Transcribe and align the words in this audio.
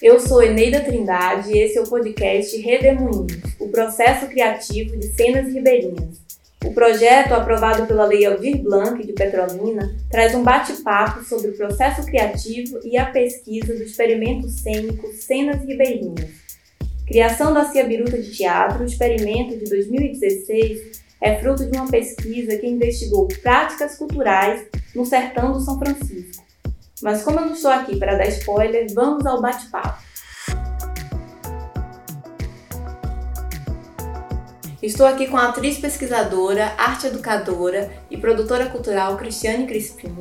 Eu 0.00 0.20
sou 0.20 0.40
Eneida 0.40 0.80
Trindade 0.80 1.50
e 1.50 1.58
esse 1.58 1.76
é 1.76 1.80
o 1.80 1.88
podcast 1.88 2.56
Redemoinhos, 2.56 3.32
o 3.58 3.68
processo 3.68 4.28
criativo 4.28 4.96
de 4.96 5.08
cenas 5.08 5.52
ribeirinhas. 5.52 6.20
O 6.64 6.72
projeto, 6.72 7.32
aprovado 7.32 7.84
pela 7.84 8.04
Lei 8.04 8.24
Aldir 8.24 8.62
Blanc 8.62 9.04
de 9.04 9.12
Petrolina, 9.12 9.96
traz 10.08 10.36
um 10.36 10.44
bate-papo 10.44 11.24
sobre 11.24 11.48
o 11.48 11.56
processo 11.56 12.06
criativo 12.06 12.78
e 12.84 12.96
a 12.96 13.06
pesquisa 13.06 13.74
do 13.74 13.82
experimento 13.82 14.48
cênico 14.48 15.12
Cenas 15.14 15.64
Ribeirinhas. 15.64 16.30
Criação 17.04 17.52
da 17.52 17.64
Cia 17.64 17.82
Biruta 17.82 18.18
de 18.18 18.30
Teatro, 18.30 18.84
o 18.84 18.86
experimento 18.86 19.58
de 19.58 19.64
2016 19.64 21.02
é 21.20 21.40
fruto 21.40 21.66
de 21.66 21.76
uma 21.76 21.90
pesquisa 21.90 22.56
que 22.56 22.68
investigou 22.68 23.26
práticas 23.42 23.96
culturais 23.96 24.64
no 24.94 25.04
sertão 25.04 25.52
do 25.52 25.60
São 25.60 25.76
Francisco 25.76 26.47
mas 27.02 27.22
como 27.22 27.40
eu 27.40 27.46
não 27.46 27.52
estou 27.52 27.70
aqui 27.70 27.96
para 27.96 28.16
dar 28.16 28.28
spoiler, 28.28 28.86
vamos 28.94 29.24
ao 29.26 29.40
bate-papo. 29.40 30.08
Estou 34.80 35.06
aqui 35.06 35.26
com 35.26 35.36
a 35.36 35.48
atriz 35.48 35.78
pesquisadora, 35.78 36.72
arte 36.78 37.08
educadora 37.08 37.90
e 38.08 38.16
produtora 38.16 38.66
cultural 38.66 39.16
Cristiane 39.16 39.66
Crispim 39.66 40.16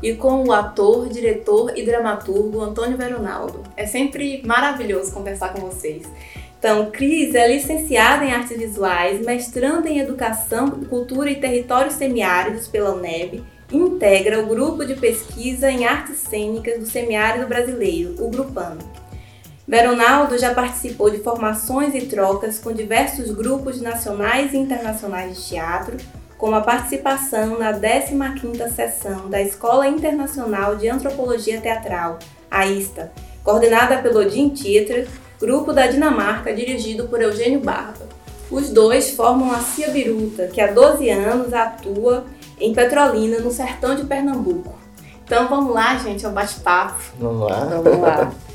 e 0.00 0.14
com 0.14 0.44
o 0.44 0.52
ator, 0.52 1.08
diretor 1.08 1.76
e 1.76 1.84
dramaturgo 1.84 2.60
Antônio 2.60 2.96
Veronaldo. 2.96 3.64
É 3.76 3.84
sempre 3.84 4.42
maravilhoso 4.46 5.12
conversar 5.12 5.52
com 5.52 5.60
vocês. 5.60 6.06
Então, 6.58 6.90
Cris 6.90 7.34
é 7.34 7.48
licenciada 7.48 8.24
em 8.24 8.32
artes 8.32 8.56
visuais, 8.56 9.24
mestrando 9.24 9.88
em 9.88 9.98
educação, 9.98 10.70
cultura 10.88 11.30
e 11.30 11.40
territórios 11.40 11.94
semiáridos 11.94 12.68
pela 12.68 12.94
UNEB 12.94 13.44
integra 13.72 14.40
o 14.40 14.46
grupo 14.46 14.84
de 14.84 14.94
pesquisa 14.94 15.70
em 15.70 15.84
artes 15.84 16.18
cênicas 16.18 16.78
do 16.78 16.86
semiárido 16.86 17.46
brasileiro, 17.46 18.14
o 18.18 18.30
Grupano. 18.30 18.78
Veronaldo 19.66 20.38
já 20.38 20.54
participou 20.54 21.10
de 21.10 21.18
formações 21.18 21.92
e 21.94 22.02
trocas 22.02 22.58
com 22.58 22.72
diversos 22.72 23.32
grupos 23.32 23.80
nacionais 23.80 24.52
e 24.52 24.56
internacionais 24.56 25.36
de 25.36 25.48
teatro, 25.48 25.96
como 26.38 26.54
a 26.54 26.60
participação 26.60 27.58
na 27.58 27.72
15ª 27.72 28.70
sessão 28.70 29.28
da 29.28 29.42
Escola 29.42 29.88
Internacional 29.88 30.76
de 30.76 30.88
Antropologia 30.88 31.60
Teatral, 31.60 32.18
a 32.48 32.66
ISTA, 32.66 33.10
coordenada 33.42 33.98
pelo 33.98 34.20
Odin 34.20 34.50
Tieter, 34.50 35.08
grupo 35.40 35.72
da 35.72 35.88
Dinamarca 35.88 36.54
dirigido 36.54 37.08
por 37.08 37.20
Eugênio 37.20 37.60
Barba. 37.60 38.06
Os 38.48 38.70
dois 38.70 39.10
formam 39.10 39.50
a 39.50 39.58
Cia 39.58 39.90
Biruta, 39.90 40.46
que 40.46 40.60
há 40.60 40.70
12 40.70 41.10
anos 41.10 41.52
atua 41.52 42.24
em 42.58 42.74
Petrolina, 42.74 43.38
no 43.38 43.50
sertão 43.50 43.94
de 43.94 44.04
Pernambuco. 44.04 44.78
Então 45.24 45.48
vamos 45.48 45.74
lá, 45.74 45.96
gente, 45.98 46.24
é 46.24 46.28
um 46.28 46.32
bate-papo. 46.32 47.02
Vamos 47.18 47.50
lá. 47.50 47.64
Vamos 47.64 48.00
lá. 48.00 48.32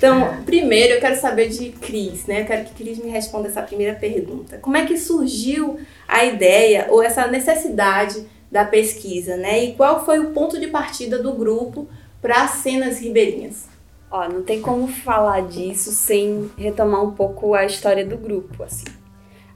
Então, 0.00 0.42
primeiro 0.46 0.94
eu 0.94 0.98
quero 0.98 1.20
saber 1.20 1.50
de 1.50 1.72
Cris, 1.72 2.24
né? 2.24 2.40
Eu 2.40 2.46
quero 2.46 2.64
que 2.64 2.72
Cris 2.72 2.96
me 2.96 3.10
responda 3.10 3.48
essa 3.48 3.60
primeira 3.60 3.92
pergunta. 3.94 4.56
Como 4.56 4.74
é 4.74 4.86
que 4.86 4.96
surgiu 4.96 5.78
a 6.08 6.24
ideia 6.24 6.86
ou 6.88 7.02
essa 7.02 7.26
necessidade 7.26 8.24
da 8.50 8.64
pesquisa, 8.64 9.36
né? 9.36 9.62
E 9.62 9.74
qual 9.74 10.02
foi 10.02 10.18
o 10.18 10.30
ponto 10.30 10.58
de 10.58 10.68
partida 10.68 11.18
do 11.18 11.34
grupo 11.34 11.86
para 12.22 12.44
as 12.44 12.52
cenas 12.62 12.98
ribeirinhas? 12.98 13.66
Ó, 14.10 14.26
não 14.26 14.40
tem 14.40 14.62
como 14.62 14.88
falar 14.88 15.42
disso 15.42 15.92
sem 15.92 16.50
retomar 16.56 17.04
um 17.04 17.10
pouco 17.10 17.54
a 17.54 17.66
história 17.66 18.04
do 18.04 18.16
grupo, 18.16 18.62
assim. 18.62 18.86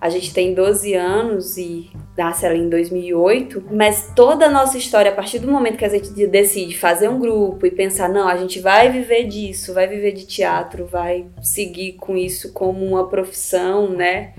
A 0.01 0.09
gente 0.09 0.35
tem 0.35 0.55
12 0.55 0.95
anos 0.95 1.57
e 1.57 1.91
nasce 2.17 2.47
ali 2.47 2.61
em 2.61 2.69
2008, 2.69 3.65
mas 3.73 4.13
toda 4.15 4.47
a 4.47 4.51
nossa 4.51 4.77
história, 4.77 5.11
a 5.11 5.15
partir 5.15 5.39
do 5.39 5.51
momento 5.51 5.79
que 5.79 5.85
a 5.85 5.89
gente 5.89 6.11
decide 6.27 6.77
fazer 6.77 7.09
um 7.09 7.19
grupo 7.19 7.67
e 7.67 7.71
pensar, 7.71 8.09
não, 8.09 8.29
a 8.29 8.37
gente 8.37 8.61
vai 8.61 8.91
viver 8.91 9.25
disso, 9.25 9.75
vai 9.75 9.87
viver 9.87 10.13
de 10.13 10.27
teatro, 10.27 10.87
vai 10.87 11.27
seguir 11.43 11.95
com 11.95 12.17
isso 12.17 12.53
como 12.53 12.85
uma 12.85 13.09
profissão, 13.09 13.89
né? 13.89 14.35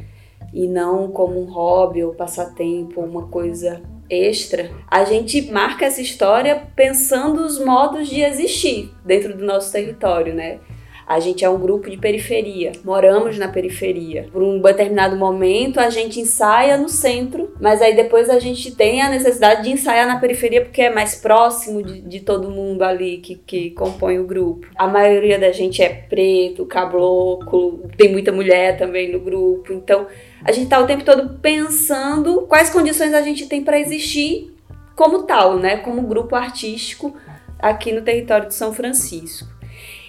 E 0.54 0.68
não 0.68 1.10
como 1.10 1.42
um 1.42 1.52
hobby 1.52 2.04
ou 2.04 2.14
passatempo, 2.14 3.02
uma 3.02 3.28
coisa 3.28 3.82
extra, 4.10 4.70
a 4.90 5.04
gente 5.04 5.52
marca 5.52 5.86
essa 5.86 6.02
história 6.02 6.68
pensando 6.76 7.44
os 7.44 7.60
modos 7.60 8.08
de 8.08 8.22
existir 8.22 8.94
dentro 9.04 9.36
do 9.36 9.44
nosso 9.44 9.72
território, 9.72 10.34
né? 10.34 10.60
A 11.08 11.20
gente 11.20 11.46
é 11.46 11.50
um 11.50 11.60
grupo 11.60 11.88
de 11.90 11.98
periferia, 11.98 12.72
moramos 12.84 13.38
na 13.38 13.48
periferia. 13.48 14.28
Por 14.32 14.42
um 14.42 14.60
determinado 14.60 15.16
momento 15.16 15.80
a 15.80 15.90
gente 15.92 16.20
ensaia 16.20 16.78
no 16.78 16.90
centro, 16.90 17.54
mas 17.62 17.80
aí 17.80 17.96
depois 17.96 18.28
a 18.28 18.40
gente 18.40 18.76
tem 18.76 19.02
a 19.02 19.10
necessidade 19.10 19.64
de 19.64 19.70
ensaiar 19.70 20.08
na 20.08 20.20
periferia 20.20 20.62
porque 20.62 20.82
é 20.82 20.90
mais 20.90 21.14
próximo 21.14 21.84
de, 21.84 22.02
de 22.02 22.20
todo 22.22 22.50
mundo 22.50 22.82
ali 22.82 23.18
que, 23.18 23.36
que 23.36 23.70
compõe 23.72 24.18
o 24.18 24.26
grupo. 24.26 24.68
A 24.76 24.88
maioria 24.88 25.38
da 25.38 25.52
gente 25.52 25.84
é 25.84 25.90
preto, 25.90 26.66
caboclo, 26.66 27.88
tem 27.96 28.12
muita 28.12 28.32
mulher 28.32 28.76
também 28.78 29.12
no 29.12 29.20
grupo, 29.20 29.72
então 29.74 30.08
a 30.44 30.52
gente 30.52 30.70
tá 30.70 30.80
o 30.80 30.88
tempo 30.88 31.04
todo 31.04 31.38
pensando 31.40 32.42
quais 32.48 32.72
condições 32.72 33.14
a 33.14 33.22
gente 33.22 33.48
tem 33.48 33.64
para 33.64 33.80
existir 33.80 34.56
como 34.96 35.24
tal, 35.24 35.60
né, 35.60 35.78
como 35.78 36.02
grupo 36.02 36.36
artístico 36.36 37.16
aqui 37.60 37.92
no 37.92 38.02
território 38.02 38.48
de 38.48 38.56
São 38.56 38.74
Francisco. 38.74 39.55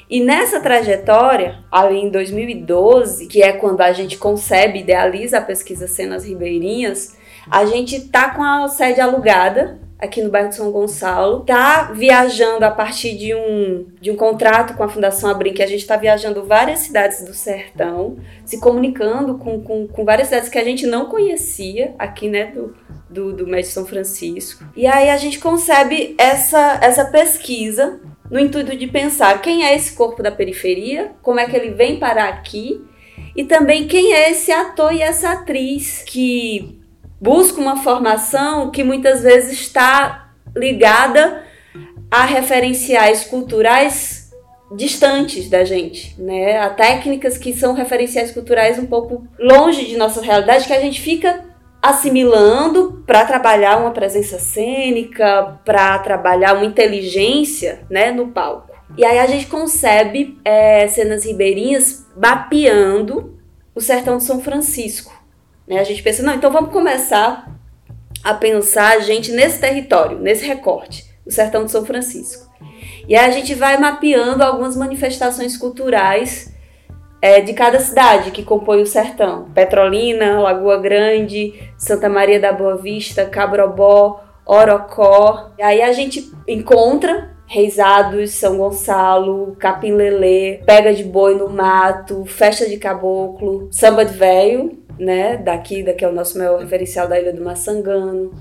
E 0.09 0.21
nessa 0.21 0.61
trajetória, 0.61 1.59
ali 1.71 1.99
em 1.99 2.11
2012, 2.11 3.27
que 3.27 3.43
é 3.43 3.53
quando 3.53 3.81
a 3.81 3.93
gente 3.93 4.17
concebe, 4.17 4.81
idealiza 4.81 5.39
a 5.39 5.43
pesquisa 5.43 5.89
Cenas 5.89 6.25
Ribeirinhas, 6.25 7.17
a 7.51 7.65
gente 7.65 8.09
tá 8.09 8.31
com 8.31 8.43
a 8.43 8.69
sede 8.69 9.01
alugada 9.01 9.81
aqui 9.99 10.23
no 10.23 10.31
bairro 10.31 10.51
de 10.51 10.57
São 10.57 10.71
Gonçalo, 10.71 11.41
tá 11.41 11.91
viajando 11.95 12.65
a 12.65 12.71
partir 12.71 13.17
de 13.17 13.35
um, 13.35 13.87
de 14.01 14.11
um 14.11 14.17
contrato 14.17 14.75
com 14.75 14.83
a 14.83 14.89
Fundação 14.89 15.31
Abrim, 15.31 15.55
que 15.55 15.63
a 15.63 15.67
gente 15.67 15.81
está 15.81 15.97
viajando 15.97 16.45
várias 16.45 16.81
cidades 16.81 17.25
do 17.25 17.33
sertão, 17.33 18.19
se 18.45 18.61
comunicando 18.61 19.39
com, 19.39 19.61
com, 19.63 19.89
com, 19.89 20.05
várias 20.05 20.29
cidades 20.29 20.51
que 20.51 20.59
a 20.59 20.65
gente 20.65 20.87
não 20.87 21.07
conhecia 21.07 21.95
aqui, 21.99 22.29
né, 22.29 22.47
do, 22.47 22.75
do, 23.09 23.33
do 23.33 23.47
Médio 23.47 23.71
São 23.71 23.87
Francisco. 23.87 24.65
E 24.77 24.87
aí 24.87 25.09
a 25.09 25.17
gente 25.17 25.39
concebe 25.39 26.15
essa, 26.19 26.79
essa 26.83 27.07
pesquisa 27.07 28.01
no 28.31 28.39
intuito 28.41 28.77
de 28.77 28.87
pensar 28.87 29.41
quem 29.41 29.65
é 29.65 29.75
esse 29.75 29.93
corpo 29.93 30.23
da 30.23 30.31
periferia, 30.31 31.13
como 31.23 31.41
é 31.41 31.47
que 31.47 31.57
ele 31.57 31.71
vem 31.71 31.99
parar 31.99 32.29
aqui, 32.29 32.85
e 33.35 33.45
também 33.45 33.87
quem 33.87 34.13
é 34.13 34.31
esse 34.31 34.51
ator 34.51 34.93
e 34.93 35.03
essa 35.03 35.33
atriz 35.33 36.03
que 36.07 36.81
busca 37.21 37.61
uma 37.61 37.83
formação 37.83 38.71
que 38.71 38.83
muitas 38.85 39.23
vezes 39.23 39.53
está 39.53 40.31
ligada 40.55 41.45
a 42.11 42.25
referenciais 42.25 43.25
culturais 43.25 44.31
distantes 44.75 45.49
da 45.49 45.65
gente, 45.65 46.21
né? 46.21 46.59
A 46.59 46.71
técnicas 46.71 47.39
que 47.39 47.53
são 47.53 47.73
referenciais 47.73 48.33
culturais 48.33 48.79
um 48.79 48.87
pouco 48.87 49.27
longe 49.39 49.87
de 49.87 49.97
nossa 49.97 50.21
realidade 50.21 50.67
que 50.67 50.73
a 50.73 50.81
gente 50.81 51.01
fica 51.01 51.45
assimilando 51.83 53.03
para 53.07 53.25
trabalhar 53.25 53.79
uma 53.79 53.91
presença 53.91 54.39
cênica, 54.39 55.59
para 55.65 55.99
trabalhar 56.01 56.55
uma 56.55 56.65
inteligência 56.65 57.81
né, 57.89 58.11
no 58.11 58.29
palco. 58.29 58.73
E 58.97 59.05
aí 59.05 59.19
a 59.19 59.27
gente 59.27 59.47
concebe 59.47 60.39
é, 60.45 60.87
cenas 60.89 61.25
ribeirinhas 61.25 62.07
mapeando 62.17 63.39
o 63.75 63.81
sertão 63.81 64.17
de 64.17 64.25
São 64.25 64.41
Francisco. 64.41 65.13
Né? 65.67 65.79
A 65.79 65.85
gente 65.85 66.03
pensa, 66.03 66.23
não, 66.23 66.35
então 66.35 66.51
vamos 66.51 66.73
começar 66.73 67.51
a 68.25 68.35
pensar 68.35 68.97
a 68.97 69.01
gente 69.01 69.31
nesse 69.33 69.61
território, 69.61 70.19
nesse 70.19 70.45
recorte, 70.47 71.05
o 71.25 71.31
sertão 71.31 71.65
de 71.65 71.71
São 71.71 71.85
Francisco. 71.85 72.47
E 73.09 73.15
aí 73.15 73.27
a 73.27 73.31
gente 73.31 73.55
vai 73.55 73.77
mapeando 73.79 74.43
algumas 74.43 74.77
manifestações 74.77 75.57
culturais 75.57 76.53
é, 77.27 77.41
de 77.41 77.55
cada 77.55 77.81
cidade 77.81 78.31
que 78.31 78.45
compõe 78.45 78.81
o 78.81 78.87
sertão: 78.87 79.51
Petrolina, 79.53 80.39
Lagoa 80.39 80.79
Grande, 80.79 81.55
Santa 81.77 82.09
Maria 82.09 82.39
da 82.39 82.53
Boa 82.53 82.77
Vista, 82.77 83.27
Cabrobó, 83.27 84.21
Orocó. 84.47 85.51
E 85.59 85.63
aí 85.63 85.83
a 85.83 85.93
gente 85.93 86.31
encontra 86.47 87.35
Reisados, 87.45 88.31
São 88.31 88.59
Gonçalo, 88.59 89.57
Capim 89.59 89.91
Lelê, 89.91 90.61
Pega 90.65 90.95
de 90.95 91.03
Boi 91.03 91.35
no 91.35 91.49
Mato, 91.49 92.25
Festa 92.27 92.69
de 92.69 92.77
Caboclo, 92.77 93.67
Samba 93.73 94.05
de 94.05 94.17
Véio, 94.17 94.79
né? 94.97 95.37
Daqui, 95.37 95.83
daqui 95.83 96.05
é 96.05 96.09
o 96.09 96.15
nosso 96.15 96.39
maior 96.39 96.61
referencial 96.61 97.09
da 97.09 97.19
Ilha 97.19 97.33
do 97.33 97.43
Maçangano. 97.43 98.33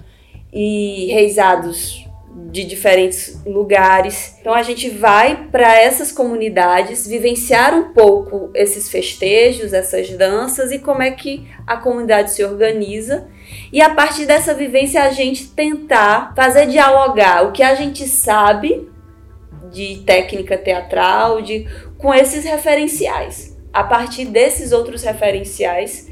E 0.53 1.07
Reisados 1.11 2.04
de 2.35 2.65
diferentes 2.65 3.39
lugares. 3.45 4.35
Então 4.41 4.53
a 4.53 4.61
gente 4.61 4.89
vai 4.89 5.47
para 5.49 5.73
essas 5.79 6.11
comunidades 6.11 7.07
vivenciar 7.07 7.73
um 7.73 7.93
pouco 7.93 8.51
esses 8.53 8.89
festejos, 8.89 9.71
essas 9.71 10.09
danças 10.09 10.71
e 10.71 10.79
como 10.79 11.01
é 11.01 11.11
que 11.11 11.47
a 11.65 11.77
comunidade 11.77 12.31
se 12.31 12.43
organiza. 12.43 13.27
E 13.71 13.81
a 13.81 13.93
partir 13.95 14.25
dessa 14.25 14.53
vivência 14.53 15.03
a 15.03 15.11
gente 15.11 15.47
tentar 15.47 16.33
fazer 16.35 16.67
dialogar 16.67 17.45
o 17.45 17.53
que 17.53 17.63
a 17.63 17.73
gente 17.73 18.05
sabe 18.05 18.89
de 19.71 20.03
técnica 20.05 20.57
teatral, 20.57 21.41
de 21.41 21.65
com 21.97 22.13
esses 22.13 22.43
referenciais. 22.43 23.55
A 23.71 23.83
partir 23.83 24.25
desses 24.25 24.71
outros 24.71 25.03
referenciais 25.03 26.09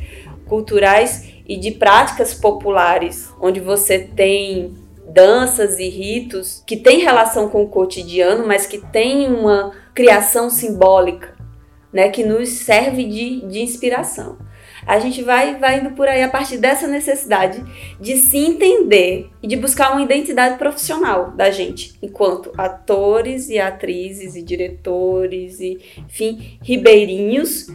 culturais 0.48 1.34
e 1.48 1.58
de 1.58 1.72
práticas 1.72 2.34
populares, 2.34 3.30
onde 3.42 3.60
você 3.60 4.00
tem 4.00 4.83
danças 5.08 5.80
e 5.80 5.90
ritos 5.90 6.64
que 6.66 6.78
têm 6.78 7.00
relação 7.00 7.50
com 7.50 7.64
o 7.64 7.68
cotidiano, 7.68 8.48
mas 8.48 8.66
que 8.66 8.78
têm 8.78 9.28
uma 9.28 9.72
criação 9.94 10.50
simbólica. 10.50 11.34
né, 11.94 12.10
que 12.10 12.24
nos 12.24 12.50
serve 12.50 13.06
de, 13.06 13.42
de 13.42 13.60
inspiração. 13.62 14.40
A 14.86 15.00
gente 15.00 15.22
vai, 15.22 15.58
vai 15.60 15.80
indo 15.80 15.92
por 15.92 16.08
aí 16.08 16.24
a 16.24 16.28
partir 16.28 16.58
dessa 16.58 16.88
necessidade 16.88 17.64
de 18.02 18.18
se 18.18 18.38
entender 18.38 19.30
e 19.42 19.48
de 19.48 19.56
buscar 19.56 19.92
uma 19.92 20.02
identidade 20.02 20.58
profissional 20.58 21.32
da 21.32 21.52
gente, 21.52 21.94
enquanto 22.02 22.52
atores 22.58 23.50
e 23.50 23.60
atrizes 23.60 24.36
e 24.36 24.42
diretores 24.42 25.60
e, 25.60 25.80
enfim, 26.00 26.58
ribeirinhos 26.62 27.68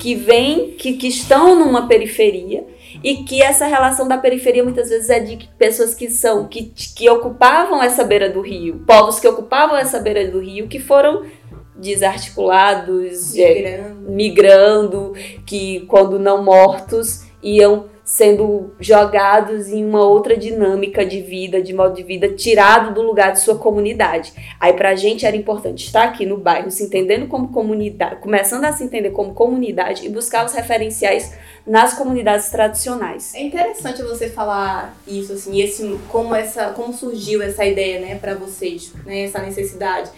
que 0.00 0.14
vêm, 0.14 0.72
que, 0.72 0.94
que 0.94 1.06
estão 1.06 1.54
numa 1.54 1.86
periferia 1.86 2.64
e 3.06 3.18
que 3.18 3.40
essa 3.40 3.66
relação 3.66 4.08
da 4.08 4.18
periferia 4.18 4.64
muitas 4.64 4.88
vezes 4.88 5.08
é 5.10 5.20
de 5.20 5.48
pessoas 5.56 5.94
que 5.94 6.10
são 6.10 6.48
que, 6.48 6.64
que 6.64 7.08
ocupavam 7.08 7.80
essa 7.80 8.02
beira 8.02 8.28
do 8.28 8.40
rio, 8.40 8.82
povos 8.84 9.20
que 9.20 9.28
ocupavam 9.28 9.76
essa 9.76 10.00
beira 10.00 10.28
do 10.28 10.40
rio 10.40 10.66
que 10.66 10.80
foram 10.80 11.24
desarticulados, 11.76 13.36
é, 13.36 13.44
migrando. 13.44 13.94
É, 14.08 14.10
migrando, 14.10 15.12
que 15.46 15.80
quando 15.86 16.18
não 16.18 16.42
mortos 16.42 17.26
iam 17.40 17.84
sendo 18.06 18.72
jogados 18.78 19.66
em 19.66 19.84
uma 19.84 20.04
outra 20.04 20.36
dinâmica 20.36 21.04
de 21.04 21.20
vida, 21.20 21.60
de 21.60 21.74
modo 21.74 21.96
de 21.96 22.04
vida, 22.04 22.28
tirado 22.28 22.94
do 22.94 23.02
lugar 23.02 23.32
de 23.32 23.40
sua 23.40 23.58
comunidade. 23.58 24.32
Aí 24.60 24.72
pra 24.74 24.94
gente 24.94 25.26
era 25.26 25.36
importante 25.36 25.84
estar 25.84 26.04
aqui 26.04 26.24
no 26.24 26.38
bairro, 26.38 26.70
se 26.70 26.84
entendendo 26.84 27.26
como 27.26 27.48
comunidade, 27.48 28.20
começando 28.20 28.64
a 28.64 28.70
se 28.70 28.84
entender 28.84 29.10
como 29.10 29.34
comunidade 29.34 30.06
e 30.06 30.08
buscar 30.08 30.46
os 30.46 30.52
referenciais 30.52 31.34
nas 31.66 31.94
comunidades 31.94 32.48
tradicionais. 32.48 33.34
É 33.34 33.42
interessante 33.42 34.00
você 34.02 34.28
falar 34.28 34.96
isso 35.04 35.32
assim, 35.32 35.60
esse 35.60 35.98
como 36.08 36.32
essa 36.32 36.68
como 36.68 36.92
surgiu 36.92 37.42
essa 37.42 37.64
ideia, 37.64 37.98
né, 37.98 38.14
para 38.14 38.36
vocês, 38.36 38.92
né, 39.04 39.24
essa 39.24 39.40
necessidade 39.40 40.12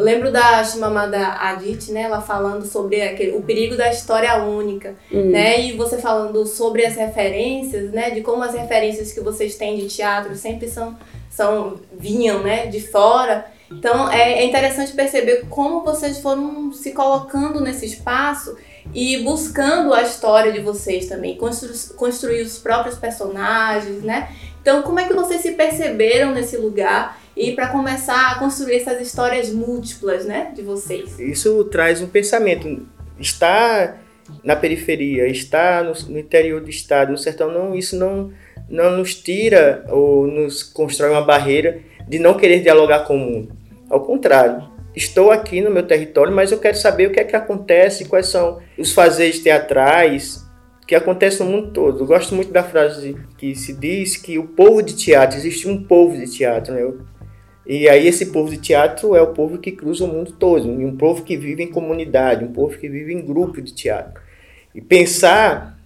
eu 0.00 0.04
lembro 0.04 0.32
da 0.32 0.64
Shimamada 0.64 1.34
Adichie, 1.38 1.92
né, 1.92 2.02
ela 2.02 2.22
falando 2.22 2.64
sobre 2.64 3.02
aquele, 3.02 3.36
o 3.36 3.42
perigo 3.42 3.76
da 3.76 3.90
história 3.90 4.42
única, 4.42 4.94
hum. 5.12 5.30
né, 5.30 5.60
e 5.60 5.76
você 5.76 5.98
falando 5.98 6.46
sobre 6.46 6.86
as 6.86 6.96
referências, 6.96 7.90
né, 7.90 8.10
de 8.10 8.22
como 8.22 8.42
as 8.42 8.54
referências 8.54 9.12
que 9.12 9.20
vocês 9.20 9.56
têm 9.56 9.76
de 9.76 9.88
teatro 9.88 10.34
sempre 10.36 10.68
são, 10.68 10.96
são 11.28 11.78
vinham, 11.92 12.42
né, 12.42 12.66
de 12.66 12.80
fora. 12.80 13.46
Então 13.70 14.10
é, 14.10 14.40
é 14.40 14.44
interessante 14.46 14.92
perceber 14.92 15.44
como 15.50 15.84
vocês 15.84 16.18
foram 16.18 16.72
se 16.72 16.92
colocando 16.92 17.60
nesse 17.60 17.84
espaço 17.84 18.56
e 18.94 19.18
buscando 19.18 19.92
a 19.92 20.02
história 20.02 20.50
de 20.50 20.60
vocês 20.60 21.06
também, 21.06 21.36
constru, 21.36 21.68
construir 21.94 22.40
os 22.40 22.58
próprios 22.58 22.96
personagens, 22.96 24.02
né? 24.02 24.30
Então, 24.60 24.82
como 24.82 24.98
é 24.98 25.06
que 25.06 25.14
vocês 25.14 25.40
se 25.40 25.52
perceberam 25.52 26.32
nesse 26.32 26.56
lugar 26.56 27.19
e 27.36 27.52
para 27.52 27.68
começar 27.68 28.32
a 28.32 28.38
construir 28.38 28.76
essas 28.76 29.00
histórias 29.00 29.50
múltiplas, 29.50 30.24
né, 30.24 30.52
de 30.54 30.62
vocês. 30.62 31.18
Isso 31.18 31.64
traz 31.64 32.02
um 32.02 32.06
pensamento. 32.06 32.86
Está 33.18 33.96
na 34.44 34.56
periferia, 34.56 35.26
está 35.26 35.82
no, 35.82 35.92
no 36.12 36.18
interior 36.18 36.60
do 36.60 36.70
estado, 36.70 37.12
no 37.12 37.18
sertão, 37.18 37.52
não, 37.52 37.74
isso 37.74 37.96
não, 37.96 38.30
não 38.68 38.96
nos 38.96 39.14
tira 39.14 39.84
ou 39.88 40.26
nos 40.26 40.62
constrói 40.62 41.10
uma 41.10 41.22
barreira 41.24 41.80
de 42.08 42.18
não 42.18 42.34
querer 42.34 42.60
dialogar 42.60 43.00
com 43.00 43.16
o 43.16 43.18
mundo. 43.18 43.56
Ao 43.88 44.00
contrário, 44.00 44.68
estou 44.94 45.30
aqui 45.30 45.60
no 45.60 45.70
meu 45.70 45.82
território, 45.82 46.32
mas 46.32 46.52
eu 46.52 46.58
quero 46.58 46.76
saber 46.76 47.08
o 47.08 47.12
que 47.12 47.20
é 47.20 47.24
que 47.24 47.36
acontece, 47.36 48.04
quais 48.04 48.26
são 48.26 48.60
os 48.78 48.92
fazeres 48.92 49.40
teatrais 49.40 50.44
que 50.86 50.94
acontecem 50.94 51.46
no 51.46 51.52
mundo 51.52 51.72
todo. 51.72 52.00
Eu 52.00 52.06
gosto 52.06 52.34
muito 52.34 52.52
da 52.52 52.62
frase 52.62 53.16
que 53.38 53.54
se 53.54 53.72
diz 53.72 54.16
que 54.16 54.38
o 54.38 54.48
povo 54.48 54.82
de 54.82 54.96
teatro, 54.96 55.38
existe 55.38 55.68
um 55.68 55.84
povo 55.84 56.16
de 56.16 56.26
teatro, 56.26 56.74
né? 56.74 56.82
E 57.66 57.88
aí 57.88 58.06
esse 58.06 58.26
povo 58.26 58.50
de 58.50 58.58
teatro 58.58 59.14
é 59.14 59.22
o 59.22 59.28
povo 59.28 59.58
que 59.58 59.72
cruza 59.72 60.04
o 60.04 60.08
mundo 60.08 60.32
todo, 60.32 60.68
um 60.68 60.96
povo 60.96 61.22
que 61.22 61.36
vive 61.36 61.62
em 61.62 61.70
comunidade, 61.70 62.44
um 62.44 62.52
povo 62.52 62.76
que 62.78 62.88
vive 62.88 63.12
em 63.12 63.24
grupo 63.24 63.60
de 63.60 63.72
teatro. 63.72 64.20
E 64.74 64.80
pensar 64.80 65.78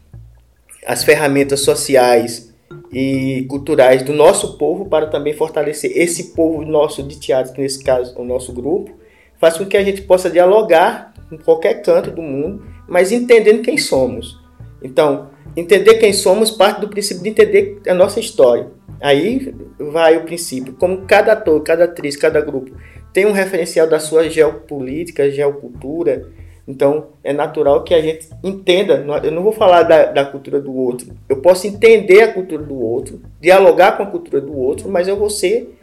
as 0.86 1.04
ferramentas 1.04 1.60
sociais 1.60 2.54
e 2.92 3.44
culturais 3.48 4.02
do 4.02 4.12
nosso 4.12 4.56
povo 4.56 4.86
para 4.86 5.06
também 5.06 5.34
fortalecer 5.34 5.96
esse 5.96 6.34
povo 6.34 6.64
nosso 6.64 7.02
de 7.02 7.18
teatro, 7.18 7.52
que 7.52 7.60
nesse 7.60 7.82
caso 7.82 8.14
o 8.18 8.24
nosso 8.24 8.52
grupo, 8.52 8.92
faz 9.38 9.56
com 9.56 9.66
que 9.66 9.76
a 9.76 9.84
gente 9.84 10.02
possa 10.02 10.30
dialogar 10.30 11.12
em 11.30 11.36
qualquer 11.36 11.82
canto 11.82 12.10
do 12.10 12.22
mundo, 12.22 12.64
mas 12.88 13.10
entendendo 13.10 13.62
quem 13.62 13.76
somos. 13.76 14.38
Então, 14.82 15.30
entender 15.56 15.94
quem 15.94 16.12
somos 16.12 16.50
parte 16.50 16.80
do 16.80 16.88
princípio 16.88 17.22
de 17.22 17.28
entender 17.28 17.80
a 17.86 17.94
nossa 17.94 18.20
história. 18.20 18.68
Aí 19.00 19.54
vai 19.78 20.16
o 20.16 20.24
princípio, 20.24 20.74
como 20.74 21.02
cada 21.02 21.32
ator, 21.32 21.62
cada 21.62 21.84
atriz, 21.84 22.16
cada 22.16 22.40
grupo 22.40 22.70
tem 23.14 23.24
um 23.26 23.32
referencial 23.32 23.86
da 23.86 24.00
sua 24.00 24.28
geopolítica, 24.28 25.30
geocultura, 25.30 26.28
então 26.66 27.10
é 27.22 27.32
natural 27.32 27.84
que 27.84 27.94
a 27.94 28.02
gente 28.02 28.28
entenda. 28.42 29.06
Eu 29.22 29.30
não 29.30 29.42
vou 29.42 29.52
falar 29.52 29.84
da, 29.84 30.06
da, 30.06 30.24
cultura 30.24 30.60
do 30.60 30.74
outro, 30.74 31.14
eu 31.28 31.36
posso 31.40 31.66
entender 31.66 32.22
a 32.22 32.32
cultura 32.32 32.62
do 32.62 32.74
outro, 32.74 33.22
dialogar 33.40 33.96
com 33.96 34.02
a 34.02 34.06
cultura 34.06 34.40
do 34.40 34.58
outro, 34.58 34.90
mas 34.90 35.06
eu 35.06 35.16
vou 35.16 35.30
ser 35.30 35.78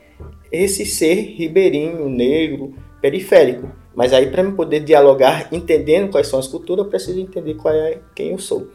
esse 0.52 0.86
ser 0.86 1.36
ribeirinho, 1.38 2.10
negro, 2.10 2.76
periférico. 3.02 3.70
Mas 3.94 4.14
aí 4.14 4.28
para 4.28 4.42
eu 4.42 4.54
poder 4.54 4.80
dialogar, 4.82 5.48
entendendo 5.52 6.12
quais 6.12 6.28
são 6.28 6.40
as 6.40 6.48
culturas, 6.48 6.86
eu 6.86 6.90
preciso 6.90 7.20
entender 7.20 7.56
qual 7.56 7.74
é 7.74 8.00
quem 8.16 8.32
eu 8.32 8.40
sou. 8.40 8.68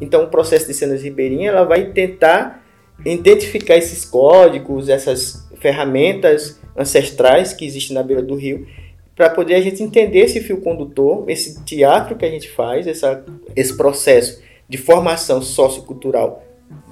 Então 0.00 0.24
o 0.24 0.28
processo 0.28 0.66
de 0.66 0.74
cenas 0.74 1.02
ribeirinhas 1.02 1.54
ela 1.54 1.64
vai 1.64 1.86
tentar 1.86 2.64
identificar 3.04 3.76
esses 3.76 4.04
códigos, 4.04 4.88
essas 4.88 5.48
ferramentas 5.58 6.60
ancestrais 6.76 7.52
que 7.52 7.64
existem 7.64 7.94
na 7.94 8.02
beira 8.02 8.22
do 8.22 8.34
rio, 8.34 8.66
para 9.16 9.28
poder 9.28 9.54
a 9.54 9.60
gente 9.60 9.82
entender 9.82 10.20
esse 10.20 10.40
fio 10.40 10.60
condutor, 10.60 11.28
esse 11.28 11.62
teatro 11.64 12.16
que 12.16 12.24
a 12.24 12.30
gente 12.30 12.48
faz, 12.50 12.86
essa, 12.86 13.24
esse 13.54 13.76
processo 13.76 14.40
de 14.68 14.78
formação 14.78 15.42
sociocultural 15.42 16.42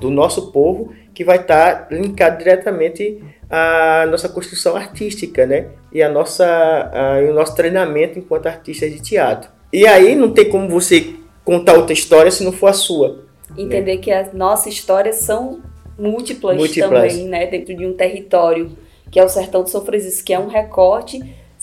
do 0.00 0.10
nosso 0.10 0.50
povo, 0.52 0.92
que 1.14 1.24
vai 1.24 1.38
estar 1.38 1.88
tá 1.88 1.94
linkado 1.94 2.38
diretamente 2.38 3.22
à 3.50 4.06
nossa 4.10 4.28
construção 4.28 4.76
artística, 4.76 5.46
né? 5.46 5.68
E 5.92 6.02
a 6.02 6.08
nossa, 6.08 6.46
a, 6.46 7.18
o 7.30 7.34
nosso 7.34 7.54
treinamento 7.54 8.18
enquanto 8.18 8.46
artistas 8.46 8.92
de 8.92 9.00
teatro. 9.00 9.50
E 9.72 9.86
aí 9.86 10.14
não 10.14 10.30
tem 10.30 10.48
como 10.48 10.68
você 10.68 11.14
contar 11.44 11.74
outra 11.74 11.92
história 11.92 12.30
se 12.30 12.44
não 12.44 12.52
for 12.52 12.68
a 12.68 12.72
sua. 12.72 13.24
Entender 13.56 13.96
né? 13.96 14.00
que 14.00 14.10
as 14.10 14.32
nossas 14.32 14.72
histórias 14.74 15.16
são 15.16 15.60
múltiplas, 15.98 16.56
múltiplas, 16.56 17.12
também, 17.12 17.28
né? 17.28 17.46
Dentro 17.46 17.74
de 17.74 17.86
um 17.86 17.94
território 17.94 18.76
que 19.10 19.18
é 19.18 19.24
o 19.24 19.28
Sertão 19.28 19.64
de 19.64 19.70
São 19.70 19.84
Francisco, 19.84 20.26
que 20.26 20.32
é 20.32 20.38
um 20.38 20.48
recorte. 20.48 21.18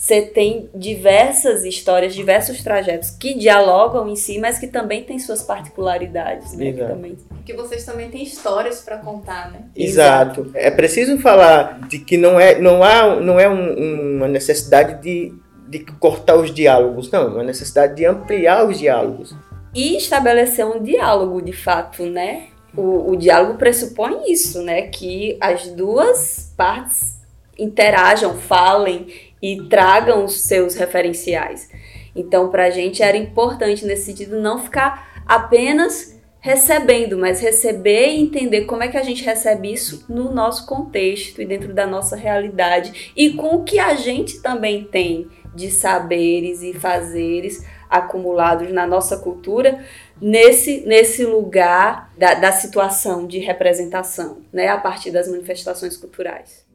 Você 0.06 0.22
tem 0.22 0.70
diversas 0.72 1.64
histórias, 1.64 2.14
diversos 2.14 2.62
trajetos 2.62 3.10
que 3.10 3.34
dialogam 3.34 4.08
em 4.08 4.14
si, 4.14 4.38
mas 4.38 4.56
que 4.56 4.68
também 4.68 5.02
têm 5.02 5.18
suas 5.18 5.42
particularidades, 5.42 6.52
né? 6.52 6.70
Que, 6.70 6.78
também... 6.78 7.18
que 7.44 7.52
vocês 7.52 7.84
também 7.84 8.08
têm 8.08 8.22
histórias 8.22 8.82
para 8.82 8.98
contar, 8.98 9.50
né? 9.50 9.62
Exato. 9.74 10.42
Exato. 10.42 10.50
É 10.54 10.70
preciso 10.70 11.18
falar 11.18 11.80
de 11.88 11.98
que 11.98 12.16
não 12.16 12.38
é, 12.38 12.56
não 12.56 12.84
há, 12.84 13.16
não 13.16 13.40
é 13.40 13.48
um, 13.48 14.18
uma 14.18 14.28
necessidade 14.28 15.02
de, 15.02 15.34
de 15.66 15.80
cortar 15.80 16.36
os 16.36 16.54
diálogos, 16.54 17.10
não, 17.10 17.22
é 17.22 17.26
uma 17.26 17.42
necessidade 17.42 17.96
de 17.96 18.06
ampliar 18.06 18.64
os 18.64 18.78
diálogos. 18.78 19.34
E 19.74 19.96
estabelecer 19.96 20.64
um 20.64 20.80
diálogo 20.80 21.42
de 21.42 21.52
fato, 21.52 22.04
né? 22.04 22.44
o, 22.76 23.10
o 23.10 23.16
diálogo 23.16 23.58
pressupõe 23.58 24.30
isso, 24.30 24.62
né? 24.62 24.82
Que 24.82 25.36
as 25.40 25.66
duas 25.66 26.52
partes 26.56 27.16
interajam, 27.58 28.36
falem 28.36 29.06
e 29.42 29.62
tragam 29.68 30.24
os 30.24 30.42
seus 30.42 30.74
referenciais. 30.74 31.68
Então, 32.14 32.50
para 32.50 32.64
a 32.64 32.70
gente 32.70 33.02
era 33.02 33.16
importante 33.16 33.84
nesse 33.84 34.06
sentido 34.06 34.40
não 34.40 34.58
ficar 34.58 35.22
apenas 35.26 36.16
recebendo, 36.40 37.18
mas 37.18 37.40
receber 37.40 38.08
e 38.08 38.20
entender 38.20 38.66
como 38.66 38.82
é 38.82 38.88
que 38.88 38.96
a 38.96 39.02
gente 39.02 39.24
recebe 39.24 39.72
isso 39.72 40.04
no 40.08 40.32
nosso 40.32 40.64
contexto 40.66 41.42
e 41.42 41.44
dentro 41.44 41.74
da 41.74 41.86
nossa 41.86 42.14
realidade 42.14 43.12
e 43.16 43.30
com 43.32 43.56
o 43.56 43.64
que 43.64 43.80
a 43.80 43.96
gente 43.96 44.40
também 44.40 44.84
tem 44.84 45.28
de 45.54 45.70
saberes 45.70 46.62
e 46.62 46.72
fazeres 46.72 47.64
acumulados 47.90 48.70
na 48.72 48.86
nossa 48.86 49.16
cultura 49.16 49.84
nesse, 50.20 50.82
nesse 50.82 51.24
lugar 51.24 52.12
da, 52.16 52.34
da 52.34 52.52
situação 52.52 53.26
de 53.26 53.38
representação, 53.38 54.42
né, 54.52 54.68
a 54.68 54.78
partir 54.78 55.10
das 55.10 55.28
manifestações 55.28 55.96
culturais. 55.96 56.65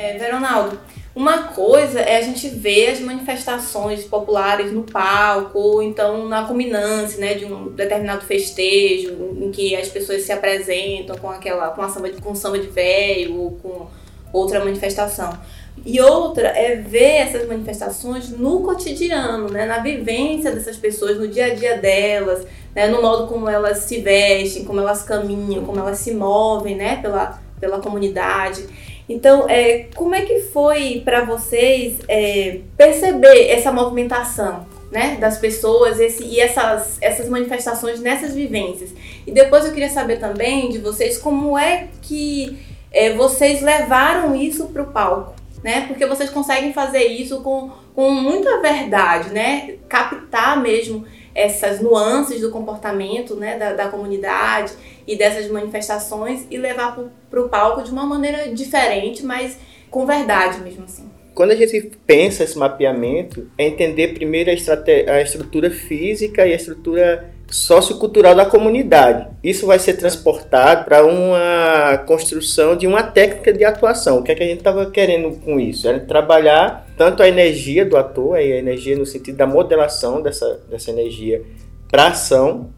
É, 0.00 0.16
Veronaldo, 0.16 0.78
uma 1.12 1.48
coisa 1.48 1.98
é 1.98 2.18
a 2.18 2.22
gente 2.22 2.48
ver 2.48 2.90
as 2.90 3.00
manifestações 3.00 4.04
populares 4.04 4.70
no 4.70 4.84
palco, 4.84 5.58
ou 5.58 5.82
então 5.82 6.28
na 6.28 6.44
culminância 6.44 7.18
né, 7.18 7.34
de 7.34 7.44
um 7.44 7.70
determinado 7.72 8.24
festejo, 8.24 9.36
em 9.40 9.50
que 9.50 9.74
as 9.74 9.88
pessoas 9.88 10.22
se 10.22 10.30
apresentam 10.30 11.18
com 11.18 11.28
aquela 11.28 11.70
com 11.70 11.82
a 11.82 11.88
samba 11.88 12.10
de, 12.10 12.22
com 12.22 12.32
samba 12.32 12.60
de 12.60 12.68
velho 12.68 13.40
ou 13.40 13.50
com 13.60 13.88
outra 14.32 14.60
manifestação. 14.60 15.36
E 15.84 16.00
outra 16.00 16.46
é 16.46 16.76
ver 16.76 17.16
essas 17.16 17.48
manifestações 17.48 18.30
no 18.30 18.62
cotidiano, 18.62 19.48
né? 19.48 19.66
na 19.66 19.80
vivência 19.80 20.52
dessas 20.52 20.76
pessoas, 20.76 21.18
no 21.18 21.26
dia 21.26 21.46
a 21.46 21.54
dia 21.56 21.76
delas, 21.76 22.46
né? 22.72 22.86
no 22.86 23.02
modo 23.02 23.26
como 23.26 23.48
elas 23.48 23.78
se 23.78 24.00
vestem, 24.00 24.64
como 24.64 24.78
elas 24.78 25.02
caminham, 25.02 25.64
como 25.64 25.80
elas 25.80 25.98
se 25.98 26.14
movem 26.14 26.76
né? 26.76 27.02
pela, 27.02 27.42
pela 27.58 27.80
comunidade. 27.80 28.64
Então, 29.08 29.48
é, 29.48 29.86
como 29.94 30.14
é 30.14 30.22
que 30.22 30.40
foi 30.40 31.00
para 31.04 31.24
vocês 31.24 31.98
é, 32.06 32.60
perceber 32.76 33.48
essa 33.48 33.72
movimentação 33.72 34.66
né, 34.90 35.16
das 35.18 35.38
pessoas 35.38 35.98
esse, 35.98 36.24
e 36.24 36.40
essas, 36.40 36.98
essas 37.00 37.28
manifestações 37.28 38.00
nessas 38.00 38.34
vivências? 38.34 38.90
E 39.26 39.32
depois 39.32 39.64
eu 39.64 39.72
queria 39.72 39.88
saber 39.88 40.18
também 40.18 40.68
de 40.68 40.78
vocês 40.78 41.16
como 41.16 41.56
é 41.56 41.88
que 42.02 42.58
é, 42.92 43.14
vocês 43.14 43.62
levaram 43.62 44.34
isso 44.36 44.66
para 44.66 44.82
o 44.82 44.86
palco, 44.86 45.34
né? 45.62 45.86
Porque 45.86 46.06
vocês 46.06 46.30
conseguem 46.30 46.72
fazer 46.72 47.04
isso 47.04 47.40
com, 47.42 47.70
com 47.94 48.10
muita 48.10 48.60
verdade, 48.60 49.30
né? 49.30 49.76
Captar 49.88 50.60
mesmo 50.60 51.04
essas 51.38 51.80
nuances 51.80 52.40
do 52.40 52.50
comportamento 52.50 53.36
né, 53.36 53.56
da, 53.56 53.72
da 53.72 53.88
comunidade 53.88 54.72
e 55.06 55.16
dessas 55.16 55.48
manifestações 55.48 56.46
e 56.50 56.58
levar 56.58 56.98
para 57.30 57.40
o 57.40 57.48
palco 57.48 57.82
de 57.82 57.92
uma 57.92 58.04
maneira 58.04 58.52
diferente, 58.52 59.24
mas 59.24 59.56
com 59.88 60.04
verdade 60.04 60.60
mesmo 60.60 60.84
assim. 60.84 61.08
Quando 61.34 61.52
a 61.52 61.54
gente 61.54 61.92
pensa 62.04 62.42
esse 62.42 62.58
mapeamento, 62.58 63.48
é 63.56 63.64
entender 63.64 64.08
primeiro 64.08 64.50
a, 64.50 65.12
a 65.12 65.22
estrutura 65.22 65.70
física 65.70 66.44
e 66.44 66.52
a 66.52 66.56
estrutura 66.56 67.32
sociocultural 67.50 68.34
da 68.34 68.44
comunidade. 68.44 69.26
Isso 69.42 69.66
vai 69.66 69.78
ser 69.78 69.94
transportado 69.94 70.84
para 70.84 71.04
uma 71.04 71.98
construção 72.06 72.76
de 72.76 72.86
uma 72.86 73.02
técnica 73.02 73.52
de 73.52 73.64
atuação. 73.64 74.18
O 74.18 74.22
que, 74.22 74.32
é 74.32 74.34
que 74.34 74.42
a 74.42 74.46
gente 74.46 74.58
estava 74.58 74.90
querendo 74.90 75.36
com 75.40 75.58
isso? 75.58 75.88
Era 75.88 76.00
trabalhar 76.00 76.86
tanto 76.96 77.22
a 77.22 77.28
energia 77.28 77.84
do 77.84 77.96
ator, 77.96 78.36
a 78.36 78.42
energia 78.42 78.96
no 78.96 79.06
sentido 79.06 79.36
da 79.36 79.46
modelação 79.46 80.20
dessa, 80.20 80.60
dessa 80.68 80.90
energia 80.90 81.42
para 81.90 82.08
ação 82.08 82.70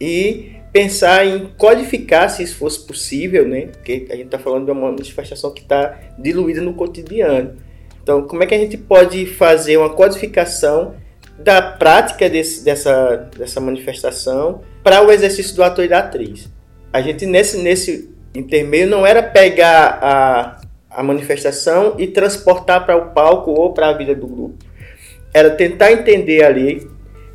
e 0.00 0.52
pensar 0.72 1.26
em 1.26 1.46
codificar, 1.56 2.30
se 2.30 2.42
isso 2.42 2.56
fosse 2.56 2.86
possível, 2.86 3.46
né? 3.46 3.66
porque 3.66 4.06
a 4.10 4.16
gente 4.16 4.26
está 4.26 4.38
falando 4.38 4.64
de 4.66 4.72
uma 4.72 4.90
manifestação 4.90 5.52
que 5.52 5.62
está 5.62 5.98
diluída 6.18 6.60
no 6.60 6.74
cotidiano. 6.74 7.56
Então, 8.02 8.26
como 8.26 8.42
é 8.42 8.46
que 8.46 8.54
a 8.54 8.58
gente 8.58 8.76
pode 8.76 9.26
fazer 9.26 9.76
uma 9.76 9.90
codificação 9.90 10.94
da 11.42 11.62
prática 11.62 12.28
desse, 12.28 12.64
dessa, 12.64 13.28
dessa 13.36 13.60
manifestação 13.60 14.62
para 14.82 15.02
o 15.02 15.10
exercício 15.10 15.56
do 15.56 15.62
ator 15.62 15.84
e 15.84 15.88
da 15.88 15.98
atriz. 15.98 16.48
A 16.92 17.00
gente, 17.00 17.24
nesse, 17.26 17.58
nesse 17.58 18.10
intermeio, 18.34 18.86
não 18.86 19.06
era 19.06 19.22
pegar 19.22 19.98
a, 20.02 20.60
a 20.90 21.02
manifestação 21.02 21.94
e 21.98 22.06
transportar 22.06 22.84
para 22.84 22.96
o 22.96 23.10
palco 23.12 23.52
ou 23.52 23.72
para 23.72 23.88
a 23.88 23.92
vida 23.92 24.14
do 24.14 24.26
grupo. 24.26 24.64
Era 25.32 25.50
tentar 25.50 25.92
entender 25.92 26.42
ali 26.42 26.88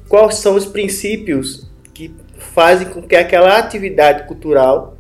quais 0.08 0.36
são 0.36 0.56
os 0.56 0.66
princípios 0.66 1.70
que 1.94 2.14
fazem 2.38 2.88
com 2.90 3.02
que 3.02 3.16
aquela 3.16 3.58
atividade 3.58 4.28
cultural 4.28 4.98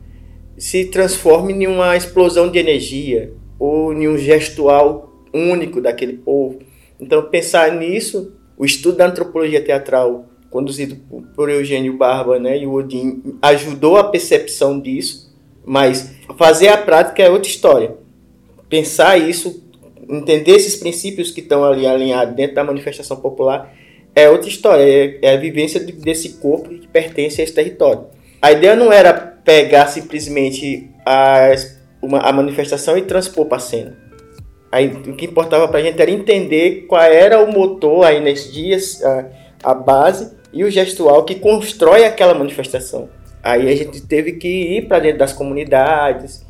se 0.57 0.85
transforme 0.85 1.53
em 1.53 1.67
uma 1.67 1.95
explosão 1.97 2.50
de 2.50 2.57
energia 2.57 3.33
ou 3.59 3.93
em 3.93 4.07
um 4.07 4.17
gestual 4.17 5.13
único 5.33 5.81
daquele 5.81 6.13
povo. 6.13 6.59
Então, 7.00 7.24
pensar 7.24 7.71
nisso 7.74 8.35
o 8.57 8.65
estudo 8.65 8.97
da 8.97 9.07
antropologia 9.07 9.62
teatral, 9.62 10.25
conduzido 10.50 10.95
por 11.35 11.50
Eugênio 11.50 11.97
Barba 11.97 12.39
né, 12.39 12.57
e 12.57 12.65
o 12.65 12.74
Odin, 12.74 13.38
ajudou 13.41 13.97
a 13.97 14.05
percepção 14.05 14.79
disso, 14.79 15.33
mas 15.65 16.15
fazer 16.38 16.69
a 16.69 16.77
prática 16.77 17.21
é 17.21 17.29
outra 17.29 17.50
história. 17.50 17.95
Pensar 18.69 19.17
isso, 19.17 19.63
entender 20.09 20.51
esses 20.51 20.75
princípios 20.75 21.31
que 21.31 21.41
estão 21.41 21.65
ali 21.65 21.85
alinhados 21.85 22.35
dentro 22.35 22.55
da 22.55 22.63
manifestação 22.63 23.17
popular 23.17 23.74
é 24.13 24.29
outra 24.29 24.47
história, 24.47 24.83
é, 24.83 25.19
é 25.21 25.33
a 25.33 25.38
vivência 25.38 25.79
desse 25.79 26.38
corpo 26.38 26.69
que 26.69 26.88
pertence 26.88 27.41
a 27.41 27.43
esse 27.43 27.53
território. 27.53 28.05
A 28.41 28.51
ideia 28.51 28.75
não 28.75 28.93
era 28.93 29.13
pegar 29.13 29.88
simplesmente 29.88 30.89
uma, 32.01 32.19
a 32.19 32.31
manifestação 32.31 32.97
e 32.97 33.01
transpor 33.01 33.45
para 33.45 33.57
a 33.57 33.59
cena 33.59 34.04
Aí, 34.75 34.88
o 34.88 35.15
que 35.15 35.24
importava 35.24 35.70
para 35.70 35.79
a 35.79 35.82
gente 35.82 36.01
era 36.01 36.12
entender 36.12 36.86
qual 36.86 37.01
era 37.01 37.41
o 37.41 37.50
motor, 37.50 38.03
a 38.03 38.13
energia, 38.13 38.77
a, 39.63 39.72
a 39.72 39.74
base 39.74 40.36
e 40.51 40.65
o 40.65 40.70
gestual 40.70 41.24
que 41.24 41.36
constrói 41.36 42.03
aquela 42.03 42.34
manifestação. 42.34 43.08
Aí 43.41 43.72
a 43.72 43.75
gente 43.77 44.01
teve 44.01 44.34
que 44.34 44.50
ir 44.50 44.86
para 44.86 45.00
dentro 45.00 45.20
das 45.20 45.32
comunidades, 45.32 46.46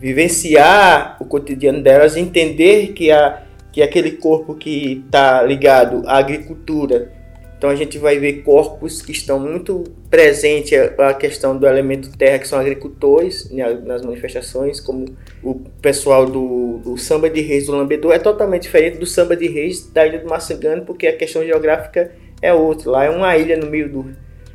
vivenciar 0.00 1.18
o 1.20 1.24
cotidiano 1.24 1.80
delas, 1.80 2.16
entender 2.16 2.88
que, 2.94 3.12
a, 3.12 3.44
que 3.70 3.80
aquele 3.80 4.10
corpo 4.10 4.56
que 4.56 5.04
está 5.06 5.40
ligado 5.44 6.02
à 6.04 6.18
agricultura, 6.18 7.12
então 7.58 7.70
a 7.70 7.74
gente 7.74 7.96
vai 7.98 8.18
ver 8.18 8.42
corpos 8.42 9.00
que 9.00 9.12
estão 9.12 9.40
muito 9.40 9.84
presentes 10.10 10.78
a 10.98 11.14
questão 11.14 11.56
do 11.56 11.66
elemento 11.66 12.16
terra, 12.16 12.38
que 12.38 12.46
são 12.46 12.58
agricultores 12.58 13.50
né, 13.50 13.64
nas 13.84 14.02
manifestações, 14.02 14.78
como 14.78 15.06
o 15.42 15.54
pessoal 15.80 16.26
do, 16.26 16.78
do, 16.78 16.98
samba 16.98 17.30
de 17.30 17.40
reis 17.40 17.66
do 17.66 17.72
Lambedor 17.72 18.12
é 18.12 18.18
totalmente 18.18 18.62
diferente 18.62 18.98
do 18.98 19.06
samba 19.06 19.34
de 19.34 19.48
reis 19.48 19.90
da 19.90 20.06
ilha 20.06 20.18
do 20.18 20.28
Macegano, 20.28 20.84
porque 20.84 21.06
a 21.06 21.16
questão 21.16 21.42
geográfica 21.44 22.12
é 22.42 22.52
outra. 22.52 22.90
Lá 22.90 23.04
é 23.04 23.10
uma 23.10 23.34
ilha 23.38 23.56
no 23.56 23.70
meio 23.70 23.88
do, 23.88 24.06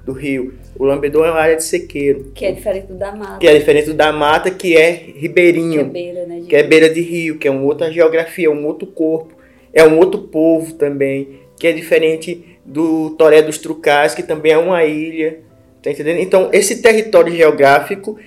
do 0.05 0.11
rio. 0.11 0.53
O 0.77 0.85
Lambedor 0.85 1.25
é 1.25 1.31
uma 1.31 1.39
área 1.39 1.55
de 1.55 1.63
sequeiro. 1.63 2.31
Que 2.35 2.45
é 2.45 2.51
diferente 2.51 2.85
do 2.85 2.95
da 2.95 3.11
mata. 3.15 3.39
Que 3.39 3.47
é 3.47 3.57
diferente 3.57 3.85
do 3.87 3.93
da 3.95 4.11
mata, 4.11 4.51
que 4.51 4.77
é 4.77 4.91
ribeirinho. 4.91 5.71
Que 5.71 5.79
é 5.79 5.83
beira, 5.83 6.25
né? 6.27 6.41
Que 6.47 6.55
é 6.55 6.63
beira 6.63 6.89
de 6.89 7.01
rio, 7.01 7.39
que 7.39 7.47
é 7.47 7.51
uma 7.51 7.63
outra 7.63 7.91
geografia, 7.91 8.51
um 8.51 8.65
outro 8.67 8.85
corpo. 8.87 9.33
É 9.73 9.83
um 9.83 9.97
outro 9.97 10.23
povo 10.23 10.73
também, 10.73 11.39
que 11.57 11.65
é 11.65 11.71
diferente 11.71 12.50
do 12.65 13.11
Toré 13.11 13.41
dos 13.41 13.57
Trucais, 13.57 14.13
que 14.13 14.23
também 14.23 14.51
é 14.51 14.57
uma 14.57 14.83
ilha. 14.85 15.39
Tá 15.81 15.89
entendendo? 15.89 16.19
Então, 16.19 16.49
esse 16.53 16.81
território 16.81 17.35
geográfico 17.35 18.17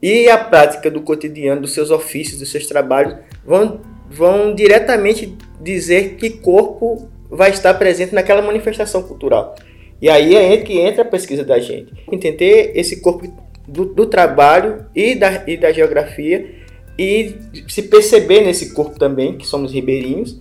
e 0.00 0.28
a 0.28 0.38
prática 0.38 0.90
do 0.90 1.02
cotidiano, 1.02 1.60
dos 1.60 1.72
seus 1.72 1.90
ofícios, 1.90 2.38
dos 2.38 2.50
seus 2.50 2.66
trabalhos, 2.66 3.16
vão, 3.44 3.80
vão 4.08 4.54
diretamente 4.54 5.36
dizer 5.60 6.14
que 6.14 6.30
corpo 6.30 7.08
vai 7.28 7.50
estar 7.50 7.74
presente 7.74 8.14
naquela 8.14 8.42
manifestação 8.42 9.02
cultural. 9.02 9.56
E 10.00 10.08
aí 10.08 10.34
é 10.34 10.56
que 10.58 10.78
entra 10.78 11.02
a 11.02 11.04
pesquisa 11.04 11.44
da 11.44 11.58
gente. 11.58 11.92
Entender 12.10 12.72
esse 12.74 13.00
corpo 13.00 13.30
do, 13.68 13.84
do 13.84 14.06
trabalho 14.06 14.86
e 14.94 15.14
da, 15.14 15.44
e 15.46 15.56
da 15.56 15.70
geografia 15.72 16.60
e 16.98 17.34
se 17.68 17.82
perceber 17.82 18.42
nesse 18.42 18.72
corpo 18.72 18.98
também, 18.98 19.36
que 19.36 19.46
somos 19.46 19.72
ribeirinhos, 19.72 20.40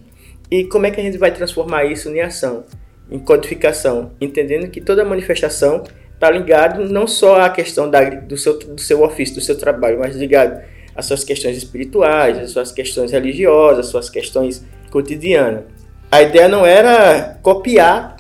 e 0.52 0.64
como 0.66 0.86
é 0.86 0.92
que 0.92 1.00
a 1.00 1.04
gente 1.04 1.18
vai 1.18 1.32
transformar 1.32 1.86
isso 1.86 2.10
em 2.10 2.22
ação 2.22 2.64
em 3.12 3.20
codificação, 3.20 4.12
entendendo 4.20 4.70
que 4.70 4.82
toda 4.82 5.04
manifestação 5.04 5.84
está 6.14 6.30
ligado 6.30 6.88
não 6.90 7.08
só 7.08 7.42
à 7.42 7.50
questão 7.50 7.90
da, 7.90 8.04
do, 8.04 8.38
seu, 8.38 8.60
do 8.60 8.82
seu 8.82 9.02
ofício, 9.04 9.36
do 9.36 9.42
seu 9.42 9.58
trabalho, 9.58 10.00
mas 10.00 10.16
ligado 10.16 10.62
às 10.96 11.06
suas 11.06 11.24
questões 11.24 11.58
espirituais, 11.58 12.38
às 12.38 12.52
suas 12.52 12.72
questões 12.72 13.12
religiosas, 13.12 13.86
às 13.86 13.92
suas 13.92 14.10
questões 14.10 14.66
cotidianas. 14.92 15.64
A 16.12 16.22
ideia 16.22 16.48
não 16.48 16.66
era 16.66 17.40
copiar 17.42 18.18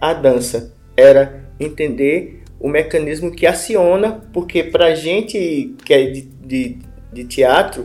a 0.00 0.12
dança, 0.12 0.72
era 0.96 1.44
entender 1.58 2.42
o 2.60 2.68
mecanismo 2.68 3.30
que 3.30 3.46
aciona, 3.46 4.22
porque 4.32 4.62
para 4.62 4.86
a 4.86 4.94
gente 4.94 5.74
que 5.84 5.92
é 5.92 6.06
de, 6.06 6.22
de, 6.22 6.78
de 7.12 7.24
teatro, 7.24 7.84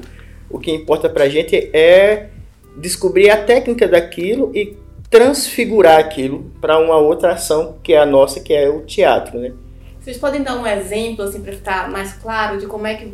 o 0.50 0.60
que 0.60 0.72
importa 0.72 1.10
para 1.10 1.26
a 1.26 1.30
gente 1.30 1.56
é 1.74 2.28
descobrir 2.78 3.30
a 3.30 3.38
técnica 3.44 3.88
daquilo 3.88 4.52
e 4.56 4.78
transfigurar 5.10 5.98
aquilo 5.98 6.52
para 6.62 6.78
uma 6.78 6.98
outra 6.98 7.34
ação 7.34 7.78
que 7.82 7.94
é 7.94 8.00
a 8.00 8.06
nossa, 8.06 8.40
que 8.40 8.54
é 8.54 8.70
o 8.70 8.82
teatro, 8.82 9.40
né? 9.40 9.54
Vocês 10.00 10.18
podem 10.18 10.44
dar 10.44 10.58
um 10.58 10.66
exemplo 10.66 11.24
assim 11.24 11.42
para 11.42 11.54
ficar 11.54 11.90
mais 11.90 12.14
claro 12.14 12.58
de 12.58 12.68
como 12.68 12.86
é 12.88 12.96
que 12.96 13.14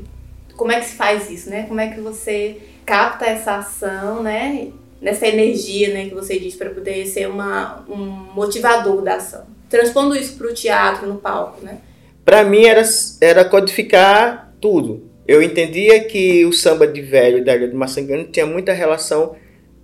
como 0.56 0.72
é 0.72 0.80
que 0.80 0.86
se 0.86 0.96
faz 0.96 1.30
isso, 1.30 1.50
né? 1.50 1.66
Como 1.68 1.80
é 1.80 1.90
que 1.90 2.00
você 2.00 2.58
capta 2.86 3.25
essa 3.25 3.58
ação, 3.58 4.24
né? 4.24 4.70
Nessa 5.02 5.28
energia, 5.28 5.94
né, 5.94 6.08
que 6.08 6.16
você 6.16 6.40
diz 6.40 6.56
para 6.56 6.70
poder 6.70 7.06
ser 7.06 7.28
uma, 7.28 7.84
um 7.88 7.98
motivador 8.34 9.02
da 9.02 9.16
ação. 9.16 9.44
Transpondo 9.70 10.16
isso 10.16 10.38
para 10.38 10.48
o 10.48 10.54
teatro, 10.54 11.06
no 11.06 11.16
palco, 11.16 11.64
né? 11.64 11.80
Para 12.24 12.44
mim 12.44 12.66
era 12.66 12.84
era 13.22 13.46
codificar 13.46 14.54
tudo. 14.60 15.04
Eu 15.28 15.42
entendia 15.42 16.04
que 16.06 16.46
o 16.46 16.54
samba 16.54 16.88
de 16.88 17.02
velho 17.02 17.44
da 17.44 17.56
Ilha 17.56 17.68
do 17.68 17.75
Maçangano 17.75 18.24
tinha 18.25 18.46
muita 18.46 18.74
relação 18.74 19.36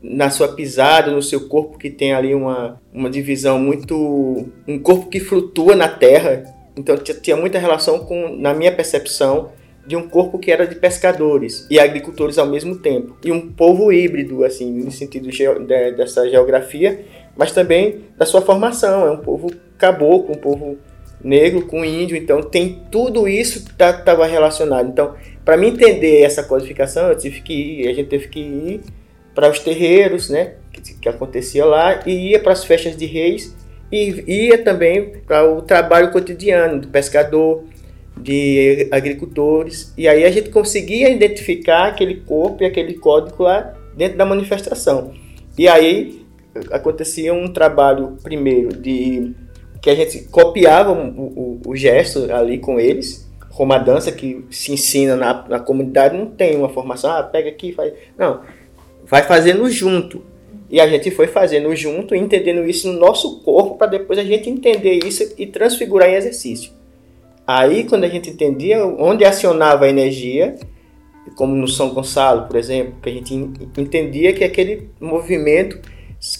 na 0.02 0.30
sua 0.30 0.50
pisada, 0.50 1.12
no 1.12 1.22
seu 1.22 1.48
corpo 1.48 1.78
que 1.78 1.90
tem 1.90 2.14
ali 2.14 2.34
uma, 2.34 2.82
uma 2.94 3.10
divisão 3.10 3.60
muito. 3.60 4.50
um 4.68 4.80
corpo 4.80 5.10
que 5.10 5.20
flutua 5.20 5.76
na 5.76 5.88
terra. 5.88 6.44
Então 6.76 6.98
tinha 6.98 7.36
muita 7.36 7.60
relação 7.60 8.00
com, 8.00 8.36
na 8.36 8.54
minha 8.54 8.72
percepção, 8.72 9.52
de 9.86 9.96
um 9.96 10.08
corpo 10.08 10.40
que 10.40 10.52
era 10.52 10.66
de 10.66 10.76
pescadores 10.76 11.68
e 11.70 11.80
agricultores 11.80 12.38
ao 12.38 12.48
mesmo 12.48 12.78
tempo. 12.78 13.18
E 13.24 13.32
um 13.32 13.52
povo 13.52 13.92
híbrido, 13.92 14.44
assim, 14.44 14.72
no 14.72 14.92
sentido 14.92 15.30
de, 15.30 15.92
dessa 15.92 16.30
geografia, 16.30 17.04
mas 17.36 17.52
também 17.52 18.06
da 18.18 18.26
sua 18.26 18.42
formação. 18.42 19.06
É 19.06 19.12
um 19.12 19.18
povo 19.18 19.52
caboclo, 19.78 20.36
um 20.36 20.40
povo 20.40 20.78
negro 21.24 21.66
com 21.68 21.86
índio, 21.86 22.18
então 22.18 22.42
tem 22.42 22.84
tudo 22.90 23.28
isso 23.28 23.60
estava 23.60 24.02
tá, 24.04 24.26
relacionado. 24.26 24.90
Então, 24.90 25.16
para 25.46 25.58
mim 25.58 25.68
entender 25.68 26.22
essa 26.22 26.44
codificação, 26.44 27.10
eu 27.10 27.18
tive 27.18 27.42
que 27.42 27.54
ir, 27.54 27.88
a 27.88 27.94
gente 27.94 28.08
teve 28.08 28.28
que 28.28 28.40
ir 28.40 28.82
para 29.34 29.50
os 29.50 29.60
terreiros, 29.60 30.30
né, 30.30 30.54
que, 30.72 30.94
que 30.96 31.10
acontecia 31.10 31.66
lá, 31.66 32.02
e 32.06 32.32
ia 32.32 32.40
para 32.40 32.54
as 32.54 32.64
festas 32.64 32.96
de 32.96 33.06
reis, 33.06 33.56
e 33.92 34.24
ia 34.28 34.58
também 34.58 35.14
para 35.28 35.50
o 35.50 35.62
trabalho 35.62 36.12
cotidiano 36.12 36.82
do 36.82 36.88
pescador, 36.88 37.64
de 38.18 38.88
agricultores, 38.92 39.94
e 39.98 40.08
aí 40.08 40.24
a 40.26 40.32
gente 40.32 40.50
conseguia 40.50 41.10
identificar 41.10 41.88
aquele 41.88 42.16
corpo 42.16 42.64
e 42.64 42.66
aquele 42.66 42.96
código 42.96 43.44
lá 43.44 43.74
dentro 43.96 44.18
da 44.18 44.26
manifestação. 44.26 45.14
E 45.58 45.68
aí 45.68 46.26
acontecia 46.72 47.34
um 47.34 47.52
trabalho 47.52 48.18
primeiro 48.22 48.76
de 48.76 49.34
que 49.82 49.90
a 49.90 49.96
gente 49.96 50.26
copiava 50.26 50.92
o, 50.92 51.08
o, 51.08 51.62
o 51.68 51.76
gesto 51.76 52.32
ali 52.32 52.60
com 52.60 52.80
eles, 52.80 53.30
como 53.56 53.74
a 53.74 53.78
dança 53.78 54.12
que 54.12 54.46
se 54.50 54.72
ensina 54.72 55.16
na, 55.16 55.46
na 55.48 55.60
comunidade, 55.60 56.16
não 56.16 56.28
tem 56.28 56.56
uma 56.56 56.70
formação, 56.70 57.12
ah, 57.12 57.24
pega 57.24 57.50
aqui 57.50 57.74
faz. 57.74 57.94
Não, 58.18 58.42
vai 59.12 59.24
fazendo 59.24 59.70
junto. 59.70 60.24
E 60.70 60.80
a 60.80 60.88
gente 60.88 61.12
foi 61.12 61.28
fazendo 61.28 61.76
junto, 61.76 62.16
entendendo 62.16 62.66
isso 62.66 62.90
no 62.90 62.98
nosso 62.98 63.42
corpo, 63.42 63.76
para 63.76 63.88
depois 63.88 64.18
a 64.18 64.24
gente 64.24 64.50
entender 64.50 65.06
isso 65.06 65.34
e 65.38 65.46
transfigurar 65.46 66.10
em 66.10 66.16
exercício. 66.16 66.72
Aí, 67.46 67.84
quando 67.84 68.06
a 68.06 68.08
gente 68.08 68.30
entendia 68.30 68.86
onde 68.86 69.26
acionava 69.26 69.84
a 69.84 69.90
energia, 69.90 70.56
como 71.36 71.54
no 71.54 71.68
São 71.68 71.90
Gonçalo, 71.90 72.48
por 72.48 72.56
exemplo, 72.56 72.94
que 73.02 73.10
a 73.10 73.12
gente 73.12 73.36
entendia 73.78 74.32
que 74.32 74.46
aquele 74.46 74.90
movimento 74.98 75.78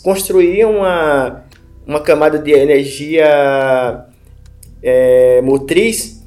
construía 0.02 0.66
uma, 0.66 1.44
uma 1.86 2.00
camada 2.00 2.40
de 2.40 2.52
energia 2.52 4.06
é, 4.82 5.42
motriz 5.42 6.26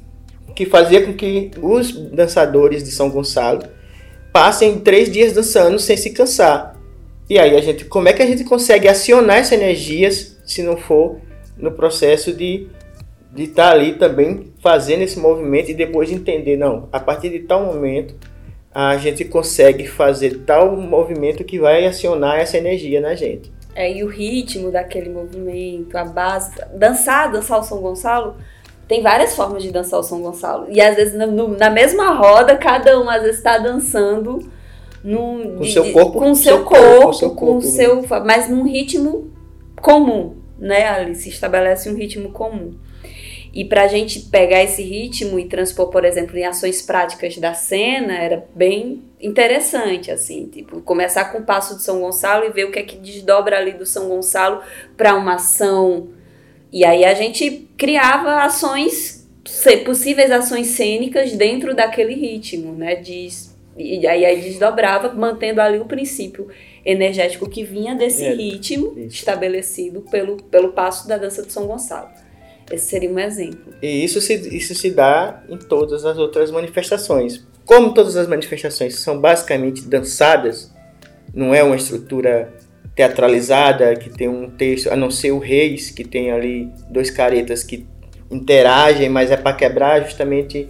que 0.55 0.65
fazia 0.65 1.03
com 1.03 1.13
que 1.13 1.49
os 1.59 1.91
dançadores 1.91 2.83
de 2.83 2.91
São 2.91 3.09
Gonçalo 3.09 3.63
passem 4.35 4.79
três 4.79 5.09
dias 5.09 5.31
dançando 5.31 5.79
sem 5.79 5.95
se 5.95 6.09
cansar. 6.09 6.75
E 7.29 7.39
aí 7.39 7.55
a 7.55 7.61
gente, 7.61 7.85
como 7.85 8.09
é 8.09 8.11
que 8.11 8.21
a 8.21 8.25
gente 8.25 8.43
consegue 8.43 8.85
acionar 8.85 9.37
essas 9.37 9.53
energias 9.53 10.37
se 10.45 10.61
não 10.61 10.75
for 10.75 11.21
no 11.57 11.71
processo 11.71 12.33
de 12.33 12.67
de 13.31 13.43
estar 13.43 13.69
tá 13.69 13.71
ali 13.71 13.93
também 13.93 14.53
fazendo 14.61 15.03
esse 15.03 15.17
movimento 15.19 15.71
e 15.71 15.73
depois 15.73 16.11
entender, 16.11 16.57
não, 16.57 16.87
a 16.91 16.99
partir 16.99 17.29
de 17.29 17.39
tal 17.39 17.65
momento 17.65 18.15
a 18.73 18.97
gente 18.97 19.23
consegue 19.23 19.87
fazer 19.87 20.39
tal 20.45 20.75
movimento 20.75 21.43
que 21.45 21.57
vai 21.57 21.85
acionar 21.85 22.37
essa 22.37 22.57
energia 22.57 22.99
na 22.99 23.15
gente. 23.15 23.49
É, 23.73 23.89
e 23.89 24.03
o 24.03 24.07
ritmo 24.07 24.69
daquele 24.69 25.09
movimento, 25.09 25.97
a 25.97 26.03
base. 26.03 26.51
Dançar, 26.77 27.31
dançar 27.31 27.59
o 27.59 27.63
São 27.63 27.79
Gonçalo, 27.79 28.35
tem 28.87 29.01
várias 29.01 29.35
formas 29.35 29.63
de 29.63 29.71
dançar 29.71 29.99
o 29.99 30.03
São 30.03 30.21
Gonçalo. 30.21 30.67
E 30.69 30.79
às 30.79 30.95
vezes 30.95 31.13
no, 31.13 31.57
na 31.57 31.69
mesma 31.69 32.13
roda, 32.13 32.55
cada 32.55 32.99
um 32.99 33.09
às 33.09 33.21
vezes 33.21 33.37
está 33.37 33.57
dançando 33.57 34.49
num, 35.03 35.57
com 35.57 35.63
o 35.63 35.65
seu 35.65 35.91
corpo, 35.91 36.19
com 36.19 36.35
seu, 36.35 36.57
seu 36.57 36.63
corpo, 36.63 36.83
corpo, 36.83 37.13
seu 37.13 37.29
corpo, 37.31 37.53
com 37.53 37.61
seu, 37.61 38.05
mas 38.25 38.49
num 38.49 38.63
ritmo 38.63 39.31
comum, 39.81 40.35
né? 40.57 40.87
Ali 40.87 41.15
se 41.15 41.29
estabelece 41.29 41.89
um 41.89 41.95
ritmo 41.95 42.31
comum. 42.31 42.73
E 43.55 43.63
para 43.63 43.83
a 43.83 43.87
gente 43.87 44.19
pegar 44.19 44.61
esse 44.61 44.83
ritmo 44.83 45.39
e 45.39 45.45
transpor, 45.45 45.87
por 45.87 46.03
exemplo, 46.03 46.37
em 46.37 46.43
ações 46.43 46.81
práticas 46.81 47.37
da 47.37 47.53
cena, 47.53 48.13
era 48.13 48.45
bem 48.53 49.01
interessante, 49.21 50.11
assim, 50.11 50.47
tipo, 50.47 50.81
começar 50.81 51.31
com 51.31 51.37
o 51.37 51.43
passo 51.43 51.77
de 51.77 51.83
São 51.83 52.01
Gonçalo 52.01 52.43
e 52.43 52.49
ver 52.49 52.65
o 52.65 52.71
que 52.71 52.79
é 52.79 52.83
que 52.83 52.97
desdobra 52.97 53.57
ali 53.57 53.71
do 53.71 53.85
São 53.85 54.09
Gonçalo 54.09 54.61
para 54.97 55.15
uma 55.15 55.35
ação. 55.35 56.09
E 56.75 56.83
aí 56.83 57.05
a 57.05 57.13
gente 57.13 57.69
criava 57.77 58.43
ações, 58.43 59.25
possíveis 59.85 60.29
ações 60.29 60.67
cênicas 60.67 61.31
dentro 61.31 61.73
daquele 61.73 62.13
ritmo, 62.13 62.73
né? 62.73 62.95
De, 62.95 63.29
e 63.77 64.05
aí, 64.05 64.25
aí 64.25 64.41
desdobrava, 64.41 65.13
mantendo 65.13 65.61
ali 65.61 65.79
o 65.79 65.85
princípio 65.85 66.49
energético 66.85 67.49
que 67.49 67.63
vinha 67.63 67.95
desse 67.95 68.25
é, 68.25 68.33
ritmo 68.33 68.93
isso. 68.97 69.07
estabelecido 69.07 70.01
pelo, 70.01 70.35
pelo 70.35 70.73
passo 70.73 71.07
da 71.07 71.17
dança 71.17 71.43
de 71.43 71.53
São 71.53 71.65
Gonçalo. 71.65 72.09
Esse 72.69 72.87
seria 72.87 73.09
um 73.09 73.19
exemplo. 73.19 73.73
E 73.81 74.03
isso 74.03 74.19
se, 74.19 74.33
isso 74.33 74.75
se 74.75 74.91
dá 74.91 75.45
em 75.47 75.57
todas 75.57 76.03
as 76.03 76.17
outras 76.17 76.51
manifestações. 76.51 77.47
Como 77.63 77.93
todas 77.93 78.17
as 78.17 78.27
manifestações 78.27 78.95
são 78.95 79.21
basicamente 79.21 79.81
dançadas, 79.83 80.73
não 81.33 81.55
é 81.55 81.63
uma 81.63 81.77
estrutura 81.77 82.53
teatralizada 82.95 83.95
que 83.95 84.09
tem 84.09 84.27
um 84.27 84.49
texto, 84.49 84.89
a 84.89 84.95
não 84.95 85.11
ser 85.11 85.31
o 85.31 85.39
Reis, 85.39 85.91
que 85.91 86.03
tem 86.03 86.31
ali 86.31 86.71
dois 86.89 87.09
caretas 87.09 87.63
que 87.63 87.85
interagem, 88.31 89.09
mas 89.09 89.29
é 89.31 89.37
para 89.37 89.55
quebrar 89.55 90.03
justamente 90.03 90.67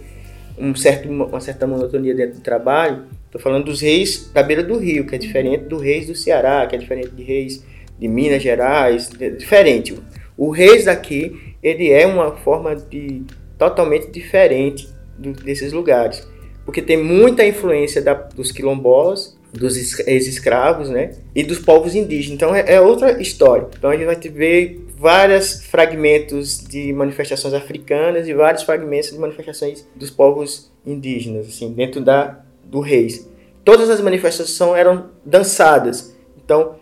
um 0.58 0.74
certo, 0.74 1.08
uma 1.08 1.40
certa 1.40 1.66
monotonia 1.66 2.14
dentro 2.14 2.38
do 2.38 2.42
trabalho. 2.42 3.04
Estou 3.26 3.40
falando 3.40 3.64
dos 3.64 3.80
reis 3.80 4.30
da 4.32 4.42
beira 4.42 4.62
do 4.62 4.78
rio, 4.78 5.06
que 5.06 5.14
é 5.14 5.18
diferente 5.18 5.64
do 5.64 5.78
reis 5.78 6.06
do 6.06 6.14
Ceará, 6.14 6.66
que 6.66 6.74
é 6.74 6.78
diferente 6.78 7.10
de 7.10 7.22
reis 7.22 7.64
de 7.98 8.08
Minas 8.08 8.42
Gerais, 8.42 9.10
é 9.20 9.30
diferente. 9.30 9.96
O 10.36 10.50
reis 10.50 10.84
daqui 10.84 11.54
ele 11.62 11.90
é 11.90 12.06
uma 12.06 12.32
forma 12.32 12.74
de 12.76 13.22
totalmente 13.58 14.10
diferente 14.10 14.88
do, 15.18 15.32
desses 15.32 15.72
lugares, 15.72 16.26
porque 16.64 16.82
tem 16.82 16.96
muita 16.96 17.44
influência 17.44 18.02
da, 18.02 18.14
dos 18.14 18.52
quilombolas, 18.52 19.35
dos 19.56 19.76
ex-escravos, 20.06 20.88
né, 20.88 21.12
e 21.34 21.42
dos 21.42 21.58
povos 21.58 21.94
indígenas. 21.94 22.36
Então 22.36 22.54
é, 22.54 22.74
é, 22.74 22.80
outra 22.80 23.20
história. 23.20 23.68
Então 23.76 23.90
a 23.90 23.96
gente 23.96 24.06
vai 24.06 24.16
ver 24.16 24.86
vários 24.96 25.64
fragmentos 25.64 26.58
de 26.58 26.92
manifestações 26.92 27.54
africanas 27.54 28.28
e 28.28 28.34
vários 28.34 28.62
fragmentos 28.62 29.10
de 29.10 29.18
manifestações 29.18 29.86
dos 29.94 30.10
povos 30.10 30.70
indígenas, 30.86 31.48
assim, 31.48 31.72
dentro 31.72 32.00
da 32.00 32.40
do 32.64 32.80
reis. 32.80 33.28
Todas 33.64 33.88
as 33.90 34.00
manifestações 34.00 34.78
eram 34.78 35.10
dançadas. 35.24 36.16
Então 36.36 36.76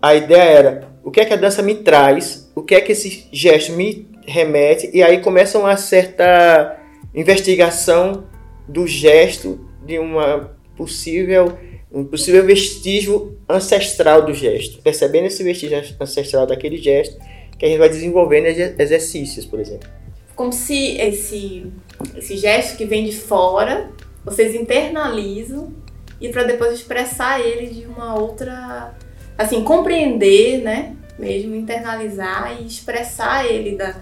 a 0.00 0.14
ideia 0.14 0.42
era 0.42 0.88
o 1.02 1.10
que 1.10 1.20
é 1.20 1.24
que 1.24 1.32
a 1.32 1.36
dança 1.36 1.62
me 1.62 1.74
traz, 1.76 2.50
o 2.54 2.62
que 2.62 2.74
é 2.74 2.80
que 2.80 2.92
esse 2.92 3.26
gesto 3.32 3.72
me 3.72 4.08
remete, 4.26 4.90
e 4.92 5.02
aí 5.02 5.20
começa 5.20 5.58
uma 5.58 5.76
certa 5.76 6.78
investigação 7.14 8.24
do 8.68 8.86
gesto 8.86 9.60
de 9.84 9.98
uma 9.98 10.56
possível 10.76 11.56
um 11.96 12.04
possível 12.04 12.44
vestígio 12.44 13.38
ancestral 13.48 14.26
do 14.26 14.34
gesto. 14.34 14.82
Percebendo 14.82 15.28
esse 15.28 15.42
vestígio 15.42 15.82
ancestral 15.98 16.46
daquele 16.46 16.76
gesto, 16.76 17.18
que 17.58 17.64
a 17.64 17.68
gente 17.68 17.78
vai 17.78 17.88
desenvolvendo 17.88 18.44
exercícios, 18.78 19.46
por 19.46 19.58
exemplo. 19.58 19.88
Como 20.34 20.52
se 20.52 20.98
esse, 20.98 21.72
esse 22.14 22.36
gesto 22.36 22.76
que 22.76 22.84
vem 22.84 23.06
de 23.06 23.16
fora, 23.16 23.90
vocês 24.22 24.54
internalizam 24.54 25.72
e 26.20 26.28
para 26.28 26.44
depois 26.44 26.74
expressar 26.74 27.40
ele 27.40 27.68
de 27.68 27.86
uma 27.86 28.14
outra. 28.14 28.94
Assim, 29.38 29.64
compreender, 29.64 30.62
né? 30.62 30.94
Mesmo 31.18 31.54
internalizar 31.54 32.58
e 32.60 32.66
expressar 32.66 33.46
ele 33.46 33.74
da, 33.74 33.96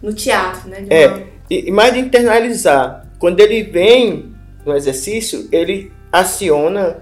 no 0.00 0.14
teatro, 0.14 0.70
né? 0.70 0.86
é, 0.88 1.08
uma... 1.08 1.22
e, 1.50 1.68
e 1.68 1.70
mais 1.70 1.92
de 1.92 2.00
internalizar. 2.00 3.06
Quando 3.18 3.40
ele 3.40 3.64
vem 3.64 4.32
no 4.64 4.74
exercício, 4.74 5.46
ele 5.52 5.92
aciona 6.10 6.98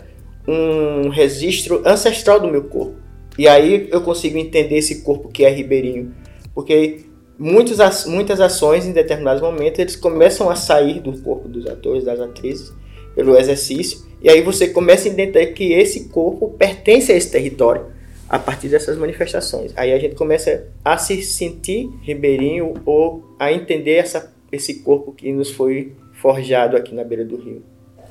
um 0.47 1.09
registro 1.09 1.83
ancestral 1.85 2.41
do 2.41 2.49
meu 2.49 2.65
corpo. 2.65 2.97
E 3.39 3.49
aí 3.49 3.89
eu 3.91 4.01
consigo 4.03 4.37
entender 4.37 4.77
esse 4.77 5.03
corpo 5.03 5.29
que 5.29 5.45
é 5.45 5.51
ribeirinho. 5.51 6.15
Porque 6.55 7.07
muitas, 7.39 8.07
muitas 8.07 8.41
ações, 8.41 8.87
em 8.87 8.93
determinados 8.93 9.41
momentos, 9.41 9.79
eles 9.79 9.97
começam 9.97 10.51
a 10.51 10.55
sair 10.55 11.01
do 11.01 11.13
corpo 11.23 11.49
dos 11.49 11.67
atores, 11.67 12.05
das 12.05 12.21
atrizes, 12.21 12.73
pelo 13.15 13.37
exercício. 13.37 14.01
E 14.23 14.29
aí 14.29 14.43
você 14.43 14.69
começa 14.69 15.09
a 15.09 15.13
entender 15.13 15.47
que 15.47 15.73
esse 15.73 16.09
corpo 16.09 16.51
pertence 16.51 17.11
a 17.11 17.17
esse 17.17 17.31
território 17.31 17.87
a 18.29 18.39
partir 18.39 18.69
dessas 18.69 18.97
manifestações. 18.97 19.73
Aí 19.77 19.93
a 19.93 19.99
gente 19.99 20.15
começa 20.15 20.69
a 20.85 20.97
se 20.97 21.23
sentir 21.23 21.91
ribeirinho 22.03 22.75
ou 22.87 23.25
a 23.39 23.53
entender 23.53 23.97
essa, 23.97 24.33
esse 24.51 24.81
corpo 24.81 25.13
que 25.13 25.33
nos 25.33 25.51
foi 25.51 25.93
forjado 26.15 26.77
aqui 26.77 26.95
na 26.95 27.05
beira 27.05 27.25
do 27.25 27.37
rio. 27.37 27.63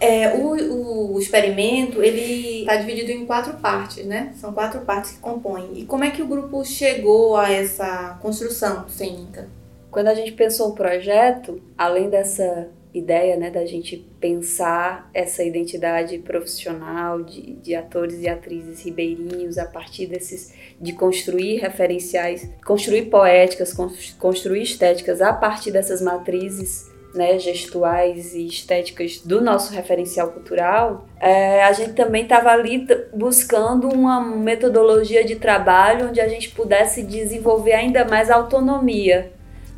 É, 0.01 0.33
o, 0.35 1.13
o 1.13 1.19
experimento 1.19 2.01
ele 2.01 2.61
está 2.61 2.75
dividido 2.75 3.11
em 3.11 3.23
quatro 3.23 3.53
partes, 3.57 4.03
né? 4.03 4.33
São 4.35 4.51
quatro 4.51 4.81
partes 4.81 5.11
que 5.11 5.19
compõem. 5.19 5.73
E 5.75 5.85
como 5.85 6.03
é 6.03 6.09
que 6.09 6.23
o 6.23 6.27
grupo 6.27 6.65
chegou 6.65 7.37
a 7.37 7.51
essa 7.51 8.17
construção 8.19 8.89
cênica? 8.89 9.47
Quando 9.91 10.07
a 10.07 10.15
gente 10.15 10.31
pensou 10.31 10.69
o 10.69 10.73
projeto, 10.73 11.61
além 11.77 12.09
dessa 12.09 12.67
ideia 12.93 13.37
né, 13.37 13.49
da 13.49 13.65
gente 13.65 13.97
pensar 14.19 15.09
essa 15.13 15.43
identidade 15.43 16.17
profissional 16.17 17.21
de, 17.21 17.53
de 17.53 17.75
atores 17.75 18.21
e 18.21 18.27
atrizes 18.27 18.83
ribeirinhos 18.83 19.57
a 19.57 19.65
partir 19.65 20.07
desses 20.07 20.53
de 20.79 20.93
construir 20.93 21.57
referenciais, 21.57 22.49
construir 22.65 23.03
poéticas, 23.03 23.73
construir 24.19 24.63
estéticas 24.63 25.21
a 25.21 25.31
partir 25.31 25.71
dessas 25.71 26.01
matrizes 26.01 26.90
né, 27.13 27.37
gestuais 27.37 28.33
e 28.33 28.45
estéticas 28.45 29.19
do 29.19 29.41
nosso 29.41 29.73
referencial 29.73 30.31
cultural, 30.31 31.05
é, 31.19 31.63
a 31.63 31.73
gente 31.73 31.93
também 31.93 32.23
estava 32.23 32.49
ali 32.51 32.87
buscando 33.13 33.89
uma 33.89 34.21
metodologia 34.21 35.23
de 35.23 35.35
trabalho 35.35 36.09
onde 36.09 36.21
a 36.21 36.27
gente 36.27 36.49
pudesse 36.51 37.03
desenvolver 37.03 37.73
ainda 37.73 38.05
mais 38.05 38.29
a 38.29 38.35
autonomia 38.35 39.33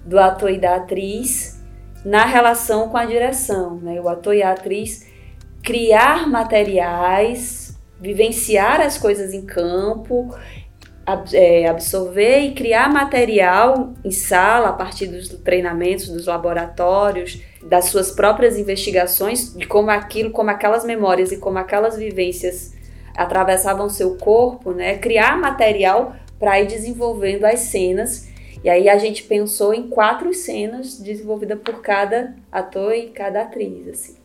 do 0.06 0.20
ator 0.20 0.52
e 0.52 0.60
da 0.60 0.76
atriz 0.76 1.62
na 2.06 2.26
relação 2.26 2.90
com 2.90 2.98
a 2.98 3.06
direção, 3.06 3.78
né? 3.78 4.00
O 4.02 4.10
ator 4.10 4.36
e 4.36 4.44
a 4.44 4.52
atriz 4.52 5.08
criar 5.64 6.30
materiais, 6.30 7.80
vivenciar 8.00 8.82
as 8.82 8.98
coisas 8.98 9.34
em 9.34 9.46
campo, 9.46 10.36
absorver 11.06 12.40
e 12.40 12.54
criar 12.54 12.92
material 12.92 13.94
em 14.06 14.12
sala 14.12 14.70
a 14.70 14.74
partir 14.74 15.08
dos 15.08 15.28
treinamentos, 15.28 16.08
dos 16.08 16.28
laboratórios, 16.28 17.42
das 17.62 17.86
suas 17.86 18.12
próprias 18.12 18.58
investigações, 18.58 19.54
de 19.54 19.68
como 19.68 19.90
aquilo, 19.90 20.32
como 20.32 20.50
aquelas 20.50 20.86
memórias 20.86 21.32
e 21.32 21.38
como 21.38 21.58
aquelas 21.58 21.98
vivências 21.98 22.74
atravessavam 23.16 23.90
seu 23.90 24.18
corpo, 24.18 24.72
né? 24.72 24.98
Criar 24.98 25.38
material 25.38 26.16
para 26.40 26.60
ir 26.62 26.68
desenvolvendo 26.68 27.46
as 27.46 27.60
cenas. 27.60 28.30
E 28.64 28.70
aí 28.70 28.88
a 28.88 28.98
gente 28.98 29.24
pensou 29.24 29.74
em 29.74 29.90
quatro 29.90 30.34
cenas 30.34 30.98
desenvolvidas 30.98 31.60
por 31.60 31.82
cada 31.82 32.34
ator 32.52 32.94
e 32.96 33.08
cada 33.10 33.42
atriz, 33.42 33.88
assim. 33.90 34.16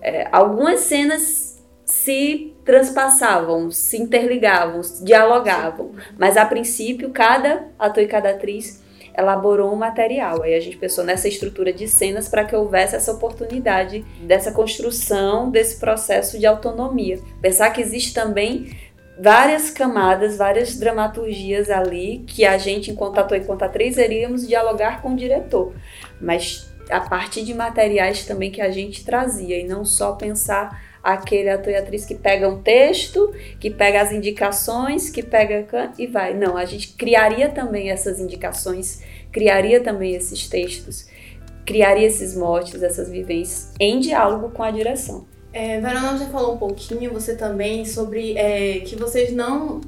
É, 0.00 0.28
algumas 0.30 0.80
cenas 0.80 1.53
se 1.94 2.52
transpassavam, 2.64 3.70
se 3.70 3.96
interligavam, 3.96 4.80
dialogavam, 5.02 5.92
mas 6.18 6.36
a 6.36 6.44
princípio 6.44 7.10
cada 7.10 7.68
ator 7.78 8.02
e 8.02 8.08
cada 8.08 8.30
atriz 8.30 8.82
elaborou 9.16 9.72
um 9.72 9.76
material. 9.76 10.42
Aí 10.42 10.54
a 10.54 10.60
gente 10.60 10.76
pensou 10.76 11.04
nessa 11.04 11.28
estrutura 11.28 11.72
de 11.72 11.86
cenas 11.86 12.28
para 12.28 12.44
que 12.44 12.56
houvesse 12.56 12.96
essa 12.96 13.12
oportunidade 13.12 14.04
dessa 14.22 14.50
construção 14.50 15.50
desse 15.50 15.78
processo 15.78 16.36
de 16.36 16.46
autonomia. 16.46 17.20
Pensar 17.40 17.70
que 17.70 17.80
existe 17.80 18.12
também 18.12 18.76
várias 19.16 19.70
camadas, 19.70 20.36
várias 20.36 20.76
dramaturgias 20.76 21.70
ali 21.70 22.24
que 22.26 22.44
a 22.44 22.58
gente, 22.58 22.90
enquanto 22.90 23.18
ator 23.18 23.38
e 23.38 23.40
enquanto 23.40 23.62
atriz, 23.62 23.96
iríamos 23.96 24.48
dialogar 24.48 25.00
com 25.00 25.12
o 25.12 25.16
diretor. 25.16 25.72
Mas 26.20 26.73
a 26.90 27.00
partir 27.00 27.44
de 27.44 27.54
materiais 27.54 28.24
também 28.24 28.50
que 28.50 28.60
a 28.60 28.70
gente 28.70 29.04
trazia 29.04 29.58
e 29.58 29.64
não 29.64 29.84
só 29.84 30.12
pensar 30.12 30.82
aquele 31.02 31.50
ator 31.50 31.72
e 31.72 31.76
atriz 31.76 32.06
que 32.06 32.14
pega 32.14 32.48
um 32.48 32.62
texto, 32.62 33.32
que 33.60 33.70
pega 33.70 34.00
as 34.00 34.10
indicações, 34.10 35.10
que 35.10 35.22
pega 35.22 35.92
e 35.98 36.06
vai. 36.06 36.32
Não, 36.32 36.56
a 36.56 36.64
gente 36.64 36.88
criaria 36.94 37.50
também 37.50 37.90
essas 37.90 38.18
indicações, 38.18 39.02
criaria 39.30 39.80
também 39.80 40.14
esses 40.14 40.48
textos, 40.48 41.06
criaria 41.66 42.06
esses 42.06 42.34
motes, 42.34 42.82
essas 42.82 43.10
vivências 43.10 43.72
em 43.78 44.00
diálogo 44.00 44.50
com 44.50 44.62
a 44.62 44.70
direção. 44.70 45.26
É, 45.54 45.80
Verona 45.80 46.18
já 46.18 46.26
falou 46.26 46.54
um 46.54 46.58
pouquinho, 46.58 47.12
você 47.12 47.36
também, 47.36 47.84
sobre 47.84 48.36
é, 48.36 48.80
que 48.80 48.96
vocês 48.96 49.32
não, 49.32 49.80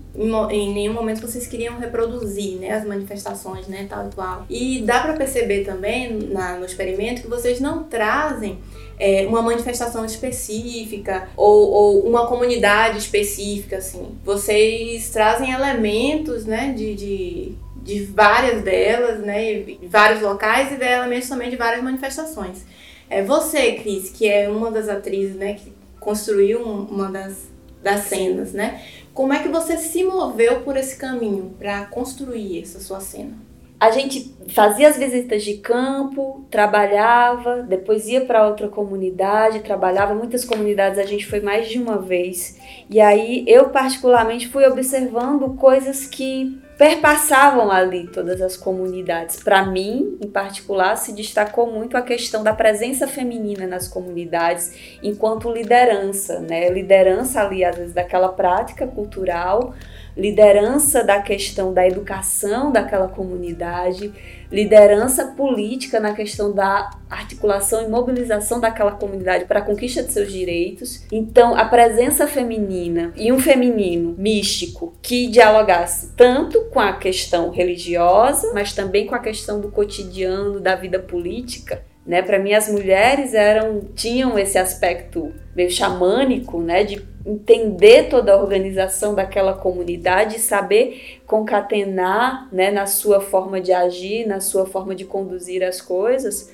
em, 0.49 0.73
nenhum 0.73 0.95
momento 0.95 1.21
vocês 1.21 1.49
queriam 1.49 1.77
reproduzir 1.77 2.61
né, 2.61 2.71
as 2.71 2.85
manifestações, 2.87 3.67
né, 3.67 3.85
tal 3.91 4.07
e 4.07 4.15
qual. 4.15 4.47
E 4.49 4.83
dá 4.83 5.01
para 5.01 5.15
perceber 5.15 5.65
também 5.65 6.19
na, 6.31 6.57
no 6.57 6.65
experimento 6.65 7.23
que 7.23 7.29
vocês 7.29 7.59
não 7.59 7.83
trazem 7.83 8.61
é, 8.97 9.27
uma 9.27 9.43
manifestação 9.43 10.05
específica 10.05 11.29
ou, 11.37 11.69
ou, 11.69 12.07
uma 12.07 12.29
comunidade 12.29 12.99
específica, 12.99 13.79
assim. 13.79 14.17
Vocês 14.25 15.11
trazem 15.11 15.51
elementos, 15.51 16.45
né, 16.45 16.75
de, 16.77 16.95
de, 16.95 17.53
de 17.83 18.05
várias 18.05 18.63
delas, 18.63 19.19
né, 19.19 19.65
vários 19.89 20.23
locais 20.23 20.71
e 20.71 20.75
elementos 20.81 21.29
também 21.29 21.51
de 21.51 21.57
várias 21.57 21.83
manifestações. 21.83 22.65
É 23.09 23.23
você, 23.23 23.73
Cris, 23.73 24.11
que 24.11 24.29
é 24.29 24.49
uma 24.49 24.71
das 24.71 24.89
atrizes, 24.89 25.37
né, 25.37 25.55
que 25.55 25.73
construiu 26.01 26.63
uma 26.63 27.11
das, 27.11 27.49
das 27.83 28.03
cenas, 28.03 28.53
né? 28.53 28.83
Como 29.15 29.33
é 29.33 29.43
que 29.43 29.49
você 29.49 29.77
se 29.79 30.05
moveu 30.05 30.61
por 30.61 30.77
esse 30.77 30.97
caminho 30.97 31.55
para 31.59 31.87
construir 31.87 32.61
essa 32.63 32.81
sua 32.81 33.01
cena? 33.01 33.33
A 33.79 33.91
gente 33.91 34.35
fazia 34.49 34.89
as 34.89 34.97
visitas 34.97 35.43
de 35.43 35.59
campo, 35.59 36.45
trabalhava, 36.51 37.63
depois 37.63 38.09
ia 38.09 38.25
para 38.25 38.47
outra 38.47 38.69
comunidade, 38.69 39.61
trabalhava 39.61 40.15
muitas 40.15 40.45
comunidades, 40.45 40.99
a 40.99 41.05
gente 41.05 41.27
foi 41.27 41.41
mais 41.41 41.69
de 41.69 41.79
uma 41.79 41.99
vez. 41.99 42.59
E 42.89 43.01
aí 43.01 43.45
eu 43.47 43.69
particularmente 43.69 44.49
fui 44.49 44.67
observando 44.67 45.55
coisas 45.57 46.07
que 46.07 46.59
perpassavam 46.79 47.71
ali 47.71 48.07
todas 48.07 48.43
as 48.43 48.57
comunidades. 48.57 49.37
Para 49.43 49.65
mim, 49.65 50.19
em 50.21 50.29
particular, 50.29 50.97
se 50.97 51.13
destacou 51.13 51.71
muito 51.71 51.97
a 51.97 52.03
questão 52.03 52.43
da 52.43 52.53
presença 52.53 53.09
feminina 53.09 53.67
nas 53.67 53.89
comunidades 53.89 54.99
enquanto 55.03 55.51
liderança, 55.51 56.41
né? 56.41 56.69
Liderança 56.69 57.41
ali 57.41 57.65
às 57.65 57.77
vezes 57.77 57.95
daquela 57.95 58.29
prática 58.29 58.87
cultural, 58.87 59.75
liderança 60.15 61.03
da 61.03 61.21
questão 61.21 61.73
da 61.73 61.87
educação 61.87 62.71
daquela 62.71 63.09
comunidade, 63.09 64.13
liderança 64.51 65.27
política 65.27 65.99
na 66.01 66.13
questão 66.13 66.53
da 66.53 66.91
articulação 67.09 67.85
e 67.85 67.89
mobilização 67.89 68.61
daquela 68.61 68.93
comunidade 68.93 69.45
para 69.45 69.61
a 69.61 69.63
conquista 69.63 70.03
de 70.03 70.13
seus 70.13 70.33
direitos. 70.33 71.05
Então, 71.11 71.55
a 71.55 71.65
presença 71.65 72.27
feminina 72.27 73.13
e 73.17 73.33
um 73.33 73.39
feminino 73.39 74.15
místico 74.19 74.95
que 75.03 75.27
dialogasse 75.29 76.13
tanto 76.17 76.63
com 76.67 76.81
a 76.81 76.93
questão 76.93 77.51
religiosa, 77.51 78.53
mas 78.55 78.73
também 78.73 79.07
com 79.07 79.15
a 79.15 79.21
questão 79.21 79.61
do 79.61 79.71
cotidiano, 79.71 80.61
da 80.61 80.75
vida 80.75 80.99
política, 80.99 81.83
né? 82.07 82.23
Para 82.23 82.39
mim 82.39 82.53
as 82.53 82.69
mulheres 82.69 83.35
eram 83.35 83.81
tinham 83.95 84.39
esse 84.39 84.57
aspecto 84.57 85.33
meio 85.55 85.71
xamânico, 85.71 86.61
né, 86.61 86.85
de 86.85 87.16
entender 87.27 88.09
toda 88.09 88.33
a 88.33 88.41
organização 88.41 89.15
daquela 89.15 89.53
comunidade, 89.53 90.39
saber 90.39 91.19
concatenar, 91.27 92.49
né, 92.53 92.71
na 92.71 92.87
sua 92.87 93.21
forma 93.21 93.61
de 93.61 93.73
agir, 93.73 94.27
na 94.27 94.39
sua 94.39 94.65
forma 94.65 94.95
de 94.95 95.05
conduzir 95.05 95.65
as 95.65 95.81
coisas, 95.81 96.53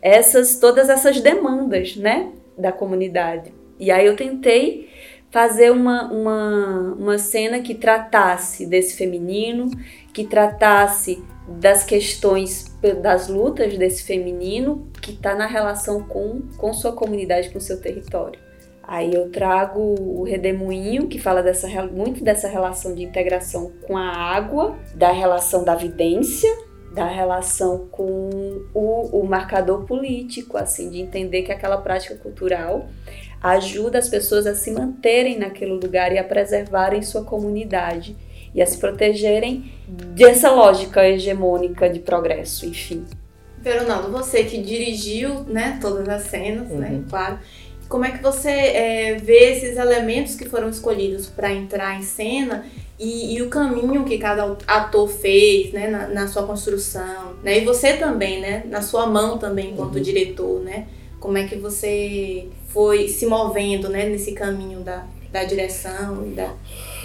essas 0.00 0.60
todas 0.60 0.88
essas 0.88 1.20
demandas, 1.20 1.96
né, 1.96 2.30
da 2.56 2.70
comunidade. 2.70 3.52
E 3.80 3.90
aí 3.90 4.06
eu 4.06 4.14
tentei 4.14 4.88
fazer 5.30 5.72
uma, 5.72 6.12
uma, 6.12 6.94
uma 6.96 7.18
cena 7.18 7.60
que 7.60 7.74
tratasse 7.74 8.64
desse 8.66 8.96
feminino, 8.96 9.70
que 10.12 10.24
tratasse 10.24 11.24
das 11.48 11.82
questões 11.84 12.78
das 13.00 13.28
lutas 13.28 13.76
desse 13.76 14.04
feminino 14.04 14.86
que 15.00 15.12
está 15.12 15.34
na 15.34 15.46
relação 15.46 16.02
com, 16.02 16.42
com 16.56 16.72
sua 16.72 16.92
comunidade, 16.92 17.50
com 17.50 17.58
seu 17.58 17.80
território. 17.80 18.38
Aí 18.92 19.14
eu 19.14 19.30
trago 19.30 19.80
o 19.80 20.22
Redemoinho, 20.22 21.08
que 21.08 21.18
fala 21.18 21.42
dessa, 21.42 21.66
muito 21.86 22.22
dessa 22.22 22.46
relação 22.46 22.94
de 22.94 23.02
integração 23.02 23.72
com 23.86 23.96
a 23.96 24.06
água, 24.06 24.76
da 24.94 25.10
relação 25.10 25.64
da 25.64 25.74
vidência, 25.74 26.50
da 26.94 27.06
relação 27.06 27.88
com 27.90 28.60
o, 28.74 29.18
o 29.18 29.26
marcador 29.26 29.86
político, 29.86 30.58
assim, 30.58 30.90
de 30.90 31.00
entender 31.00 31.40
que 31.40 31.50
aquela 31.50 31.78
prática 31.78 32.16
cultural 32.16 32.86
ajuda 33.42 33.96
as 33.96 34.10
pessoas 34.10 34.46
a 34.46 34.54
se 34.54 34.70
manterem 34.70 35.38
naquele 35.38 35.72
lugar 35.72 36.12
e 36.12 36.18
a 36.18 36.24
preservarem 36.24 37.00
sua 37.00 37.24
comunidade 37.24 38.14
e 38.54 38.60
a 38.60 38.66
se 38.66 38.76
protegerem 38.76 39.72
dessa 39.88 40.50
lógica 40.50 41.02
hegemônica 41.08 41.88
de 41.88 41.98
progresso, 41.98 42.66
enfim. 42.66 43.06
Fernando, 43.62 44.10
você 44.10 44.42
que 44.42 44.60
dirigiu 44.60 45.44
né, 45.44 45.78
todas 45.80 46.08
as 46.08 46.24
cenas, 46.24 46.68
né, 46.68 46.88
uhum. 46.88 46.98
né, 46.98 47.04
claro, 47.08 47.38
como 47.92 48.06
é 48.06 48.10
que 48.10 48.22
você 48.22 48.48
é, 48.48 49.14
vê 49.16 49.52
esses 49.52 49.76
elementos 49.76 50.34
que 50.34 50.48
foram 50.48 50.70
escolhidos 50.70 51.26
para 51.26 51.52
entrar 51.52 51.94
em 51.94 52.02
cena 52.02 52.64
e, 52.98 53.34
e, 53.34 53.42
o 53.42 53.50
caminho 53.50 54.02
que 54.02 54.16
cada 54.16 54.56
ator 54.66 55.06
fez 55.06 55.74
né, 55.74 55.88
na, 55.88 56.08
na, 56.08 56.26
sua 56.26 56.44
construção, 56.44 57.34
né, 57.42 57.58
e 57.58 57.64
você 57.66 57.92
também, 57.98 58.40
né, 58.40 58.62
na 58.66 58.80
sua 58.80 59.06
mão 59.06 59.36
também 59.36 59.72
enquanto 59.72 59.96
uhum. 59.96 60.02
diretor, 60.02 60.60
né, 60.60 60.86
como 61.20 61.36
é 61.36 61.46
que 61.46 61.56
você 61.56 62.48
foi 62.68 63.08
se 63.08 63.26
movendo 63.26 63.90
né, 63.90 64.08
nesse 64.08 64.32
caminho 64.32 64.80
da, 64.80 65.06
da 65.30 65.44
direção 65.44 66.26
e 66.26 66.30
da, 66.30 66.54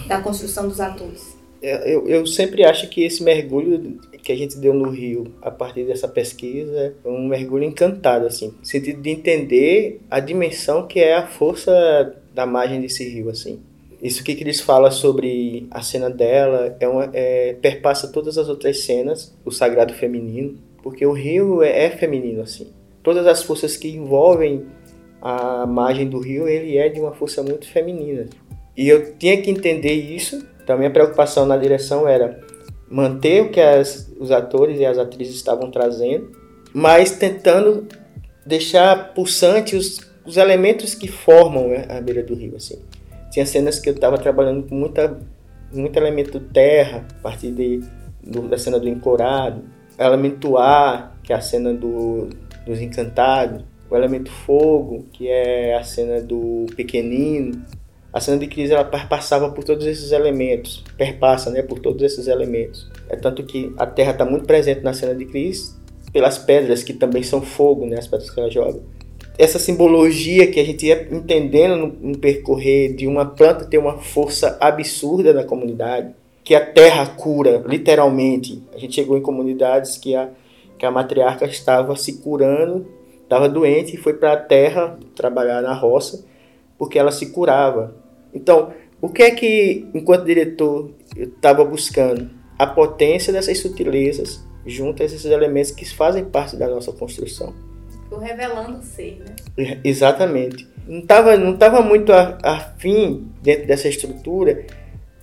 da 0.08 0.22
construção 0.22 0.70
dos 0.70 0.80
atores? 0.80 1.37
Eu, 1.68 2.08
eu 2.08 2.26
sempre 2.26 2.64
acho 2.64 2.88
que 2.88 3.04
esse 3.04 3.24
mergulho 3.24 4.00
que 4.24 4.32
a 4.32 4.36
gente 4.36 4.58
deu 4.58 4.74
no 4.74 4.90
Rio 4.90 5.34
a 5.42 5.50
partir 5.50 5.86
dessa 5.86 6.08
pesquisa 6.08 6.96
é 7.04 7.08
um 7.08 7.28
mergulho 7.28 7.64
encantado, 7.64 8.26
assim, 8.26 8.54
no 8.60 8.66
sentido 8.66 9.02
de 9.02 9.10
entender 9.10 10.02
a 10.10 10.20
dimensão 10.20 10.88
que 10.88 11.00
é 11.00 11.16
a 11.16 11.26
força 11.28 12.16
da 12.34 12.46
margem 12.46 12.82
desse 12.82 13.08
rio, 13.08 13.30
assim. 13.30 13.60
Isso 14.02 14.24
que 14.24 14.32
eles 14.32 14.62
fala 14.62 14.92
sobre 14.92 15.68
a 15.72 15.82
cena 15.82 16.10
dela 16.10 16.76
é, 16.80 16.88
uma, 16.88 17.10
é 17.14 17.56
perpassa 17.62 18.08
todas 18.08 18.38
as 18.38 18.48
outras 18.48 18.82
cenas, 18.82 19.36
o 19.44 19.52
sagrado 19.52 19.94
feminino, 19.94 20.56
porque 20.84 21.06
o 21.06 21.12
rio 21.12 21.64
é, 21.64 21.86
é 21.86 21.90
feminino, 21.90 22.42
assim. 22.42 22.68
Todas 23.02 23.26
as 23.26 23.42
forças 23.42 23.76
que 23.76 23.90
envolvem 23.90 24.66
a 25.22 25.66
margem 25.66 26.08
do 26.08 26.20
rio, 26.20 26.48
ele 26.48 26.78
é 26.78 26.90
de 26.90 27.00
uma 27.00 27.14
força 27.14 27.42
muito 27.42 27.68
feminina. 27.68 28.28
E 28.76 28.88
eu 28.88 29.16
tinha 29.16 29.42
que 29.42 29.50
entender 29.50 29.94
isso 29.94 30.46
então 30.68 30.76
a 30.76 30.80
minha 30.80 30.92
preocupação 30.92 31.46
na 31.46 31.56
direção 31.56 32.06
era 32.06 32.42
manter 32.92 33.42
o 33.42 33.50
que 33.50 33.62
as, 33.62 34.12
os 34.20 34.32
atores 34.32 34.78
e 34.82 34.86
as 34.86 34.98
atrizes 34.98 35.36
estavam 35.36 35.72
trazendo, 35.72 36.30
mas 36.74 37.12
tentando 37.12 37.88
deixar 38.46 39.14
pulsante 39.14 39.78
os, 39.78 40.02
os 40.26 40.36
elementos 40.36 40.94
que 40.94 41.08
formam 41.08 41.70
a 41.88 42.02
beira 42.02 42.22
do 42.22 42.36
rio. 42.36 42.58
Assim. 42.58 42.80
Tinha 43.32 43.46
cenas 43.46 43.80
que 43.80 43.88
eu 43.88 43.94
estava 43.94 44.18
trabalhando 44.18 44.68
com 44.68 44.76
muita, 44.76 45.18
muito 45.72 45.96
elemento 45.96 46.38
terra, 46.38 47.06
a 47.18 47.24
partir 47.24 47.52
de, 47.52 47.82
do, 48.22 48.42
da 48.50 48.58
cena 48.58 48.78
do 48.78 48.90
encorado, 48.90 49.64
elemento 49.98 50.58
ar, 50.58 51.18
que 51.24 51.32
é 51.32 51.38
a 51.38 51.42
cena 51.42 51.74
do, 51.74 52.28
dos 52.66 52.82
encantados, 52.82 53.64
o 53.90 53.96
elemento 53.96 54.30
fogo, 54.30 55.06
que 55.14 55.30
é 55.30 55.78
a 55.78 55.84
cena 55.86 56.20
do 56.20 56.66
pequenino, 56.76 57.64
a 58.18 58.20
cena 58.20 58.38
de 58.38 58.48
crise 58.48 58.74
ela 58.74 58.84
passava 58.84 59.52
por 59.52 59.64
todos 59.64 59.86
esses 59.86 60.12
elementos, 60.12 60.84
perpassa 60.98 61.52
né, 61.52 61.62
por 61.62 61.78
todos 61.78 62.02
esses 62.02 62.28
elementos. 62.28 62.90
É 63.08 63.16
tanto 63.16 63.44
que 63.44 63.72
a 63.78 63.86
Terra 63.86 64.12
está 64.12 64.26
muito 64.26 64.46
presente 64.46 64.82
na 64.82 64.92
cena 64.92 65.14
de 65.14 65.26
crise, 65.26 65.76
pelas 66.12 66.40
pedras 66.40 66.82
que 66.82 66.94
também 66.94 67.22
são 67.22 67.44
fogo, 67.44 67.86
né, 67.86 68.00
as 68.00 68.08
pedras 68.08 68.32
que 68.32 68.40
ela 68.40 68.50
joga. 68.50 68.80
Essa 69.38 69.60
simbologia 69.60 70.48
que 70.48 70.60
a 70.60 70.66
gente 70.66 70.88
ia 70.88 71.08
entendendo 71.12 71.76
no, 71.76 71.88
no 71.88 72.18
percorrer 72.18 72.96
de 72.96 73.06
uma 73.06 73.24
planta 73.24 73.66
ter 73.66 73.78
uma 73.78 74.00
força 74.00 74.58
absurda 74.60 75.32
na 75.32 75.44
comunidade, 75.44 76.12
que 76.44 76.56
a 76.56 76.66
terra 76.66 77.06
cura, 77.06 77.64
literalmente. 77.68 78.64
A 78.74 78.80
gente 78.80 78.96
chegou 78.96 79.16
em 79.16 79.22
comunidades 79.22 79.96
que 79.96 80.16
a, 80.16 80.30
que 80.76 80.88
a 80.88 80.92
matriarca 80.92 81.46
estava 81.46 81.96
se 81.96 82.14
curando, 82.14 82.88
estava 83.22 83.48
doente 83.48 83.94
e 83.94 83.98
foi 83.98 84.16
para 84.16 84.34
a 84.34 84.38
terra 84.38 84.98
trabalhar 85.16 85.62
na 85.62 85.74
roça, 85.74 86.26
porque 86.80 86.98
ela 86.98 87.12
se 87.12 87.28
curava. 87.28 88.07
Então, 88.34 88.74
o 89.02 89.10
que 89.10 89.24
é 89.24 89.32
que, 89.32 89.88
enquanto 89.94 90.26
diretor, 90.26 90.92
eu 91.16 91.26
estava 91.26 91.64
buscando? 91.64 92.30
A 92.58 92.66
potência 92.66 93.32
dessas 93.32 93.60
sutilezas 93.60 94.46
junto 94.66 95.02
a 95.02 95.06
esses 95.06 95.24
elementos 95.26 95.72
que 95.72 95.86
fazem 95.86 96.26
parte 96.26 96.56
da 96.58 96.68
nossa 96.68 96.92
construção. 96.92 97.54
O 98.12 98.18
revelando 98.18 98.80
o 98.80 98.84
ser, 98.84 99.20
né? 99.58 99.80
Exatamente. 99.84 100.68
Não 100.88 101.00
estava 101.00 101.38
não 101.38 101.58
tava 101.58 101.82
muito 101.82 102.12
afim, 102.12 103.30
dentro 103.42 103.68
dessa 103.68 103.88
estrutura, 103.88 104.66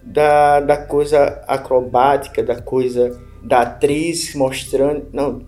da, 0.03 0.61
da 0.61 0.77
coisa 0.77 1.43
acrobática, 1.47 2.43
da 2.43 2.61
coisa 2.61 3.19
da 3.43 3.63
atriz 3.63 4.35
mostrando. 4.35 5.07
Não. 5.13 5.43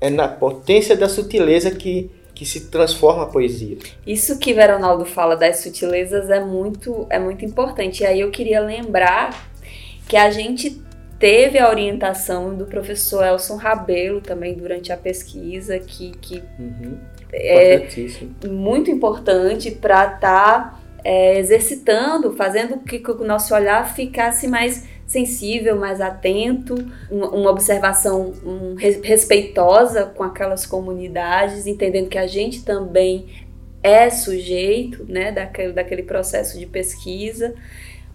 É 0.00 0.10
na 0.10 0.28
potência 0.28 0.96
da 0.96 1.08
sutileza 1.08 1.70
que, 1.70 2.10
que 2.36 2.44
se 2.44 2.66
transforma 2.68 3.22
a 3.22 3.26
poesia. 3.26 3.78
Isso 4.06 4.38
que 4.38 4.52
Veronaldo 4.52 5.06
fala 5.06 5.34
das 5.34 5.60
sutilezas 5.60 6.28
é 6.28 6.38
muito, 6.38 7.06
é 7.08 7.18
muito 7.18 7.46
importante. 7.46 8.02
E 8.02 8.06
aí 8.06 8.20
eu 8.20 8.30
queria 8.30 8.60
lembrar 8.60 9.48
que 10.06 10.18
a 10.18 10.30
gente 10.30 10.82
teve 11.18 11.58
a 11.58 11.70
orientação 11.70 12.54
do 12.54 12.66
professor 12.66 13.24
Elson 13.24 13.56
Rabelo 13.56 14.20
também 14.20 14.52
durante 14.52 14.92
a 14.92 14.98
pesquisa, 14.98 15.78
que, 15.78 16.10
que 16.20 16.44
uhum. 16.58 16.98
é 17.32 17.88
muito 18.46 18.90
importante 18.90 19.70
para 19.70 20.04
estar 20.04 20.18
tá, 20.20 20.80
é, 21.02 21.38
exercitando, 21.38 22.34
fazendo 22.34 22.80
que, 22.80 22.98
que 22.98 23.10
o 23.12 23.24
nosso 23.24 23.54
olhar 23.54 23.94
ficasse 23.94 24.46
mais 24.46 24.84
sensível, 25.06 25.76
mais 25.76 26.00
atento, 26.00 26.74
uma 27.10 27.50
observação 27.50 28.34
um, 28.44 28.74
respeitosa 28.74 30.04
com 30.06 30.22
aquelas 30.22 30.66
comunidades, 30.66 31.66
entendendo 31.66 32.08
que 32.08 32.18
a 32.18 32.26
gente 32.26 32.64
também 32.64 33.26
é 33.82 34.10
sujeito 34.10 35.04
né, 35.08 35.30
daquele, 35.30 35.72
daquele 35.72 36.02
processo 36.02 36.58
de 36.58 36.66
pesquisa 36.66 37.54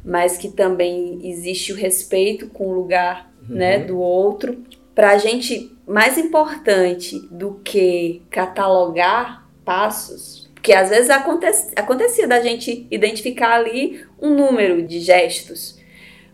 mas 0.03 0.37
que 0.37 0.49
também 0.49 1.19
existe 1.23 1.71
o 1.71 1.75
respeito 1.75 2.47
com 2.47 2.67
o 2.67 2.73
lugar 2.73 3.31
uhum. 3.47 3.55
né, 3.55 3.79
do 3.79 3.99
outro. 3.99 4.63
Para 4.95 5.11
a 5.11 5.17
gente, 5.17 5.75
mais 5.87 6.17
importante 6.17 7.19
do 7.31 7.59
que 7.63 8.21
catalogar 8.29 9.47
passos, 9.63 10.49
que 10.61 10.73
às 10.73 10.89
vezes 10.89 11.09
acontece, 11.09 11.71
acontecia 11.75 12.27
da 12.27 12.41
gente 12.41 12.87
identificar 12.91 13.53
ali 13.53 14.03
um 14.21 14.35
número 14.35 14.81
de 14.81 14.99
gestos, 14.99 15.79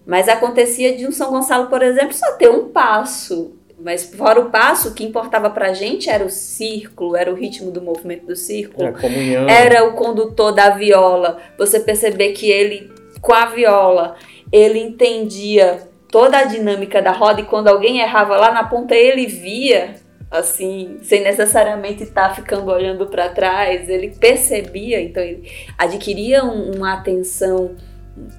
mas 0.07 0.29
acontecia 0.29 0.95
de 0.95 1.05
um 1.05 1.11
São 1.11 1.29
Gonçalo, 1.29 1.67
por 1.67 1.83
exemplo, 1.83 2.13
só 2.13 2.31
ter 2.37 2.49
um 2.49 2.69
passo. 2.69 3.53
Mas 3.77 4.05
fora 4.05 4.39
o 4.39 4.49
passo, 4.49 4.89
o 4.89 4.93
que 4.93 5.03
importava 5.03 5.49
pra 5.49 5.73
gente 5.73 6.09
era 6.09 6.25
o 6.25 6.29
círculo, 6.29 7.15
era 7.15 7.31
o 7.31 7.35
ritmo 7.35 7.69
do 7.69 7.81
movimento 7.81 8.25
do 8.25 8.35
círculo. 8.35 8.87
Era, 8.87 9.51
era 9.51 9.83
o 9.85 9.93
condutor 9.93 10.53
da 10.53 10.69
viola. 10.69 11.37
Você 11.57 11.81
perceber 11.81 12.31
que 12.31 12.49
ele 12.49 12.89
com 13.21 13.33
a 13.33 13.47
viola, 13.47 14.15
ele 14.51 14.79
entendia 14.79 15.87
toda 16.09 16.37
a 16.37 16.45
dinâmica 16.45 17.01
da 17.01 17.11
roda 17.11 17.41
e 17.41 17.45
quando 17.45 17.67
alguém 17.67 17.99
errava 17.99 18.37
lá 18.37 18.51
na 18.51 18.63
ponta, 18.63 18.95
ele 18.95 19.25
via, 19.25 19.95
assim, 20.31 20.97
sem 21.01 21.21
necessariamente 21.21 22.03
estar 22.03 22.29
tá 22.29 22.33
ficando 22.33 22.71
olhando 22.71 23.07
para 23.07 23.29
trás, 23.29 23.89
ele 23.89 24.15
percebia, 24.17 25.01
então 25.01 25.21
ele 25.21 25.51
adquiria 25.77 26.45
um, 26.45 26.77
uma 26.77 26.93
atenção 26.93 27.75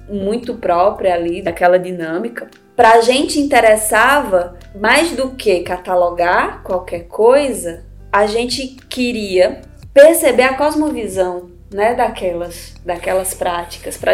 muito 0.07 0.55
própria 0.55 1.13
ali 1.13 1.41
daquela 1.41 1.77
dinâmica. 1.77 2.49
Para 2.75 2.93
a 2.93 3.01
gente 3.01 3.39
interessava 3.39 4.57
mais 4.79 5.11
do 5.11 5.31
que 5.31 5.61
catalogar 5.61 6.63
qualquer 6.63 7.07
coisa, 7.07 7.83
a 8.11 8.25
gente 8.25 8.77
queria 8.89 9.61
perceber 9.93 10.43
a 10.43 10.55
cosmovisão 10.55 11.49
né, 11.71 11.93
daquelas, 11.93 12.73
daquelas 12.83 13.33
práticas. 13.33 13.97
Para 13.97 14.13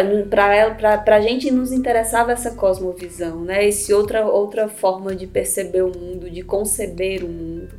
a 1.16 1.20
gente 1.20 1.50
nos 1.50 1.72
interessava 1.72 2.32
essa 2.32 2.50
cosmovisão, 2.52 3.40
né, 3.42 3.66
esse 3.66 3.92
outra, 3.94 4.26
outra 4.26 4.68
forma 4.68 5.14
de 5.14 5.26
perceber 5.26 5.82
o 5.82 5.96
mundo, 5.96 6.30
de 6.30 6.42
conceber 6.42 7.24
o 7.24 7.28
mundo 7.28 7.74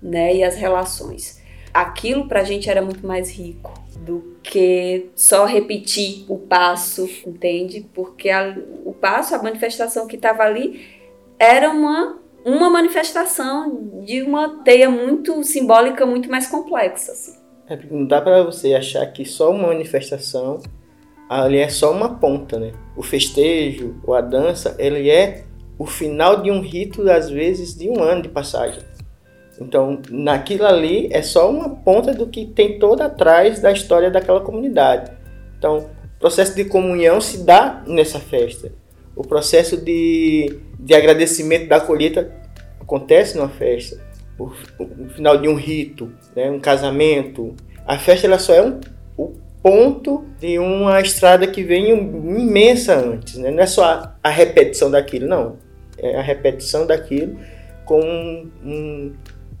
né, 0.00 0.34
e 0.34 0.42
as 0.42 0.56
relações. 0.56 1.41
Aquilo 1.72 2.28
para 2.28 2.40
a 2.40 2.44
gente 2.44 2.68
era 2.68 2.82
muito 2.82 3.06
mais 3.06 3.30
rico 3.30 3.72
do 4.04 4.36
que 4.42 5.10
só 5.14 5.44
repetir 5.44 6.24
o 6.28 6.36
passo, 6.36 7.08
entende? 7.26 7.86
Porque 7.94 8.30
a, 8.30 8.56
o 8.84 8.92
passo, 8.92 9.34
a 9.34 9.42
manifestação 9.42 10.06
que 10.06 10.16
estava 10.16 10.42
ali, 10.42 10.84
era 11.38 11.70
uma, 11.70 12.18
uma 12.44 12.68
manifestação 12.68 14.02
de 14.04 14.22
uma 14.22 14.62
teia 14.64 14.90
muito 14.90 15.42
simbólica, 15.44 16.04
muito 16.04 16.30
mais 16.30 16.46
complexa. 16.48 17.12
Assim. 17.12 17.38
É, 17.68 17.78
não 17.90 18.06
dá 18.06 18.20
para 18.20 18.42
você 18.42 18.74
achar 18.74 19.06
que 19.06 19.24
só 19.24 19.50
uma 19.50 19.68
manifestação 19.68 20.60
ali 21.28 21.58
é 21.58 21.68
só 21.68 21.92
uma 21.92 22.16
ponta, 22.16 22.58
né? 22.58 22.72
O 22.96 23.02
festejo 23.02 23.94
ou 24.04 24.14
a 24.14 24.20
dança, 24.20 24.76
ele 24.78 25.08
é 25.08 25.44
o 25.78 25.86
final 25.86 26.42
de 26.42 26.50
um 26.50 26.60
rito, 26.60 27.08
às 27.10 27.30
vezes, 27.30 27.74
de 27.74 27.88
um 27.88 28.02
ano 28.02 28.22
de 28.22 28.28
passagem. 28.28 28.82
Então, 29.62 30.00
naquilo 30.10 30.66
ali 30.66 31.08
é 31.10 31.22
só 31.22 31.50
uma 31.50 31.68
ponta 31.70 32.12
do 32.12 32.26
que 32.26 32.46
tem 32.46 32.78
toda 32.78 33.06
atrás 33.06 33.60
da 33.60 33.72
história 33.72 34.10
daquela 34.10 34.40
comunidade. 34.40 35.10
Então, 35.58 35.78
o 36.16 36.20
processo 36.20 36.54
de 36.54 36.64
comunhão 36.64 37.20
se 37.20 37.44
dá 37.44 37.82
nessa 37.86 38.18
festa. 38.18 38.72
O 39.14 39.22
processo 39.22 39.76
de, 39.76 40.58
de 40.78 40.94
agradecimento 40.94 41.68
da 41.68 41.80
colheita 41.80 42.32
acontece 42.80 43.36
numa 43.36 43.48
festa 43.48 44.12
o, 44.38 44.50
o 44.78 45.08
final 45.10 45.38
de 45.38 45.48
um 45.48 45.54
rito, 45.54 46.12
né, 46.34 46.50
um 46.50 46.60
casamento. 46.60 47.54
A 47.86 47.98
festa 47.98 48.26
ela 48.26 48.38
só 48.38 48.52
é 48.54 48.62
um, 48.62 48.80
o 49.16 49.32
ponto 49.62 50.24
de 50.40 50.58
uma 50.58 51.00
estrada 51.00 51.46
que 51.46 51.62
vem 51.62 51.90
imensa 51.90 52.96
antes, 52.96 53.36
né? 53.36 53.50
não 53.50 53.62
é 53.62 53.66
só 53.66 53.84
a, 53.84 54.16
a 54.22 54.28
repetição 54.28 54.90
daquilo, 54.90 55.28
não. 55.28 55.56
É 55.98 56.18
a 56.18 56.22
repetição 56.22 56.86
daquilo 56.86 57.38
com 57.84 58.00
um, 58.00 58.50
um, 58.64 59.12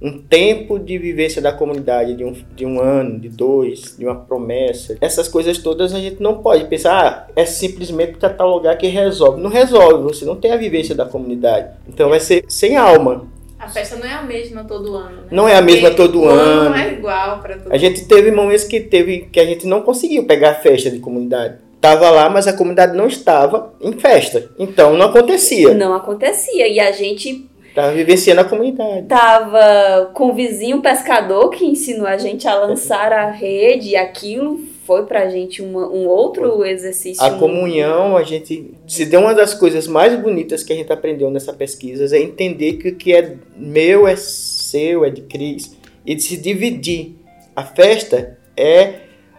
um, 0.02 0.18
tempo 0.18 0.78
de 0.78 0.98
vivência 0.98 1.40
da 1.40 1.52
comunidade, 1.52 2.14
de 2.14 2.24
um, 2.24 2.34
de 2.54 2.66
um 2.66 2.80
ano, 2.80 3.20
de 3.20 3.28
dois, 3.28 3.96
de 3.96 4.04
uma 4.04 4.16
promessa. 4.16 4.96
Essas 5.00 5.28
coisas 5.28 5.58
todas 5.58 5.94
a 5.94 6.00
gente 6.00 6.20
não 6.20 6.38
pode 6.42 6.64
pensar, 6.64 7.28
ah, 7.28 7.32
é 7.36 7.46
simplesmente 7.46 8.18
catalogar 8.18 8.76
que 8.76 8.88
resolve. 8.88 9.40
Não 9.40 9.50
resolve, 9.50 10.02
você 10.02 10.24
não 10.24 10.36
tem 10.36 10.52
a 10.52 10.56
vivência 10.56 10.94
da 10.94 11.04
comunidade. 11.04 11.70
Então 11.88 12.08
vai 12.08 12.20
ser 12.20 12.44
sem 12.48 12.76
alma. 12.76 13.26
A 13.62 13.68
festa 13.68 13.94
não 13.94 14.04
é 14.04 14.12
a 14.12 14.22
mesma 14.22 14.64
todo 14.64 14.96
ano, 14.96 15.16
né? 15.18 15.28
Não 15.30 15.48
é 15.48 15.54
a 15.54 15.62
mesma 15.62 15.88
Porque 15.88 16.02
todo 16.02 16.24
ano. 16.24 16.70
Não 16.70 16.74
é 16.74 16.92
igual 16.94 17.38
para 17.40 17.56
todo 17.58 17.72
A 17.72 17.78
gente 17.78 18.06
teve 18.06 18.32
momentos 18.32 18.64
que 18.64 18.80
teve 18.80 19.28
que 19.30 19.38
a 19.38 19.44
gente 19.44 19.68
não 19.68 19.82
conseguiu 19.82 20.24
pegar 20.24 20.50
a 20.50 20.54
festa 20.54 20.90
de 20.90 20.98
comunidade. 20.98 21.58
Tava 21.80 22.10
lá, 22.10 22.28
mas 22.28 22.48
a 22.48 22.52
comunidade 22.52 22.96
não 22.96 23.06
estava 23.06 23.72
em 23.80 23.92
festa. 23.92 24.50
Então 24.58 24.96
não 24.96 25.06
acontecia. 25.06 25.74
Não 25.74 25.94
acontecia. 25.94 26.66
E 26.66 26.80
a 26.80 26.90
gente 26.90 27.48
Tava 27.74 27.92
vivenciando 27.92 28.42
a 28.42 28.44
comunidade. 28.44 29.06
Tava 29.06 30.10
com 30.12 30.30
o 30.30 30.34
vizinho 30.34 30.82
pescador 30.82 31.48
que 31.50 31.64
ensinou 31.64 32.06
a 32.06 32.18
gente 32.18 32.46
a 32.46 32.54
lançar 32.54 33.12
a 33.12 33.30
rede 33.30 33.90
e 33.90 33.96
aquilo 33.96 34.60
foi 34.84 35.06
pra 35.06 35.28
gente 35.28 35.62
uma, 35.62 35.88
um 35.88 36.06
outro 36.06 36.64
exercício. 36.64 37.24
A 37.24 37.30
comunhão, 37.30 38.16
a 38.16 38.22
gente 38.22 38.74
se 38.86 39.06
deu 39.06 39.20
uma 39.20 39.34
das 39.34 39.54
coisas 39.54 39.86
mais 39.86 40.20
bonitas 40.20 40.62
que 40.62 40.72
a 40.72 40.76
gente 40.76 40.92
aprendeu 40.92 41.30
nessa 41.30 41.52
pesquisa 41.52 42.14
é 42.14 42.20
entender 42.20 42.74
que 42.74 42.88
o 42.88 42.96
que 42.96 43.14
é 43.14 43.36
meu 43.56 44.06
é 44.06 44.16
seu, 44.16 45.04
é 45.04 45.10
de 45.10 45.22
Cris, 45.22 45.76
e 46.04 46.14
de 46.14 46.22
se 46.22 46.36
dividir. 46.36 47.16
A 47.54 47.62
festa 47.62 48.38
é 48.56 48.94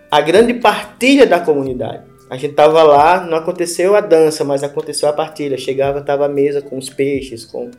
a 0.10 0.22
grande 0.22 0.56
partilha 0.56 1.28
da 1.28 1.40
comunidade. 1.40 2.04
A 2.30 2.38
gente 2.38 2.56
tava 2.56 2.82
lá, 2.82 3.24
não 3.24 3.38
aconteceu 3.38 3.96
a 3.96 4.02
dança, 4.02 4.44
mas 4.44 4.64
aconteceu 4.64 5.08
a 5.08 5.14
partilha. 5.14 5.58
Chegava, 5.58 6.02
tava 6.02 6.26
a 6.26 6.30
mesa 6.30 6.62
com 6.62 6.78
os 6.78 6.90
peixes, 6.90 7.46
com, 7.46 7.70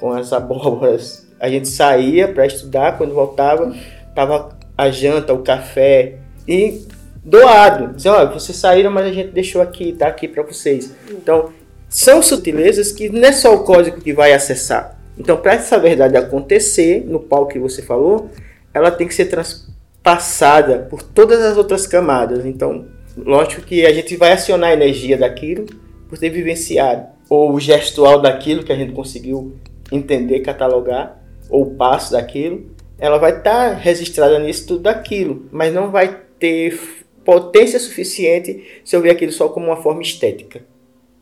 com 0.00 0.12
as 0.12 0.32
abóboras. 0.32 1.28
A 1.38 1.48
gente 1.48 1.68
saía 1.68 2.26
para 2.26 2.46
estudar, 2.46 2.98
quando 2.98 3.14
voltava, 3.14 3.74
tava 4.14 4.58
a 4.76 4.90
janta, 4.90 5.32
o 5.32 5.42
café. 5.42 6.16
E 6.48 6.86
doado. 7.24 7.94
Dizer, 7.94 8.08
olha, 8.08 8.30
vocês 8.30 8.56
saíram, 8.56 8.90
mas 8.90 9.06
a 9.06 9.12
gente 9.12 9.30
deixou 9.30 9.60
aqui, 9.60 9.92
tá 9.92 10.08
aqui 10.08 10.26
para 10.26 10.42
vocês. 10.42 10.92
Então, 11.10 11.52
são 11.88 12.22
sutilezas 12.22 12.92
que 12.92 13.08
não 13.08 13.28
é 13.28 13.32
só 13.32 13.54
o 13.54 13.64
código 13.64 14.00
que 14.00 14.12
vai 14.12 14.32
acessar. 14.32 14.98
Então, 15.18 15.36
para 15.36 15.54
essa 15.54 15.78
verdade 15.78 16.16
acontecer, 16.16 17.04
no 17.06 17.20
palco 17.20 17.52
que 17.52 17.58
você 17.58 17.82
falou, 17.82 18.30
ela 18.72 18.90
tem 18.90 19.06
que 19.06 19.14
ser 19.14 19.26
transpassada 19.26 20.86
por 20.88 21.02
todas 21.02 21.40
as 21.42 21.58
outras 21.58 21.86
camadas. 21.86 22.46
Então, 22.46 22.86
lógico 23.16 23.62
que 23.62 23.84
a 23.84 23.92
gente 23.92 24.16
vai 24.16 24.32
acionar 24.32 24.70
a 24.70 24.74
energia 24.74 25.18
daquilo 25.18 25.66
por 26.08 26.18
ter 26.18 26.30
vivenciado, 26.30 27.06
ou 27.28 27.52
o 27.52 27.60
gestual 27.60 28.20
daquilo 28.20 28.64
que 28.64 28.72
a 28.72 28.76
gente 28.76 28.92
conseguiu 28.92 29.54
entender, 29.90 30.40
catalogar, 30.40 31.20
ou 31.48 31.74
passo 31.74 32.12
daquilo, 32.12 32.70
ela 32.98 33.18
vai 33.18 33.38
estar 33.38 33.70
tá 33.70 33.74
registrada 33.74 34.38
nisso 34.38 34.66
tudo 34.66 34.82
daquilo, 34.82 35.46
mas 35.50 35.72
não 35.72 35.90
vai 35.90 36.20
ter 36.38 36.78
potência 37.24 37.78
suficiente 37.78 38.80
se 38.84 38.94
eu 38.94 39.00
ver 39.00 39.10
aquilo 39.10 39.32
só 39.32 39.48
como 39.48 39.66
uma 39.66 39.76
forma 39.76 40.02
estética. 40.02 40.62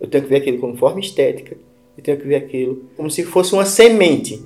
Eu 0.01 0.09
tenho 0.09 0.25
que 0.25 0.31
ver 0.31 0.37
aquilo 0.37 0.59
como 0.59 0.77
forma 0.77 1.01
estética, 1.01 1.57
eu 1.97 2.03
tenho 2.03 2.19
que 2.19 2.27
ver 2.27 2.37
aquilo 2.37 2.89
como 2.97 3.11
se 3.11 3.25
fosse 3.25 3.53
uma 3.53 3.65
semente. 3.65 4.45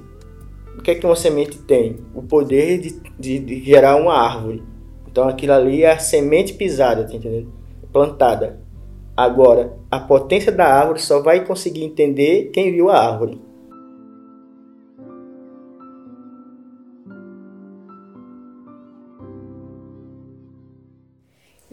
O 0.79 0.83
que 0.83 0.91
é 0.91 0.95
que 0.95 1.05
uma 1.05 1.17
semente 1.17 1.59
tem? 1.59 1.97
O 2.15 2.23
poder 2.23 2.79
de, 2.79 3.01
de, 3.19 3.39
de 3.39 3.65
gerar 3.65 3.97
uma 3.97 4.15
árvore. 4.15 4.63
Então 5.07 5.29
aquilo 5.29 5.53
ali 5.53 5.83
é 5.83 5.93
a 5.93 5.99
semente 5.99 6.55
pisada, 6.55 7.07
tá 7.07 7.15
entendendo? 7.15 7.53
Plantada. 7.93 8.61
Agora, 9.15 9.77
a 9.91 10.01
potência 10.01 10.51
da 10.51 10.65
árvore 10.65 11.01
só 11.01 11.21
vai 11.21 11.45
conseguir 11.45 11.85
entender 11.85 12.51
quem 12.53 12.73
viu 12.73 12.89
a 12.89 12.99
árvore. 12.99 13.39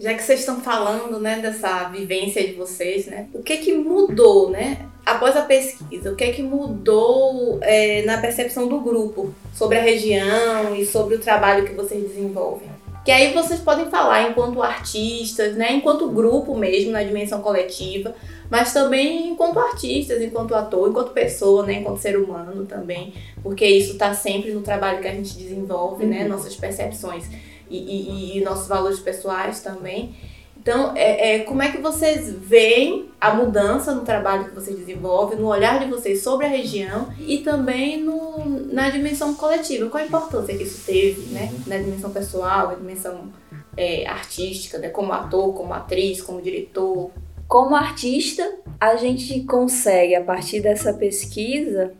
Já 0.00 0.14
que 0.14 0.22
vocês 0.22 0.40
estão 0.40 0.62
falando, 0.62 1.20
né, 1.20 1.40
dessa 1.40 1.84
vivência 1.90 2.42
de 2.42 2.54
vocês, 2.54 3.06
né, 3.06 3.28
o 3.34 3.42
que 3.42 3.58
que 3.58 3.74
mudou, 3.74 4.48
né, 4.48 4.86
após 5.04 5.36
a 5.36 5.42
pesquisa? 5.42 6.10
O 6.10 6.16
que 6.16 6.32
que 6.32 6.42
mudou 6.42 7.58
é, 7.60 8.00
na 8.06 8.16
percepção 8.16 8.66
do 8.66 8.80
grupo 8.80 9.30
sobre 9.54 9.76
a 9.76 9.82
região 9.82 10.74
e 10.74 10.86
sobre 10.86 11.16
o 11.16 11.18
trabalho 11.18 11.66
que 11.66 11.74
vocês 11.74 12.02
desenvolvem? 12.02 12.70
Que 13.04 13.12
aí 13.12 13.34
vocês 13.34 13.60
podem 13.60 13.90
falar 13.90 14.30
enquanto 14.30 14.62
artistas, 14.62 15.54
né, 15.54 15.74
enquanto 15.74 16.08
grupo 16.08 16.56
mesmo, 16.56 16.92
na 16.92 17.02
dimensão 17.02 17.42
coletiva, 17.42 18.14
mas 18.50 18.72
também 18.72 19.28
enquanto 19.28 19.58
artistas, 19.58 20.22
enquanto 20.22 20.54
ator, 20.54 20.88
enquanto 20.88 21.12
pessoa, 21.12 21.66
né, 21.66 21.74
enquanto 21.74 21.98
ser 21.98 22.16
humano 22.18 22.64
também, 22.64 23.12
porque 23.42 23.66
isso 23.66 23.92
está 23.92 24.14
sempre 24.14 24.50
no 24.52 24.62
trabalho 24.62 25.02
que 25.02 25.08
a 25.08 25.12
gente 25.12 25.36
desenvolve, 25.36 26.06
né, 26.06 26.18
uhum. 26.18 26.22
né, 26.22 26.28
nossas 26.28 26.56
percepções 26.56 27.24
e, 27.70 27.78
e, 27.78 28.38
e 28.38 28.44
nossos 28.44 28.68
valores 28.68 28.98
pessoais 28.98 29.60
também. 29.60 30.14
Então, 30.60 30.92
é, 30.94 31.36
é, 31.36 31.38
como 31.44 31.62
é 31.62 31.72
que 31.72 31.78
vocês 31.78 32.30
veem 32.30 33.08
a 33.18 33.32
mudança 33.32 33.94
no 33.94 34.02
trabalho 34.02 34.44
que 34.44 34.54
vocês 34.54 34.76
desenvolvem, 34.76 35.38
no 35.38 35.46
olhar 35.46 35.78
de 35.78 35.86
vocês 35.86 36.22
sobre 36.22 36.44
a 36.44 36.50
região 36.50 37.08
e 37.18 37.38
também 37.38 37.98
no, 37.98 38.44
na 38.70 38.90
dimensão 38.90 39.34
coletiva? 39.34 39.88
Qual 39.88 40.02
a 40.02 40.06
importância 40.06 40.54
que 40.54 40.64
isso 40.64 40.84
teve, 40.84 41.32
né? 41.32 41.50
Na 41.66 41.78
dimensão 41.78 42.10
pessoal, 42.10 42.68
na 42.68 42.74
dimensão 42.74 43.32
é, 43.74 44.06
artística, 44.06 44.76
né? 44.76 44.90
como 44.90 45.14
ator, 45.14 45.54
como 45.54 45.72
atriz, 45.72 46.20
como 46.20 46.42
diretor? 46.42 47.10
Como 47.48 47.74
artista, 47.74 48.46
a 48.78 48.96
gente 48.96 49.42
consegue, 49.44 50.14
a 50.14 50.22
partir 50.22 50.60
dessa 50.60 50.92
pesquisa, 50.92 51.94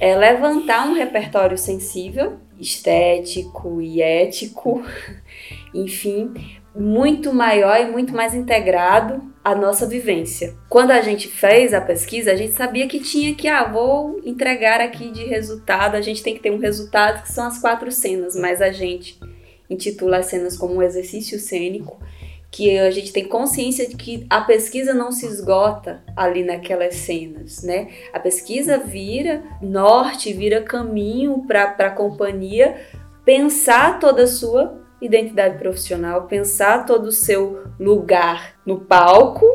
é, 0.00 0.16
levantar 0.16 0.88
um 0.88 0.92
repertório 0.92 1.56
sensível 1.56 2.36
estético 2.62 3.82
e 3.82 4.00
ético, 4.00 4.82
enfim, 5.74 6.32
muito 6.74 7.34
maior 7.34 7.80
e 7.80 7.90
muito 7.90 8.14
mais 8.14 8.34
integrado 8.34 9.22
à 9.44 9.54
nossa 9.54 9.86
vivência. 9.86 10.54
Quando 10.68 10.92
a 10.92 11.02
gente 11.02 11.28
fez 11.28 11.74
a 11.74 11.80
pesquisa, 11.80 12.32
a 12.32 12.36
gente 12.36 12.52
sabia 12.52 12.86
que 12.86 13.00
tinha 13.00 13.34
que, 13.34 13.48
ah, 13.48 13.64
vou 13.64 14.20
entregar 14.24 14.80
aqui 14.80 15.10
de 15.10 15.24
resultado, 15.24 15.96
a 15.96 16.00
gente 16.00 16.22
tem 16.22 16.34
que 16.34 16.40
ter 16.40 16.50
um 16.50 16.58
resultado 16.58 17.22
que 17.22 17.32
são 17.32 17.46
as 17.46 17.60
quatro 17.60 17.90
cenas, 17.90 18.36
mas 18.36 18.62
a 18.62 18.70
gente 18.70 19.18
intitula 19.68 20.18
as 20.18 20.26
cenas 20.26 20.56
como 20.56 20.76
um 20.76 20.82
exercício 20.82 21.38
cênico 21.38 22.00
que 22.52 22.78
a 22.78 22.90
gente 22.90 23.14
tem 23.14 23.26
consciência 23.26 23.88
de 23.88 23.96
que 23.96 24.26
a 24.28 24.42
pesquisa 24.42 24.92
não 24.92 25.10
se 25.10 25.24
esgota 25.24 26.04
ali 26.14 26.44
naquelas 26.44 26.96
cenas, 26.96 27.62
né? 27.62 27.88
A 28.12 28.20
pesquisa 28.20 28.76
vira 28.76 29.42
norte, 29.62 30.34
vira 30.34 30.60
caminho 30.60 31.46
para 31.46 31.64
a 31.64 31.90
companhia 31.90 32.76
pensar 33.24 33.98
toda 33.98 34.24
a 34.24 34.26
sua 34.26 34.78
identidade 35.00 35.56
profissional, 35.58 36.26
pensar 36.26 36.84
todo 36.84 37.06
o 37.06 37.12
seu 37.12 37.64
lugar 37.80 38.54
no 38.66 38.80
palco, 38.80 39.46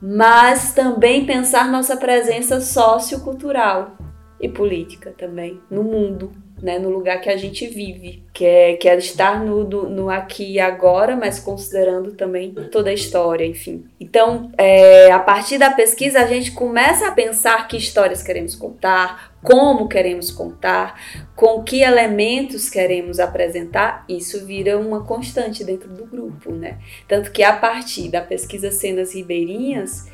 mas 0.00 0.74
também 0.74 1.24
pensar 1.24 1.72
nossa 1.72 1.96
presença 1.96 2.60
sociocultural 2.60 3.96
e 4.38 4.50
política 4.50 5.14
também 5.16 5.62
no 5.70 5.82
mundo, 5.82 6.30
né, 6.64 6.78
no 6.78 6.88
lugar 6.88 7.20
que 7.20 7.28
a 7.28 7.36
gente 7.36 7.66
vive, 7.66 8.22
que 8.32 8.42
é, 8.42 8.76
que 8.76 8.88
é 8.88 8.96
estar 8.96 9.44
no, 9.44 9.64
no, 9.64 10.08
aqui 10.08 10.52
e 10.52 10.58
agora, 10.58 11.14
mas 11.14 11.38
considerando 11.38 12.12
também 12.12 12.54
toda 12.72 12.88
a 12.88 12.94
história, 12.94 13.44
enfim. 13.44 13.84
Então, 14.00 14.50
é, 14.56 15.12
a 15.12 15.18
partir 15.18 15.58
da 15.58 15.70
pesquisa, 15.70 16.20
a 16.20 16.26
gente 16.26 16.52
começa 16.52 17.06
a 17.06 17.12
pensar 17.12 17.68
que 17.68 17.76
histórias 17.76 18.22
queremos 18.22 18.54
contar, 18.54 19.34
como 19.42 19.86
queremos 19.88 20.30
contar, 20.30 20.98
com 21.36 21.62
que 21.62 21.82
elementos 21.82 22.70
queremos 22.70 23.20
apresentar, 23.20 24.02
isso 24.08 24.46
vira 24.46 24.78
uma 24.78 25.04
constante 25.04 25.62
dentro 25.64 25.90
do 25.90 26.06
grupo, 26.06 26.50
né? 26.50 26.78
Tanto 27.06 27.30
que 27.30 27.42
a 27.42 27.52
partir 27.52 28.08
da 28.08 28.22
pesquisa 28.22 28.70
Cenas 28.70 29.14
Ribeirinhas, 29.14 30.06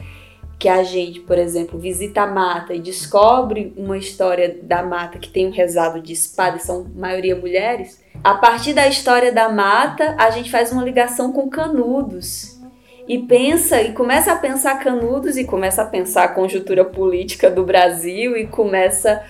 que 0.61 0.69
a 0.69 0.83
gente, 0.83 1.21
por 1.21 1.39
exemplo, 1.39 1.79
visita 1.79 2.21
a 2.21 2.27
mata 2.27 2.75
e 2.75 2.81
descobre 2.81 3.73
uma 3.79 3.97
história 3.97 4.59
da 4.63 4.83
mata 4.83 5.19
que 5.19 5.31
tem 5.31 5.47
um 5.49 5.51
rezado 5.51 6.03
de 6.03 6.13
espada, 6.13 6.59
e 6.59 6.61
são 6.61 6.87
maioria 6.95 7.35
mulheres, 7.35 7.99
a 8.23 8.35
partir 8.35 8.75
da 8.75 8.87
história 8.87 9.33
da 9.33 9.49
mata, 9.49 10.15
a 10.19 10.29
gente 10.29 10.51
faz 10.51 10.71
uma 10.71 10.85
ligação 10.85 11.33
com 11.33 11.49
canudos. 11.49 12.61
E 13.09 13.19
pensa, 13.21 13.81
e 13.81 13.93
começa 13.93 14.33
a 14.33 14.37
pensar 14.37 14.79
canudos, 14.79 15.39
e 15.39 15.45
começa 15.45 15.81
a 15.81 15.87
pensar 15.87 16.25
a 16.25 16.29
conjuntura 16.29 16.85
política 16.85 17.51
do 17.51 17.65
Brasil, 17.65 18.37
e 18.37 18.47
começa. 18.47 19.25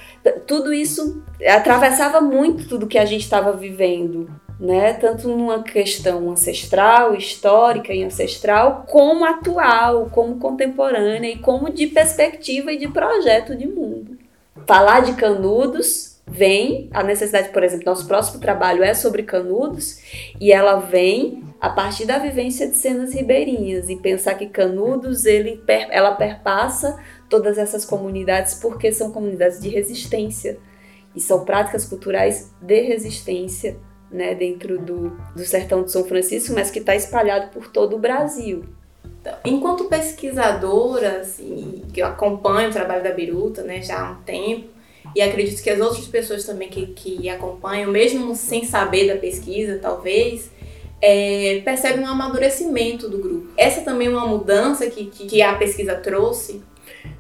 Tudo 0.49 0.75
isso 0.75 1.23
atravessava 1.47 2.21
muito 2.21 2.69
tudo 2.69 2.89
que 2.89 2.99
a 2.99 3.05
gente 3.05 3.23
estava 3.23 3.53
vivendo 3.53 4.29
né? 4.61 4.93
Tanto 4.93 5.27
numa 5.27 5.63
questão 5.63 6.31
ancestral, 6.31 7.15
histórica 7.15 7.95
e 7.95 8.05
ancestral, 8.05 8.85
como 8.87 9.25
atual, 9.25 10.11
como 10.13 10.39
contemporânea 10.39 11.31
e 11.31 11.39
como 11.39 11.71
de 11.71 11.87
perspectiva 11.87 12.71
e 12.71 12.77
de 12.77 12.87
projeto 12.89 13.57
de 13.57 13.67
mundo. 13.67 14.19
Falar 14.67 15.01
de 15.01 15.15
canudos 15.15 16.21
vem 16.27 16.91
a 16.93 17.03
necessidade, 17.03 17.49
por 17.49 17.65
exemplo, 17.65 17.87
nosso 17.87 18.07
próximo 18.07 18.39
trabalho 18.39 18.85
é 18.85 18.93
sobre 18.93 19.23
canudos 19.23 19.99
e 20.39 20.53
ela 20.53 20.77
vem 20.77 21.43
a 21.59 21.71
partir 21.71 22.05
da 22.05 22.19
vivência 22.19 22.69
de 22.69 22.77
cenas 22.77 23.15
ribeirinhas 23.15 23.89
e 23.89 23.97
pensar 23.97 24.35
que 24.35 24.47
canudos 24.47 25.25
ele 25.25 25.61
ela 25.91 26.15
perpassa 26.15 27.03
todas 27.29 27.59
essas 27.59 27.85
comunidades 27.85 28.55
porque 28.55 28.93
são 28.93 29.11
comunidades 29.11 29.59
de 29.59 29.69
resistência 29.71 30.59
e 31.17 31.21
são 31.21 31.45
práticas 31.45 31.85
culturais 31.85 32.53
de 32.61 32.81
resistência 32.83 33.77
né, 34.11 34.35
dentro 34.35 34.79
do, 34.79 35.17
do 35.35 35.45
sertão 35.45 35.83
de 35.83 35.93
São 35.93 36.05
Francisco, 36.05 36.55
mas 36.55 36.71
que 36.71 36.81
está 36.81 36.95
espalhado 36.95 37.51
por 37.51 37.69
todo 37.69 37.97
o 37.97 37.99
Brasil. 37.99 38.65
Então, 39.21 39.35
enquanto 39.45 39.85
pesquisadora, 39.85 41.21
assim, 41.21 41.83
que 41.93 42.01
eu 42.01 42.07
acompanho 42.07 42.71
o 42.71 42.73
trabalho 42.73 43.03
da 43.03 43.13
Biruta 43.13 43.63
né, 43.63 43.83
já 43.83 44.01
há 44.01 44.11
um 44.13 44.23
tempo, 44.23 44.69
e 45.15 45.21
acredito 45.21 45.63
que 45.63 45.71
as 45.71 45.81
outras 45.81 46.07
pessoas 46.07 46.45
também 46.45 46.69
que, 46.69 46.87
que 46.87 47.29
acompanham, 47.29 47.91
mesmo 47.91 48.35
sem 48.35 48.65
saber 48.65 49.13
da 49.13 49.19
pesquisa, 49.19 49.79
talvez, 49.81 50.51
é, 51.03 51.63
um 51.99 52.07
amadurecimento 52.07 53.09
do 53.09 53.19
grupo. 53.19 53.49
Essa 53.57 53.81
também 53.81 54.09
é 54.09 54.11
uma 54.11 54.27
mudança 54.27 54.89
que, 54.89 55.07
que, 55.07 55.27
que 55.27 55.43
a 55.43 55.55
pesquisa 55.55 55.95
trouxe 55.95 56.63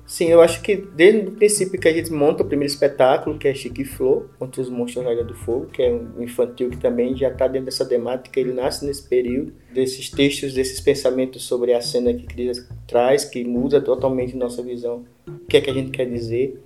Sim, 0.07 0.27
eu 0.27 0.41
acho 0.41 0.61
que 0.61 0.77
desde 0.77 1.29
o 1.29 1.33
princípio 1.33 1.81
que 1.81 1.89
a 1.89 1.93
gente 1.93 2.13
monta 2.13 2.43
o 2.43 2.47
primeiro 2.47 2.73
espetáculo, 2.73 3.39
que 3.39 3.47
é 3.47 3.55
Chique 3.55 3.85
Flor, 3.85 4.29
contra 4.39 4.61
os 4.61 4.69
monstros 4.69 5.05
da 5.05 5.13
Ilha 5.13 5.25
do 5.25 5.35
Fogo, 5.35 5.67
que 5.67 5.83
é 5.83 5.93
um 5.93 6.23
infantil 6.23 6.69
que 6.69 6.77
também 6.77 7.17
já 7.17 7.29
está 7.29 7.47
dentro 7.47 7.67
dessa 7.67 7.87
temática, 7.87 8.41
ele 8.41 8.53
nasce 8.53 8.85
nesse 8.85 9.09
período, 9.09 9.53
desses 9.73 10.11
textos, 10.11 10.53
desses 10.53 10.81
pensamentos 10.81 11.45
sobre 11.45 11.73
a 11.73 11.81
cena 11.81 12.13
que 12.13 12.27
Cris 12.27 12.69
traz, 12.87 13.25
que 13.25 13.45
muda 13.45 13.81
totalmente 13.81 14.37
nossa 14.37 14.63
visão, 14.63 15.05
o 15.29 15.47
que 15.47 15.57
é 15.57 15.61
que 15.61 15.71
a 15.71 15.75
gente 15.75 15.91
quer 15.91 16.07
dizer. 16.07 16.61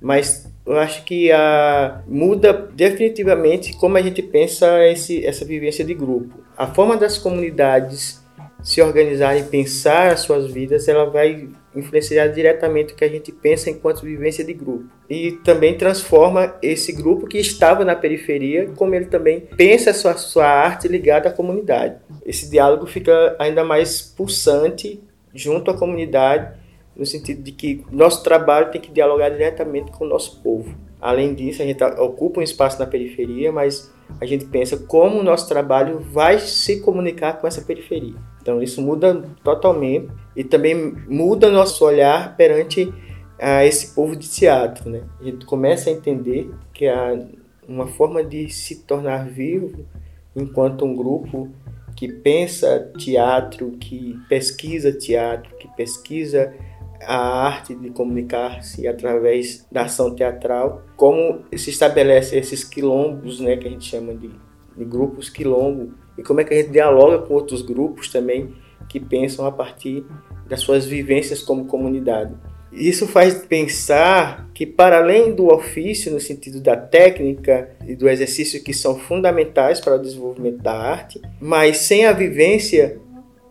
Mas 0.00 0.52
eu 0.66 0.78
acho 0.78 1.04
que 1.04 1.32
a, 1.32 2.02
muda 2.06 2.52
definitivamente 2.52 3.76
como 3.76 3.96
a 3.96 4.02
gente 4.02 4.22
pensa 4.22 4.86
esse, 4.86 5.24
essa 5.24 5.44
vivência 5.44 5.84
de 5.84 5.94
grupo. 5.94 6.40
A 6.56 6.66
forma 6.66 6.96
das 6.96 7.18
comunidades 7.18 8.22
se 8.62 8.80
organizar 8.80 9.36
e 9.36 9.42
pensar 9.42 10.12
as 10.12 10.20
suas 10.20 10.50
vidas, 10.50 10.86
ela 10.86 11.04
vai 11.04 11.48
influenciar 11.74 12.28
diretamente 12.28 12.92
o 12.92 12.96
que 12.96 13.04
a 13.04 13.08
gente 13.08 13.32
pensa 13.32 13.70
enquanto 13.70 14.02
vivência 14.02 14.44
de 14.44 14.52
grupo. 14.52 14.84
E 15.08 15.32
também 15.44 15.76
transforma 15.76 16.54
esse 16.62 16.92
grupo 16.92 17.26
que 17.26 17.38
estava 17.38 17.84
na 17.84 17.96
periferia, 17.96 18.70
como 18.76 18.94
ele 18.94 19.06
também 19.06 19.40
pensa 19.56 19.90
a 19.90 19.94
sua, 19.94 20.14
sua 20.14 20.46
arte 20.46 20.88
ligada 20.88 21.28
à 21.28 21.32
comunidade. 21.32 21.96
Esse 22.24 22.50
diálogo 22.50 22.86
fica 22.86 23.36
ainda 23.38 23.64
mais 23.64 24.02
pulsante 24.02 25.00
junto 25.34 25.70
à 25.70 25.74
comunidade, 25.74 26.60
no 26.94 27.06
sentido 27.06 27.42
de 27.42 27.52
que 27.52 27.84
nosso 27.90 28.22
trabalho 28.22 28.70
tem 28.70 28.80
que 28.80 28.90
dialogar 28.90 29.30
diretamente 29.30 29.90
com 29.92 30.04
o 30.04 30.08
nosso 30.08 30.42
povo. 30.42 30.74
Além 31.00 31.34
disso, 31.34 31.62
a 31.62 31.64
gente 31.64 31.82
ocupa 31.82 32.40
um 32.40 32.42
espaço 32.44 32.78
na 32.78 32.86
periferia, 32.86 33.50
mas 33.50 33.90
a 34.20 34.26
gente 34.26 34.44
pensa 34.44 34.76
como 34.76 35.18
o 35.18 35.22
nosso 35.22 35.48
trabalho 35.48 35.98
vai 35.98 36.38
se 36.38 36.80
comunicar 36.80 37.40
com 37.40 37.46
essa 37.46 37.62
periferia. 37.62 38.14
Então 38.42 38.60
isso 38.60 38.82
muda 38.82 39.22
totalmente 39.44 40.08
e 40.36 40.42
também 40.42 40.74
muda 41.08 41.50
nosso 41.50 41.84
olhar 41.84 42.36
perante 42.36 42.92
a 43.38 43.64
esse 43.64 43.94
povo 43.94 44.16
de 44.16 44.28
teatro, 44.28 44.90
né? 44.90 45.02
A 45.20 45.24
gente 45.24 45.46
começa 45.46 45.88
a 45.88 45.92
entender 45.92 46.50
que 46.72 46.86
a, 46.86 47.18
uma 47.66 47.86
forma 47.86 48.22
de 48.22 48.48
se 48.50 48.82
tornar 48.84 49.28
vivo 49.28 49.86
enquanto 50.34 50.84
um 50.84 50.94
grupo 50.94 51.48
que 51.96 52.08
pensa 52.08 52.90
teatro, 52.98 53.72
que 53.72 54.18
pesquisa 54.28 54.92
teatro, 54.92 55.56
que 55.56 55.68
pesquisa 55.76 56.52
a 57.00 57.46
arte 57.46 57.74
de 57.74 57.90
comunicar-se 57.90 58.86
através 58.86 59.66
da 59.70 59.82
ação 59.82 60.14
teatral, 60.14 60.82
como 60.96 61.44
se 61.56 61.70
estabelece 61.70 62.38
esses 62.38 62.64
quilombos, 62.64 63.40
né, 63.40 63.56
que 63.56 63.66
a 63.66 63.70
gente 63.70 63.84
chama 63.84 64.14
de, 64.14 64.30
de 64.76 64.84
grupos 64.84 65.28
quilombo, 65.28 65.92
e 66.16 66.22
como 66.22 66.40
é 66.40 66.44
que 66.44 66.54
a 66.54 66.56
gente 66.56 66.70
dialoga 66.70 67.18
com 67.18 67.34
outros 67.34 67.62
grupos 67.62 68.08
também 68.08 68.54
que 68.88 69.00
pensam 69.00 69.46
a 69.46 69.52
partir 69.52 70.04
das 70.48 70.60
suas 70.60 70.84
vivências 70.84 71.42
como 71.42 71.64
comunidade. 71.64 72.34
Isso 72.72 73.06
faz 73.06 73.34
pensar 73.34 74.48
que, 74.54 74.66
para 74.66 74.98
além 74.98 75.34
do 75.34 75.52
ofício, 75.52 76.10
no 76.10 76.18
sentido 76.18 76.58
da 76.60 76.74
técnica 76.74 77.70
e 77.86 77.94
do 77.94 78.08
exercício, 78.08 78.62
que 78.62 78.72
são 78.72 78.98
fundamentais 78.98 79.78
para 79.78 79.96
o 79.96 79.98
desenvolvimento 79.98 80.62
da 80.62 80.72
arte, 80.72 81.20
mas 81.38 81.78
sem 81.78 82.06
a 82.06 82.12
vivência 82.12 82.98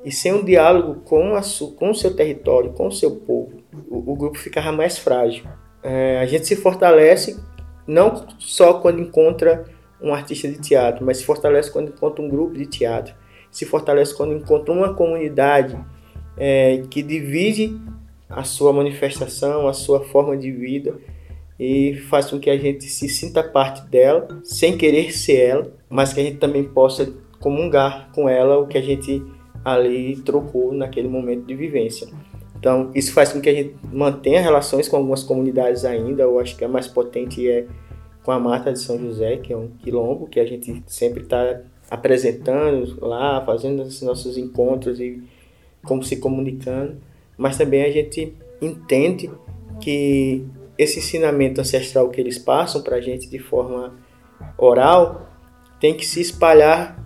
e 0.04 0.12
sem 0.12 0.34
um 0.34 0.44
diálogo 0.44 1.02
com, 1.02 1.36
a 1.36 1.42
com 1.76 1.92
o 1.92 1.96
seu 1.96 2.16
território, 2.16 2.74
com 2.74 2.88
o 2.88 2.92
seu 2.92 3.12
povo, 3.12 3.52
o, 3.90 4.12
o 4.12 4.16
grupo 4.16 4.40
ficava 4.40 4.72
mais 4.72 4.98
frágil. 4.98 5.46
É, 5.84 6.20
a 6.20 6.26
gente 6.26 6.48
se 6.48 6.56
fortalece 6.56 7.40
não 7.86 8.28
só 8.40 8.76
quando 8.76 9.02
encontra 9.02 9.66
um 10.02 10.14
artista 10.14 10.48
de 10.48 10.60
teatro, 10.60 11.06
mas 11.06 11.18
se 11.18 11.26
fortalece 11.26 11.72
quando 11.72 11.90
encontra 11.90 12.24
um 12.24 12.30
grupo 12.30 12.54
de 12.56 12.66
teatro, 12.66 13.14
se 13.52 13.66
fortalece 13.66 14.16
quando 14.16 14.34
encontra 14.34 14.74
uma 14.74 14.94
comunidade 14.94 15.78
é, 16.38 16.84
que 16.90 17.04
divide 17.04 17.80
a 18.30 18.44
sua 18.44 18.72
manifestação, 18.72 19.68
a 19.68 19.74
sua 19.74 20.02
forma 20.06 20.38
de 20.38 20.52
vida 20.52 20.96
e 21.60 21.96
faz 22.10 22.30
com 22.30 22.40
que 22.40 22.50
a 22.50 22.58
gente 22.58 22.86
se 22.86 23.08
sinta 23.08 23.44
parte 23.44 23.88
dela, 23.88 24.28
sem 24.44 24.76
querer 24.76 25.14
ser 25.14 25.38
ela, 25.38 25.74
mas 25.88 26.12
que 26.12 26.20
a 26.20 26.24
gente 26.24 26.38
também 26.38 26.64
possa 26.64 27.14
comungar 27.40 28.10
com 28.14 28.28
ela 28.28 28.58
o 28.58 28.68
que 28.68 28.78
a 28.78 28.82
gente 28.82 29.24
ali 29.64 30.16
trocou 30.22 30.74
naquele 30.74 31.08
momento 31.08 31.46
de 31.46 31.54
vivência. 31.54 32.08
Então, 32.58 32.92
isso 32.96 33.14
faz 33.14 33.32
com 33.32 33.42
que 33.42 33.50
a 33.50 33.54
gente 33.54 33.76
mantenha 33.92 34.42
relações 34.42 34.88
com 34.88 34.96
algumas 34.96 35.24
comunidades 35.24 35.84
ainda. 35.84 36.24
Eu 36.24 36.40
acho 36.40 36.56
que 36.56 36.64
a 36.64 36.68
mais 36.68 36.88
potente 36.88 37.48
é 37.48 37.68
com 38.24 38.32
a 38.32 38.40
Mata 38.40 38.72
de 38.72 38.80
São 38.80 39.00
José, 39.00 39.38
que 39.38 39.52
é 39.52 39.58
um 39.58 39.68
quilombo 39.68 40.28
que 40.28 40.40
a 40.40 40.46
gente 40.46 40.84
sempre 40.88 41.24
está 41.24 41.62
apresentando 41.90 42.98
lá, 43.06 43.44
fazendo 43.46 43.82
esses 43.84 44.02
nossos 44.02 44.38
encontros 44.38 45.00
e 45.00 45.22
como 45.84 46.04
se 46.04 46.18
comunicando 46.18 46.98
mas 47.42 47.58
também 47.58 47.84
a 47.84 47.92
gente 47.92 48.36
entende 48.62 49.32
que 49.82 50.46
esse 50.78 51.00
ensinamento 51.00 51.60
ancestral 51.60 52.08
que 52.10 52.22
eles 52.22 52.38
passam 52.38 52.84
para 52.84 52.98
a 52.98 53.02
gente 53.02 53.28
de 53.28 53.40
forma 53.40 53.96
oral 54.60 55.28
tem 55.80 55.96
que 55.96 56.06
se 56.06 56.22
espalhar 56.22 57.04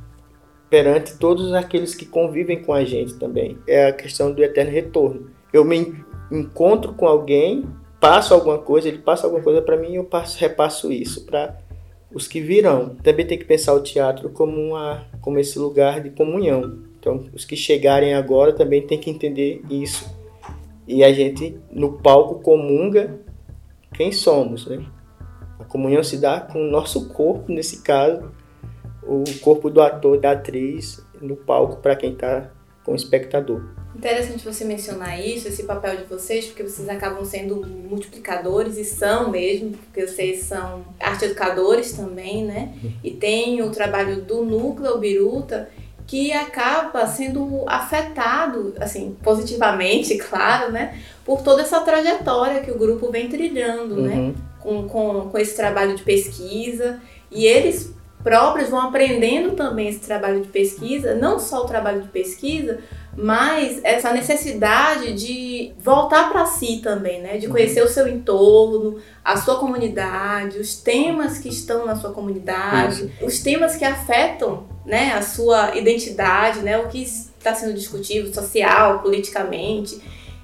perante 0.69 1.17
todos 1.17 1.53
aqueles 1.53 1.95
que 1.95 2.05
convivem 2.05 2.61
com 2.61 2.73
a 2.73 2.83
gente 2.83 3.13
também. 3.15 3.57
É 3.65 3.87
a 3.87 3.93
questão 3.93 4.29
do 4.29 4.43
eterno 4.43 4.71
retorno. 4.71 5.31
Eu 5.53 5.63
me 5.63 6.03
encontro 6.29 6.91
com 6.93 7.07
alguém, 7.07 7.65
passo 7.99 8.33
alguma 8.33 8.57
coisa, 8.57 8.87
ele 8.87 8.99
passa 8.99 9.25
alguma 9.25 9.43
coisa 9.43 9.61
para 9.61 9.77
mim 9.77 9.91
e 9.91 9.95
eu 9.95 10.03
passo, 10.03 10.37
repasso 10.39 10.91
isso 10.91 11.25
para 11.25 11.57
os 12.13 12.27
que 12.27 12.39
virão. 12.41 12.95
Também 13.03 13.25
tem 13.25 13.37
que 13.37 13.45
pensar 13.45 13.73
o 13.73 13.81
teatro 13.81 14.29
como, 14.29 14.59
uma, 14.59 15.05
como 15.21 15.39
esse 15.39 15.57
lugar 15.59 16.01
de 16.01 16.09
comunhão. 16.09 16.79
Então, 16.99 17.25
os 17.33 17.45
que 17.45 17.55
chegarem 17.55 18.13
agora 18.13 18.53
também 18.53 18.85
tem 18.85 18.99
que 18.99 19.09
entender 19.09 19.61
isso 19.69 20.15
e 20.87 21.03
a 21.03 21.11
gente 21.11 21.57
no 21.71 21.93
palco 21.93 22.39
comunga 22.39 23.19
quem 23.93 24.11
somos, 24.11 24.67
né? 24.67 24.85
A 25.59 25.63
comunhão 25.63 26.03
se 26.03 26.17
dá 26.17 26.39
com 26.39 26.59
o 26.59 26.69
nosso 26.69 27.09
corpo, 27.09 27.51
nesse 27.51 27.81
caso, 27.81 28.31
o 29.01 29.23
corpo 29.41 29.69
do 29.69 29.81
ator, 29.81 30.19
da 30.19 30.31
atriz, 30.31 31.03
no 31.21 31.35
palco 31.35 31.77
para 31.77 31.95
quem 31.95 32.11
está 32.11 32.51
com 32.85 32.91
o 32.91 32.95
espectador. 32.95 33.63
Interessante 33.95 34.45
você 34.45 34.63
mencionar 34.63 35.19
isso, 35.19 35.47
esse 35.47 35.63
papel 35.63 35.97
de 35.97 36.03
vocês, 36.03 36.45
porque 36.45 36.61
vocês 36.61 36.87
acabam 36.87 37.25
sendo 37.25 37.65
multiplicadores 37.65 38.77
e 38.77 38.85
são 38.85 39.31
mesmo, 39.31 39.71
porque 39.71 40.05
vocês 40.05 40.43
são 40.43 40.85
arte 40.99 41.25
educadores 41.25 41.93
também, 41.93 42.45
né? 42.45 42.73
E 43.03 43.11
tem 43.11 43.61
o 43.61 43.71
trabalho 43.71 44.21
do 44.21 44.45
núcleo 44.45 44.97
Biruta, 44.99 45.69
que 46.05 46.31
acaba 46.31 47.07
sendo 47.07 47.63
afetado, 47.67 48.75
assim, 48.79 49.17
positivamente, 49.23 50.15
claro, 50.19 50.71
né, 50.71 50.99
por 51.23 51.41
toda 51.41 51.63
essa 51.63 51.81
trajetória 51.81 52.61
que 52.61 52.69
o 52.69 52.77
grupo 52.77 53.09
vem 53.09 53.27
trilhando, 53.27 54.01
né, 54.01 54.13
uhum. 54.13 54.27
né, 54.27 54.35
com, 54.59 54.87
com, 54.87 55.29
com 55.31 55.37
esse 55.37 55.55
trabalho 55.55 55.95
de 55.95 56.03
pesquisa, 56.03 57.01
e 57.31 57.47
eles 57.47 57.95
próprios 58.25 58.69
vão 58.69 58.81
aprendendo 58.81 59.51
também 59.51 59.87
esse 59.87 59.99
trabalho 59.99 60.41
de 60.41 60.47
pesquisa, 60.47 61.13
não 61.13 61.37
só 61.37 61.61
o 61.61 61.67
trabalho 61.67 62.01
de 62.01 62.07
pesquisa, 62.07 62.79
mas 63.15 63.79
essa 63.83 64.11
necessidade 64.11 65.13
de 65.13 65.71
voltar 65.77 66.31
para 66.31 66.43
si 66.47 66.81
também, 66.83 67.21
né? 67.21 67.37
De 67.37 67.47
conhecer 67.47 67.81
uhum. 67.81 67.85
o 67.85 67.89
seu 67.89 68.07
entorno, 68.07 68.99
a 69.23 69.37
sua 69.37 69.59
comunidade, 69.59 70.57
os 70.57 70.73
temas 70.73 71.37
que 71.37 71.49
estão 71.49 71.85
na 71.85 71.95
sua 71.95 72.11
comunidade, 72.13 73.13
os 73.21 73.43
temas 73.43 73.75
que 73.75 73.85
afetam, 73.85 74.65
né, 74.83 75.13
a 75.13 75.21
sua 75.21 75.77
identidade, 75.77 76.61
né? 76.61 76.79
O 76.79 76.87
que 76.87 77.03
está 77.03 77.53
sendo 77.53 77.75
discutido 77.75 78.33
social, 78.33 79.03
politicamente. 79.03 80.01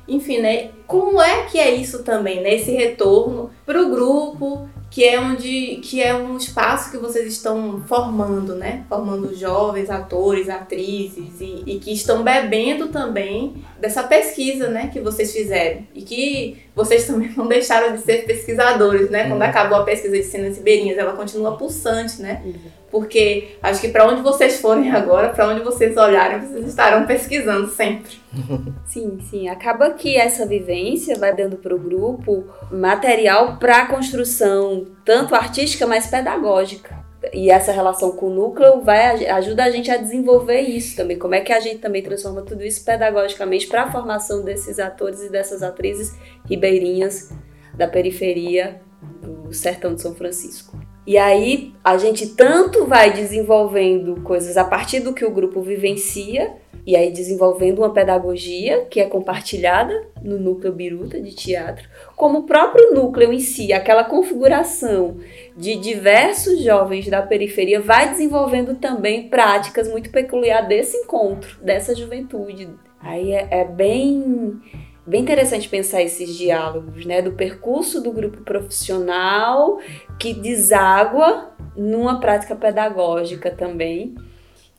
Enfim, 0.07 0.37
né? 0.37 0.69
Como 0.85 1.19
é 1.19 1.45
que 1.45 1.57
é 1.57 1.73
isso 1.73 2.03
também, 2.03 2.41
né? 2.41 2.53
Esse 2.53 2.71
retorno 2.73 3.49
para 3.65 3.81
o 3.81 3.89
grupo, 3.89 4.69
que 4.91 5.05
é 5.05 5.17
onde 5.17 5.77
que 5.77 6.03
é 6.03 6.13
um 6.13 6.35
espaço 6.35 6.91
que 6.91 6.97
vocês 6.97 7.25
estão 7.25 7.81
formando, 7.87 8.55
né? 8.55 8.83
Formando 8.89 9.33
jovens 9.33 9.89
atores, 9.89 10.49
atrizes 10.49 11.39
e, 11.39 11.63
e, 11.65 11.79
que 11.79 11.93
estão 11.93 12.23
bebendo 12.23 12.89
também 12.89 13.63
dessa 13.79 14.03
pesquisa, 14.03 14.67
né? 14.67 14.89
Que 14.91 14.99
vocês 14.99 15.31
fizeram 15.31 15.87
e 15.95 16.01
que 16.01 16.57
vocês 16.75 17.07
também 17.07 17.31
não 17.37 17.47
deixaram 17.47 17.95
de 17.95 18.01
ser 18.01 18.25
pesquisadores, 18.25 19.09
né? 19.09 19.29
Quando 19.29 19.41
uhum. 19.41 19.47
acabou 19.47 19.77
a 19.77 19.83
pesquisa 19.83 20.17
de 20.17 20.23
Cenas 20.23 20.57
Ribeirinhas, 20.57 20.97
ela 20.97 21.13
continua 21.13 21.55
pulsante, 21.55 22.21
né? 22.21 22.43
Porque 22.91 23.55
acho 23.63 23.79
que 23.79 23.87
para 23.87 24.05
onde 24.05 24.21
vocês 24.21 24.59
forem 24.59 24.91
agora, 24.91 25.29
para 25.29 25.47
onde 25.47 25.61
vocês 25.61 25.95
olharem, 25.95 26.41
vocês 26.41 26.67
estarão 26.67 27.07
pesquisando 27.07 27.69
sempre. 27.69 28.19
Sim, 28.85 29.19
sim. 29.29 29.47
Acaba 29.47 29.91
que 29.91 30.17
essa 30.17 30.45
vivência 30.45 31.17
vai 31.17 31.33
dando 31.33 31.55
para 31.55 31.73
o 31.73 31.79
grupo 31.79 32.43
material 32.69 33.57
para 33.57 33.85
construção, 33.85 34.85
tanto 35.05 35.33
artística, 35.33 35.87
mas 35.87 36.07
pedagógica. 36.07 36.99
E 37.33 37.49
essa 37.49 37.71
relação 37.71 38.13
com 38.13 38.27
o 38.27 38.33
núcleo 38.33 38.81
vai 38.81 39.25
ajuda 39.27 39.63
a 39.63 39.69
gente 39.69 39.89
a 39.91 39.97
desenvolver 39.97 40.59
isso 40.59 40.95
também. 40.97 41.17
Como 41.17 41.35
é 41.35 41.39
que 41.39 41.53
a 41.53 41.59
gente 41.59 41.77
também 41.77 42.01
transforma 42.01 42.41
tudo 42.41 42.63
isso 42.63 42.83
pedagogicamente 42.83 43.67
para 43.67 43.83
a 43.83 43.91
formação 43.91 44.43
desses 44.43 44.79
atores 44.79 45.21
e 45.21 45.29
dessas 45.29 45.61
atrizes 45.61 46.17
ribeirinhas 46.45 47.31
da 47.73 47.87
periferia 47.87 48.81
do 49.21 49.53
sertão 49.53 49.95
de 49.95 50.01
São 50.01 50.15
Francisco. 50.15 50.77
E 51.05 51.17
aí 51.17 51.73
a 51.83 51.97
gente 51.97 52.27
tanto 52.35 52.85
vai 52.85 53.11
desenvolvendo 53.11 54.21
coisas 54.21 54.55
a 54.57 54.63
partir 54.63 54.99
do 54.99 55.13
que 55.13 55.25
o 55.25 55.31
grupo 55.31 55.61
vivencia, 55.61 56.53
e 56.85 56.95
aí 56.95 57.11
desenvolvendo 57.11 57.79
uma 57.79 57.93
pedagogia 57.93 58.85
que 58.85 58.99
é 58.99 59.05
compartilhada 59.05 60.07
no 60.21 60.39
núcleo 60.39 60.73
Biruta 60.73 61.19
de 61.19 61.31
teatro, 61.35 61.87
como 62.15 62.39
o 62.39 62.43
próprio 62.43 62.93
núcleo 62.93 63.31
em 63.31 63.39
si, 63.39 63.71
aquela 63.71 64.03
configuração 64.03 65.17
de 65.55 65.75
diversos 65.75 66.63
jovens 66.63 67.07
da 67.07 67.21
periferia 67.21 67.79
vai 67.79 68.09
desenvolvendo 68.09 68.75
também 68.75 69.27
práticas 69.27 69.87
muito 69.87 70.09
peculiares 70.11 70.69
desse 70.69 70.97
encontro, 70.97 71.57
dessa 71.63 71.95
juventude. 71.95 72.69
Aí 72.99 73.31
é, 73.31 73.47
é 73.49 73.65
bem 73.65 74.61
bem 75.05 75.21
interessante 75.21 75.67
pensar 75.67 76.01
esses 76.01 76.35
diálogos, 76.35 77.05
né, 77.05 77.21
do 77.21 77.31
percurso 77.31 78.01
do 78.01 78.11
grupo 78.11 78.41
profissional 78.43 79.79
que 80.19 80.33
deságua 80.33 81.51
numa 81.75 82.19
prática 82.19 82.55
pedagógica 82.55 83.49
também, 83.51 84.15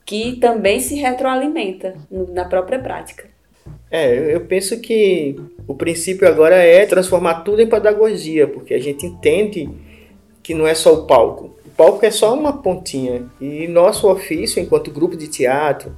que 0.04 0.36
também 0.36 0.80
se 0.80 0.94
retroalimenta 0.94 1.94
na 2.10 2.44
própria 2.44 2.78
prática. 2.78 3.30
É, 3.90 4.34
eu 4.34 4.40
penso 4.46 4.80
que 4.80 5.36
o 5.66 5.74
princípio 5.74 6.26
agora 6.26 6.56
é 6.56 6.86
transformar 6.86 7.42
tudo 7.42 7.60
em 7.60 7.68
pedagogia, 7.68 8.48
porque 8.48 8.72
a 8.72 8.80
gente 8.80 9.04
entende 9.04 9.68
que 10.42 10.54
não 10.54 10.66
é 10.66 10.74
só 10.74 10.94
o 10.94 11.06
palco. 11.06 11.54
O 11.66 11.70
palco 11.76 12.04
é 12.04 12.10
só 12.10 12.34
uma 12.34 12.62
pontinha. 12.62 13.26
E 13.40 13.68
nosso 13.68 14.10
ofício, 14.10 14.60
enquanto 14.60 14.90
grupo 14.90 15.16
de 15.16 15.28
teatro, 15.28 15.94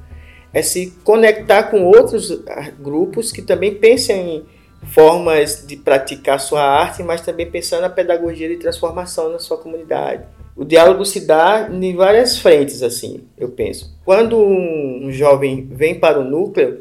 é 0.54 0.62
se 0.62 0.92
conectar 1.02 1.64
com 1.64 1.82
outros 1.84 2.30
ah, 2.48 2.70
grupos 2.78 3.32
que 3.32 3.42
também 3.42 3.74
pensam 3.74 4.16
em 4.16 4.44
formas 4.86 5.66
de 5.66 5.76
praticar 5.76 6.38
sua 6.38 6.62
arte, 6.62 7.02
mas 7.02 7.20
também 7.20 7.50
pensando 7.50 7.82
na 7.82 7.90
pedagogia 7.90 8.48
de 8.48 8.56
transformação 8.56 9.32
na 9.32 9.40
sua 9.40 9.58
comunidade. 9.58 10.24
O 10.56 10.64
diálogo 10.64 11.04
se 11.04 11.26
dá 11.26 11.68
em 11.68 11.96
várias 11.96 12.38
frentes, 12.38 12.82
assim, 12.82 13.24
eu 13.36 13.48
penso. 13.48 13.92
Quando 14.04 14.38
um 14.38 15.10
jovem 15.10 15.66
vem 15.68 15.98
para 15.98 16.20
o 16.20 16.24
núcleo, 16.24 16.80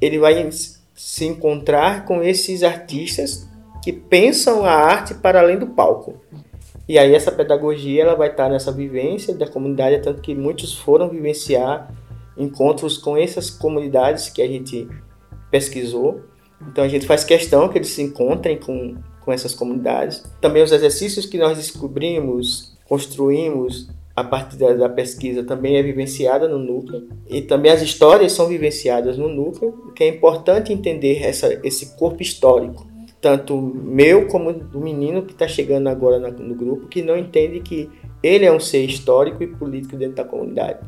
ele 0.00 0.18
vai 0.18 0.48
se 0.94 1.24
encontrar 1.24 2.04
com 2.04 2.22
esses 2.22 2.62
artistas 2.62 3.48
que 3.82 3.92
pensam 3.92 4.64
a 4.64 4.70
arte 4.72 5.14
para 5.14 5.40
além 5.40 5.58
do 5.58 5.66
palco. 5.66 6.14
E 6.88 6.96
aí 6.96 7.14
essa 7.14 7.32
pedagogia 7.32 8.02
ela 8.02 8.14
vai 8.14 8.28
estar 8.28 8.48
nessa 8.48 8.70
vivência 8.70 9.34
da 9.34 9.48
comunidade, 9.48 10.00
tanto 10.00 10.22
que 10.22 10.34
muitos 10.34 10.74
foram 10.78 11.08
vivenciar 11.08 11.92
encontros 12.38 12.96
com 12.96 13.16
essas 13.16 13.50
comunidades 13.50 14.30
que 14.30 14.40
a 14.40 14.46
gente 14.46 14.88
pesquisou. 15.50 16.22
Então 16.60 16.84
a 16.84 16.88
gente 16.88 17.06
faz 17.06 17.24
questão 17.24 17.68
que 17.68 17.78
eles 17.78 17.88
se 17.88 18.02
encontrem 18.02 18.58
com, 18.58 18.96
com 19.20 19.32
essas 19.32 19.54
comunidades. 19.54 20.22
Também 20.40 20.62
os 20.62 20.72
exercícios 20.72 21.26
que 21.26 21.38
nós 21.38 21.56
descobrimos, 21.56 22.76
construímos 22.88 23.88
a 24.14 24.24
partir 24.24 24.56
da, 24.56 24.72
da, 24.72 24.88
pesquisa 24.88 25.44
também 25.44 25.76
é 25.76 25.82
vivenciada 25.82 26.48
no 26.48 26.58
núcleo 26.58 27.08
e 27.28 27.40
também 27.40 27.70
as 27.70 27.80
histórias 27.80 28.32
são 28.32 28.48
vivenciadas 28.48 29.16
no 29.16 29.28
núcleo, 29.28 29.92
que 29.94 30.02
é 30.02 30.08
importante 30.08 30.72
entender 30.72 31.22
essa, 31.22 31.60
esse 31.62 31.96
corpo 31.96 32.20
histórico, 32.20 32.84
tanto 33.20 33.56
meu 33.56 34.26
como 34.26 34.52
do 34.52 34.80
menino 34.80 35.22
que 35.22 35.32
está 35.32 35.46
chegando 35.46 35.86
agora 35.86 36.18
no 36.18 36.54
grupo, 36.56 36.88
que 36.88 37.00
não 37.00 37.16
entende 37.16 37.60
que 37.60 37.88
ele 38.20 38.44
é 38.44 38.52
um 38.52 38.58
ser 38.58 38.84
histórico 38.84 39.40
e 39.44 39.46
político 39.46 39.96
dentro 39.96 40.16
da 40.16 40.24
comunidade. 40.24 40.80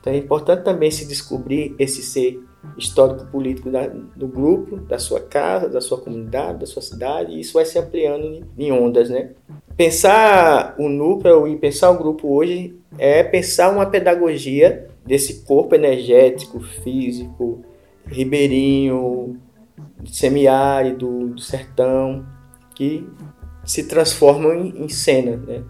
Então 0.00 0.12
é 0.12 0.16
importante 0.16 0.62
também 0.62 0.90
se 0.90 1.06
descobrir 1.06 1.74
esse 1.78 2.02
ser 2.02 2.42
histórico-político 2.76 3.70
do 4.16 4.26
grupo, 4.26 4.76
da 4.76 4.98
sua 4.98 5.20
casa, 5.20 5.68
da 5.68 5.80
sua 5.80 5.98
comunidade, 5.98 6.60
da 6.60 6.66
sua 6.66 6.82
cidade, 6.82 7.32
e 7.32 7.40
isso 7.40 7.54
vai 7.54 7.64
se 7.64 7.78
ampliando 7.78 8.46
em 8.56 8.72
ondas, 8.72 9.10
né? 9.10 9.30
Pensar 9.76 10.74
o 10.78 10.88
núcleo 10.88 11.46
e 11.46 11.56
pensar 11.56 11.90
o 11.90 11.98
grupo 11.98 12.28
hoje 12.34 12.76
é 12.98 13.22
pensar 13.22 13.70
uma 13.70 13.86
pedagogia 13.86 14.88
desse 15.04 15.44
corpo 15.44 15.74
energético, 15.74 16.60
físico, 16.60 17.64
ribeirinho, 18.06 19.38
semiárido, 20.04 21.28
do 21.28 21.40
sertão, 21.40 22.26
que 22.74 23.08
se 23.64 23.84
transforma 23.84 24.54
em 24.54 24.88
cena, 24.88 25.36
né? 25.36 25.62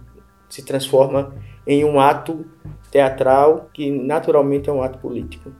se 0.48 0.62
transforma 0.64 1.34
em 1.66 1.84
um 1.84 2.00
ato 2.00 2.46
teatral 2.90 3.68
que 3.72 3.90
naturalmente 3.90 4.68
é 4.68 4.72
um 4.72 4.82
ato 4.82 4.98
político. 4.98 5.50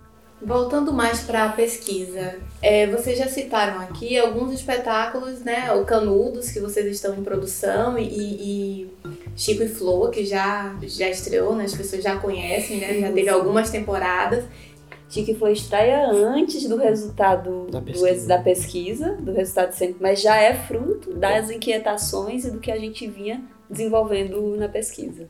Voltando 0.41 0.93
mais 0.93 1.21
para 1.23 1.47
a 1.47 1.49
pesquisa, 1.49 2.37
é, 2.63 2.87
vocês 2.87 3.19
já 3.19 3.27
citaram 3.27 3.81
aqui 3.81 4.17
alguns 4.17 4.53
espetáculos, 4.53 5.41
né? 5.41 5.73
O 5.73 5.85
Canudos, 5.85 6.53
que 6.53 6.61
vocês 6.61 6.87
estão 6.87 7.17
em 7.17 7.25
produção, 7.25 7.99
e, 7.99 8.05
e 8.05 8.91
Chico 9.37 9.65
e 9.65 9.69
Flor, 9.69 10.11
que 10.11 10.25
já, 10.25 10.77
já 10.83 11.09
estreou, 11.09 11.57
né? 11.57 11.65
As 11.65 11.75
pessoas 11.75 12.05
já 12.05 12.17
conhecem, 12.17 12.79
né? 12.79 13.01
Já 13.01 13.13
teve 13.13 13.29
algumas 13.29 13.71
temporadas. 13.71 14.45
Chico 15.09 15.33
e 15.33 15.35
Flor 15.35 15.51
estreia 15.51 16.09
antes 16.09 16.69
do 16.69 16.77
resultado 16.77 17.67
da 17.69 17.81
pesquisa. 17.81 18.23
Do, 18.23 18.29
da 18.29 18.39
pesquisa, 18.39 19.13
do 19.15 19.33
resultado 19.33 19.73
sempre, 19.73 19.97
mas 20.01 20.21
já 20.21 20.37
é 20.37 20.55
fruto 20.55 21.15
das 21.15 21.51
inquietações 21.51 22.45
e 22.45 22.51
do 22.53 22.61
que 22.61 22.71
a 22.71 22.79
gente 22.79 23.09
vinha 23.09 23.43
desenvolvendo 23.69 24.57
na 24.57 24.69
pesquisa. 24.69 25.29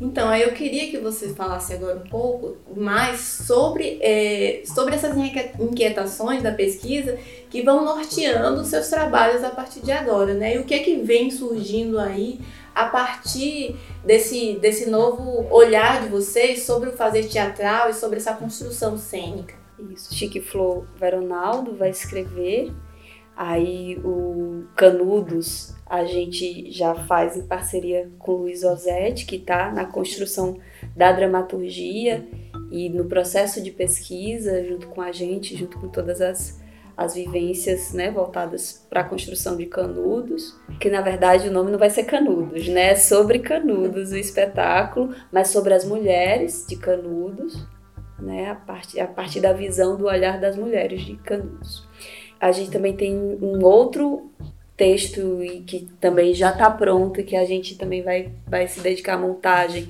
Então, 0.00 0.34
eu 0.34 0.52
queria 0.52 0.90
que 0.90 0.98
você 0.98 1.30
falasse 1.30 1.72
agora 1.72 1.96
um 1.96 2.08
pouco 2.08 2.56
mais 2.76 3.20
sobre, 3.20 3.98
é, 4.00 4.62
sobre 4.64 4.94
essas 4.94 5.16
inquietações 5.58 6.42
da 6.42 6.52
pesquisa 6.52 7.18
que 7.50 7.62
vão 7.62 7.84
norteando 7.84 8.64
seus 8.64 8.88
trabalhos 8.88 9.42
a 9.42 9.50
partir 9.50 9.80
de 9.80 9.90
agora, 9.90 10.34
né? 10.34 10.54
E 10.54 10.58
o 10.58 10.64
que 10.64 10.74
é 10.74 10.78
que 10.78 10.96
vem 10.96 11.30
surgindo 11.30 11.98
aí 11.98 12.40
a 12.74 12.86
partir 12.86 13.74
desse, 14.04 14.54
desse 14.60 14.88
novo 14.88 15.46
olhar 15.50 16.02
de 16.02 16.08
vocês 16.08 16.62
sobre 16.62 16.90
o 16.90 16.92
fazer 16.92 17.24
teatral 17.24 17.90
e 17.90 17.94
sobre 17.94 18.18
essa 18.18 18.34
construção 18.34 18.96
cênica. 18.96 19.54
Isso, 19.90 20.14
Chique 20.14 20.40
Flor 20.40 20.84
Veronaldo 20.96 21.74
vai 21.74 21.90
escrever, 21.90 22.72
aí 23.38 23.96
o 24.04 24.64
Canudos 24.74 25.72
a 25.86 26.04
gente 26.04 26.72
já 26.72 26.92
faz 26.94 27.36
em 27.36 27.46
parceria 27.46 28.10
com 28.18 28.32
o 28.32 28.36
Luiz 28.38 28.64
Osetti, 28.64 29.24
que 29.24 29.36
está 29.36 29.70
na 29.70 29.86
construção 29.86 30.58
da 30.96 31.12
dramaturgia 31.12 32.26
e 32.70 32.90
no 32.90 33.04
processo 33.04 33.62
de 33.62 33.70
pesquisa, 33.70 34.64
junto 34.64 34.88
com 34.88 35.00
a 35.00 35.12
gente, 35.12 35.56
junto 35.56 35.78
com 35.78 35.88
todas 35.88 36.20
as, 36.20 36.60
as 36.96 37.14
vivências 37.14 37.92
né, 37.92 38.10
voltadas 38.10 38.84
para 38.90 39.02
a 39.02 39.04
construção 39.04 39.56
de 39.56 39.66
canudos, 39.66 40.58
que 40.80 40.90
na 40.90 41.00
verdade 41.00 41.48
o 41.48 41.52
nome 41.52 41.70
não 41.70 41.78
vai 41.78 41.90
ser 41.90 42.04
canudos, 42.04 42.66
né? 42.68 42.90
É 42.90 42.96
sobre 42.96 43.38
canudos 43.38 44.10
o 44.10 44.16
espetáculo, 44.16 45.14
mas 45.32 45.48
sobre 45.48 45.72
as 45.72 45.84
mulheres 45.84 46.66
de 46.68 46.76
canudos, 46.76 47.66
né? 48.18 48.50
A 48.50 48.54
partir, 48.56 49.00
a 49.00 49.06
partir 49.06 49.40
da 49.40 49.52
visão 49.52 49.96
do 49.96 50.06
olhar 50.06 50.40
das 50.40 50.56
mulheres 50.56 51.02
de 51.02 51.16
canudos. 51.16 51.86
A 52.40 52.52
gente 52.52 52.70
também 52.70 52.94
tem 52.94 53.14
um 53.14 53.64
outro 53.64 54.30
texto 54.76 55.42
e 55.42 55.60
que 55.60 55.88
também 56.00 56.32
já 56.32 56.52
está 56.52 56.70
pronto 56.70 57.22
que 57.24 57.36
a 57.36 57.44
gente 57.44 57.76
também 57.76 58.00
vai, 58.00 58.30
vai 58.46 58.68
se 58.68 58.80
dedicar 58.80 59.14
à 59.14 59.18
montagem, 59.18 59.88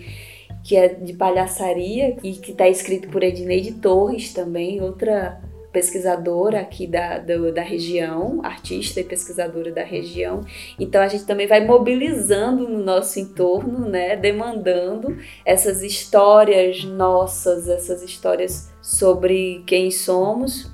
que 0.64 0.74
é 0.76 0.88
de 0.88 1.12
palhaçaria 1.12 2.16
e 2.22 2.32
que 2.32 2.52
está 2.52 2.66
escrito 2.66 3.08
por 3.08 3.22
Edneide 3.22 3.74
Torres 3.74 4.32
também, 4.32 4.80
outra 4.80 5.40
pesquisadora 5.70 6.60
aqui 6.60 6.86
da, 6.86 7.18
da, 7.18 7.36
da, 7.50 7.62
região, 7.62 8.40
artista 8.42 9.00
e 9.00 9.04
pesquisadora 9.04 9.70
da 9.70 9.84
região. 9.84 10.40
Então 10.80 11.02
a 11.02 11.08
gente 11.08 11.24
também 11.24 11.46
vai 11.46 11.64
mobilizando 11.64 12.66
no 12.66 12.82
nosso 12.82 13.20
entorno, 13.20 13.88
né, 13.88 14.16
demandando 14.16 15.16
essas 15.44 15.82
histórias 15.82 16.82
nossas, 16.84 17.68
essas 17.68 18.02
histórias 18.02 18.72
sobre 18.82 19.62
quem 19.66 19.90
somos, 19.90 20.70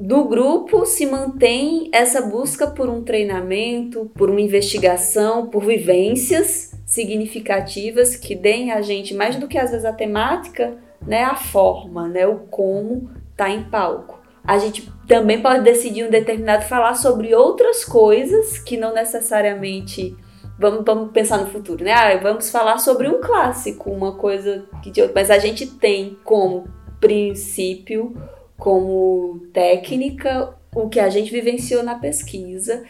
do 0.00 0.24
grupo 0.24 0.86
se 0.86 1.04
mantém 1.06 1.90
essa 1.92 2.22
busca 2.22 2.68
por 2.68 2.88
um 2.88 3.02
treinamento, 3.02 4.10
por 4.14 4.30
uma 4.30 4.40
investigação, 4.40 5.48
por 5.48 5.64
vivências 5.64 6.72
significativas 6.86 8.14
que 8.14 8.34
deem 8.34 8.70
a 8.70 8.80
gente 8.80 9.12
mais 9.12 9.36
do 9.36 9.48
que 9.48 9.58
às 9.58 9.70
vezes 9.70 9.84
a 9.84 9.92
temática, 9.92 10.78
né, 11.04 11.24
a 11.24 11.34
forma, 11.34 12.08
né, 12.08 12.26
o 12.26 12.38
como 12.50 13.10
tá 13.36 13.50
em 13.50 13.64
palco. 13.64 14.20
A 14.44 14.56
gente 14.56 14.88
também 15.06 15.42
pode 15.42 15.64
decidir 15.64 16.04
um 16.04 16.10
determinado 16.10 16.64
falar 16.64 16.94
sobre 16.94 17.34
outras 17.34 17.84
coisas 17.84 18.58
que 18.58 18.76
não 18.76 18.94
necessariamente 18.94 20.16
vamos, 20.58 20.84
vamos 20.84 21.12
pensar 21.12 21.38
no 21.38 21.50
futuro, 21.50 21.84
né? 21.84 21.92
Ah, 21.92 22.16
vamos 22.16 22.50
falar 22.50 22.78
sobre 22.78 23.08
um 23.08 23.20
clássico, 23.20 23.90
uma 23.90 24.12
coisa 24.12 24.64
que 24.82 24.90
mas 25.14 25.30
a 25.30 25.38
gente 25.38 25.66
tem 25.66 26.16
como 26.24 26.66
princípio 27.00 28.14
como 28.58 29.40
técnica 29.52 30.54
o 30.74 30.88
que 30.88 31.00
a 31.00 31.08
gente 31.08 31.30
vivenciou 31.30 31.82
na 31.82 31.94
pesquisa. 31.94 32.82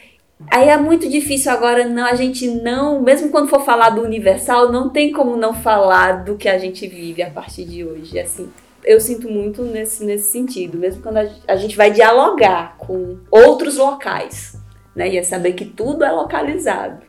Aí 0.50 0.68
é 0.68 0.76
muito 0.76 1.08
difícil 1.08 1.50
agora 1.50 1.86
não 1.86 2.06
a 2.06 2.14
gente 2.14 2.46
não, 2.46 3.02
mesmo 3.02 3.30
quando 3.30 3.48
for 3.48 3.64
falar 3.64 3.90
do 3.90 4.02
universal, 4.02 4.70
não 4.70 4.88
tem 4.88 5.12
como 5.12 5.36
não 5.36 5.52
falar 5.52 6.24
do 6.24 6.36
que 6.36 6.48
a 6.48 6.58
gente 6.58 6.86
vive 6.86 7.22
a 7.22 7.30
partir 7.30 7.64
de 7.64 7.84
hoje, 7.84 8.18
assim. 8.18 8.48
Eu 8.84 9.00
sinto 9.00 9.28
muito 9.28 9.62
nesse, 9.62 10.04
nesse 10.04 10.30
sentido, 10.30 10.78
mesmo 10.78 11.02
quando 11.02 11.18
a, 11.18 11.28
a 11.48 11.56
gente 11.56 11.76
vai 11.76 11.90
dialogar 11.90 12.76
com 12.78 13.18
outros 13.30 13.76
locais, 13.76 14.56
né? 14.94 15.08
E 15.08 15.18
é 15.18 15.22
saber 15.22 15.52
que 15.52 15.64
tudo 15.64 16.04
é 16.04 16.12
localizado. 16.12 17.02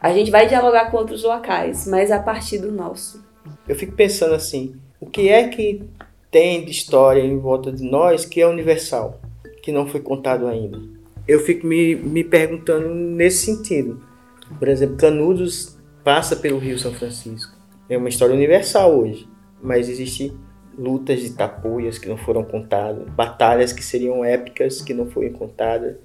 A 0.00 0.12
gente 0.12 0.30
vai 0.30 0.46
dialogar 0.46 0.90
com 0.90 0.96
outros 0.96 1.24
locais, 1.24 1.86
mas 1.86 2.12
a 2.12 2.20
partir 2.20 2.58
do 2.58 2.70
nosso. 2.70 3.24
Eu 3.66 3.74
fico 3.74 3.92
pensando 3.92 4.34
assim, 4.34 4.76
o 5.00 5.06
que 5.06 5.28
é 5.28 5.48
que 5.48 5.82
tem 6.36 6.62
de 6.62 6.70
história 6.70 7.22
em 7.22 7.38
volta 7.38 7.72
de 7.72 7.82
nós 7.82 8.26
que 8.26 8.42
é 8.42 8.46
universal, 8.46 9.22
que 9.62 9.72
não 9.72 9.86
foi 9.86 10.00
contado 10.00 10.46
ainda. 10.46 10.78
Eu 11.26 11.40
fico 11.40 11.66
me, 11.66 11.96
me 11.96 12.22
perguntando 12.22 12.90
nesse 12.90 13.46
sentido. 13.46 14.02
Por 14.58 14.68
exemplo, 14.68 14.98
Canudos 14.98 15.78
passa 16.04 16.36
pelo 16.36 16.58
Rio 16.58 16.78
São 16.78 16.92
Francisco. 16.92 17.56
É 17.88 17.96
uma 17.96 18.10
história 18.10 18.34
universal 18.34 18.98
hoje, 18.98 19.26
mas 19.62 19.88
existem 19.88 20.36
lutas 20.78 21.22
de 21.22 21.30
tapuias 21.30 21.96
que 21.96 22.06
não 22.06 22.18
foram 22.18 22.44
contadas, 22.44 23.08
batalhas 23.14 23.72
que 23.72 23.82
seriam 23.82 24.22
épicas 24.22 24.82
que 24.82 24.92
não 24.92 25.06
foram 25.06 25.32
contadas, 25.32 25.96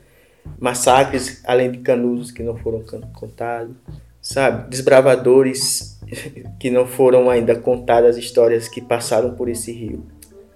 massacres 0.58 1.44
além 1.46 1.74
de 1.74 1.80
Canudos 1.80 2.32
que 2.32 2.42
não 2.42 2.56
foram 2.56 2.82
contados, 3.14 3.76
sabe? 4.22 4.70
Desbravadores 4.70 6.00
que 6.58 6.72
não 6.72 6.88
foram 6.88 7.30
ainda 7.30 7.54
contadas 7.54 8.16
histórias 8.16 8.70
que 8.70 8.80
passaram 8.80 9.36
por 9.36 9.50
esse 9.50 9.74
rio. 9.74 10.06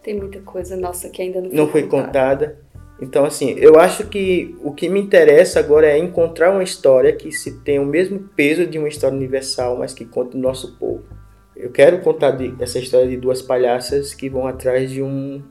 Tem 0.06 0.14
muita 0.14 0.40
coisa 0.42 0.78
nossa 0.78 1.10
que 1.10 1.20
ainda 1.20 1.42
não 1.42 1.50
foi, 1.50 1.58
não 1.58 1.68
foi 1.68 1.84
contada. 1.88 2.12
contada. 2.14 2.66
Então, 3.02 3.26
assim, 3.26 3.56
eu 3.58 3.80
acho 3.80 4.06
que 4.08 4.56
o 4.64 4.72
que 4.72 4.88
me 4.88 5.00
interessa 5.00 5.60
agora 5.60 5.88
é 5.88 5.98
encontrar 5.98 6.52
uma 6.52 6.62
história 6.62 7.12
que 7.12 7.32
se 7.32 7.60
tenha 7.62 7.82
o 7.82 7.86
mesmo 7.88 8.20
peso 8.36 8.68
de 8.68 8.78
uma 8.78 8.88
história 8.88 9.18
universal, 9.18 9.80
mas 9.80 9.96
que 9.96 10.06
conte 10.06 10.38
o 10.38 10.40
nosso 10.40 10.78
povo. 10.78 11.04
Eu 11.56 11.72
quero 11.72 12.02
contar 12.02 12.32
de, 12.32 12.54
essa 12.60 12.78
história 12.78 13.08
de 13.08 13.18
duas 13.18 13.42
palhaças 13.42 14.14
que 14.14 14.30
vão 14.30 14.46
atrás 14.46 14.92
de 14.92 15.02
um, 15.02 15.42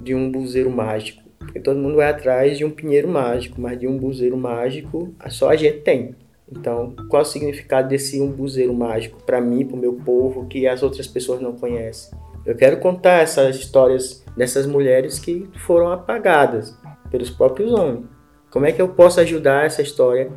de 0.00 0.14
um 0.14 0.30
buzeiro 0.30 0.70
mágico. 0.70 1.20
Porque 1.36 1.58
todo 1.58 1.80
mundo 1.80 1.96
vai 1.96 2.08
atrás 2.08 2.56
de 2.56 2.64
um 2.64 2.70
pinheiro 2.70 3.08
mágico, 3.08 3.60
mas 3.60 3.76
de 3.80 3.88
um 3.88 3.98
buzeiro 3.98 4.36
mágico 4.36 5.12
só 5.28 5.50
a 5.50 5.56
gente 5.56 5.80
tem. 5.80 6.14
Então, 6.48 6.94
qual 7.08 7.22
é 7.22 7.26
o 7.26 7.28
significado 7.28 7.88
desse 7.88 8.20
umbuzeiro 8.20 8.72
mágico 8.72 9.20
para 9.24 9.40
mim, 9.40 9.66
para 9.66 9.76
o 9.76 9.80
meu 9.80 9.94
povo, 9.94 10.46
que 10.46 10.68
as 10.68 10.84
outras 10.84 11.08
pessoas 11.08 11.40
não 11.40 11.54
conhecem? 11.54 12.16
Eu 12.46 12.54
quero 12.54 12.78
contar 12.78 13.22
essas 13.22 13.56
histórias 13.56 14.22
dessas 14.36 14.66
mulheres 14.66 15.18
que 15.18 15.48
foram 15.66 15.90
apagadas 15.90 16.76
pelos 17.10 17.30
próprios 17.30 17.72
homens. 17.72 18.04
Como 18.50 18.66
é 18.66 18.72
que 18.72 18.82
eu 18.82 18.88
posso 18.88 19.18
ajudar 19.20 19.64
essa 19.64 19.80
história? 19.82 20.30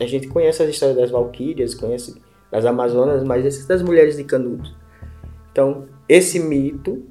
A 0.00 0.06
gente 0.06 0.26
conhece 0.28 0.62
as 0.62 0.68
histórias 0.68 0.98
das 0.98 1.10
valquírias, 1.10 1.74
conhece 1.74 2.20
das 2.50 2.64
Amazonas, 2.64 3.22
mas 3.22 3.44
esse 3.44 3.68
das 3.68 3.82
mulheres 3.82 4.16
de 4.16 4.24
Canudos. 4.24 4.74
Então, 5.52 5.86
esse 6.08 6.40
mito, 6.40 7.04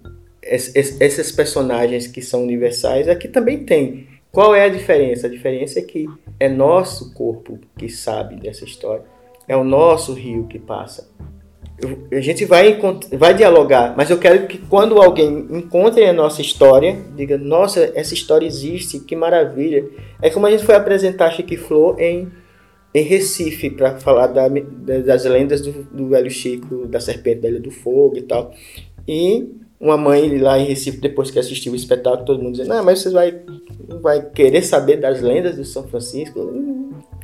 esses 0.44 1.32
personagens 1.32 2.08
que 2.08 2.22
são 2.22 2.44
universais, 2.44 3.08
aqui 3.08 3.28
também 3.28 3.64
tem. 3.66 4.08
Qual 4.32 4.54
é 4.54 4.66
a 4.66 4.70
diferença? 4.70 5.28
A 5.28 5.30
diferença 5.30 5.80
é 5.80 5.84
que 5.84 6.08
é 6.40 6.50
nosso 6.50 7.14
corpo 7.14 7.60
que 7.78 7.88
sabe 7.88 8.36
dessa 8.36 8.66
história, 8.66 9.06
é 9.48 9.56
o 9.56 9.64
nosso 9.64 10.14
rio 10.14 10.48
que 10.48 10.60
passa. 10.60 11.10
A 12.12 12.20
gente 12.22 12.46
vai, 12.46 12.80
vai 13.14 13.34
dialogar, 13.34 13.94
mas 13.98 14.10
eu 14.10 14.18
quero 14.18 14.48
que 14.48 14.58
quando 14.58 15.02
alguém 15.02 15.48
encontre 15.50 16.06
a 16.06 16.14
nossa 16.14 16.42
história, 16.42 16.98
diga: 17.16 17.38
Nossa, 17.38 17.92
essa 17.96 18.14
história 18.14 18.46
existe, 18.46 19.00
que 19.00 19.16
maravilha. 19.16 19.86
É 20.22 20.30
como 20.30 20.46
a 20.46 20.52
gente 20.52 20.64
foi 20.64 20.76
apresentar 20.76 21.32
Chique 21.32 21.58
Flor 21.58 22.00
em 22.00 22.30
em 22.94 23.04
Recife 23.04 23.70
para 23.70 24.00
falar 24.00 24.28
da, 24.28 24.48
das 24.48 25.24
lendas 25.26 25.62
do, 25.62 25.72
do, 25.84 26.10
velho 26.10 26.30
Chico, 26.30 26.86
da 26.88 27.00
serpente 27.00 27.42
da 27.42 27.50
Ilha 27.50 27.60
do 27.60 27.72
Fogo 27.72 28.18
e 28.18 28.22
tal. 28.22 28.54
E 29.08 29.50
uma 29.80 29.98
mãe 29.98 30.38
lá 30.38 30.60
em 30.60 30.66
Recife, 30.66 30.98
depois 30.98 31.32
que 31.32 31.40
assistiu 31.40 31.72
o 31.72 31.76
espetáculo, 31.76 32.26
todo 32.26 32.44
mundo 32.44 32.58
dizendo, 32.58 32.74
ah, 32.74 32.84
mas 32.84 33.00
você 33.00 33.10
vai, 33.10 33.42
vai 34.02 34.30
querer 34.30 34.62
saber 34.62 34.98
das 34.98 35.22
lendas 35.22 35.56
do 35.56 35.64
São 35.64 35.88
Francisco? 35.88 36.40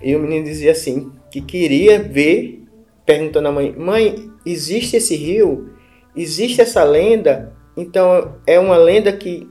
E 0.02 0.16
o 0.16 0.20
menino 0.20 0.46
dizia 0.46 0.72
assim, 0.72 1.12
que 1.30 1.42
queria 1.42 2.00
ver, 2.02 2.64
perguntando 3.06 3.50
à 3.50 3.52
mãe, 3.52 3.76
mãe, 3.78 4.32
existe 4.52 4.98
esse 4.98 5.16
rio? 5.16 5.70
Existe 6.16 6.62
essa 6.62 6.84
lenda? 6.84 7.54
Então, 7.76 8.36
é 8.46 8.60
uma 8.60 8.78
lenda 8.78 9.12
que, 9.12 9.48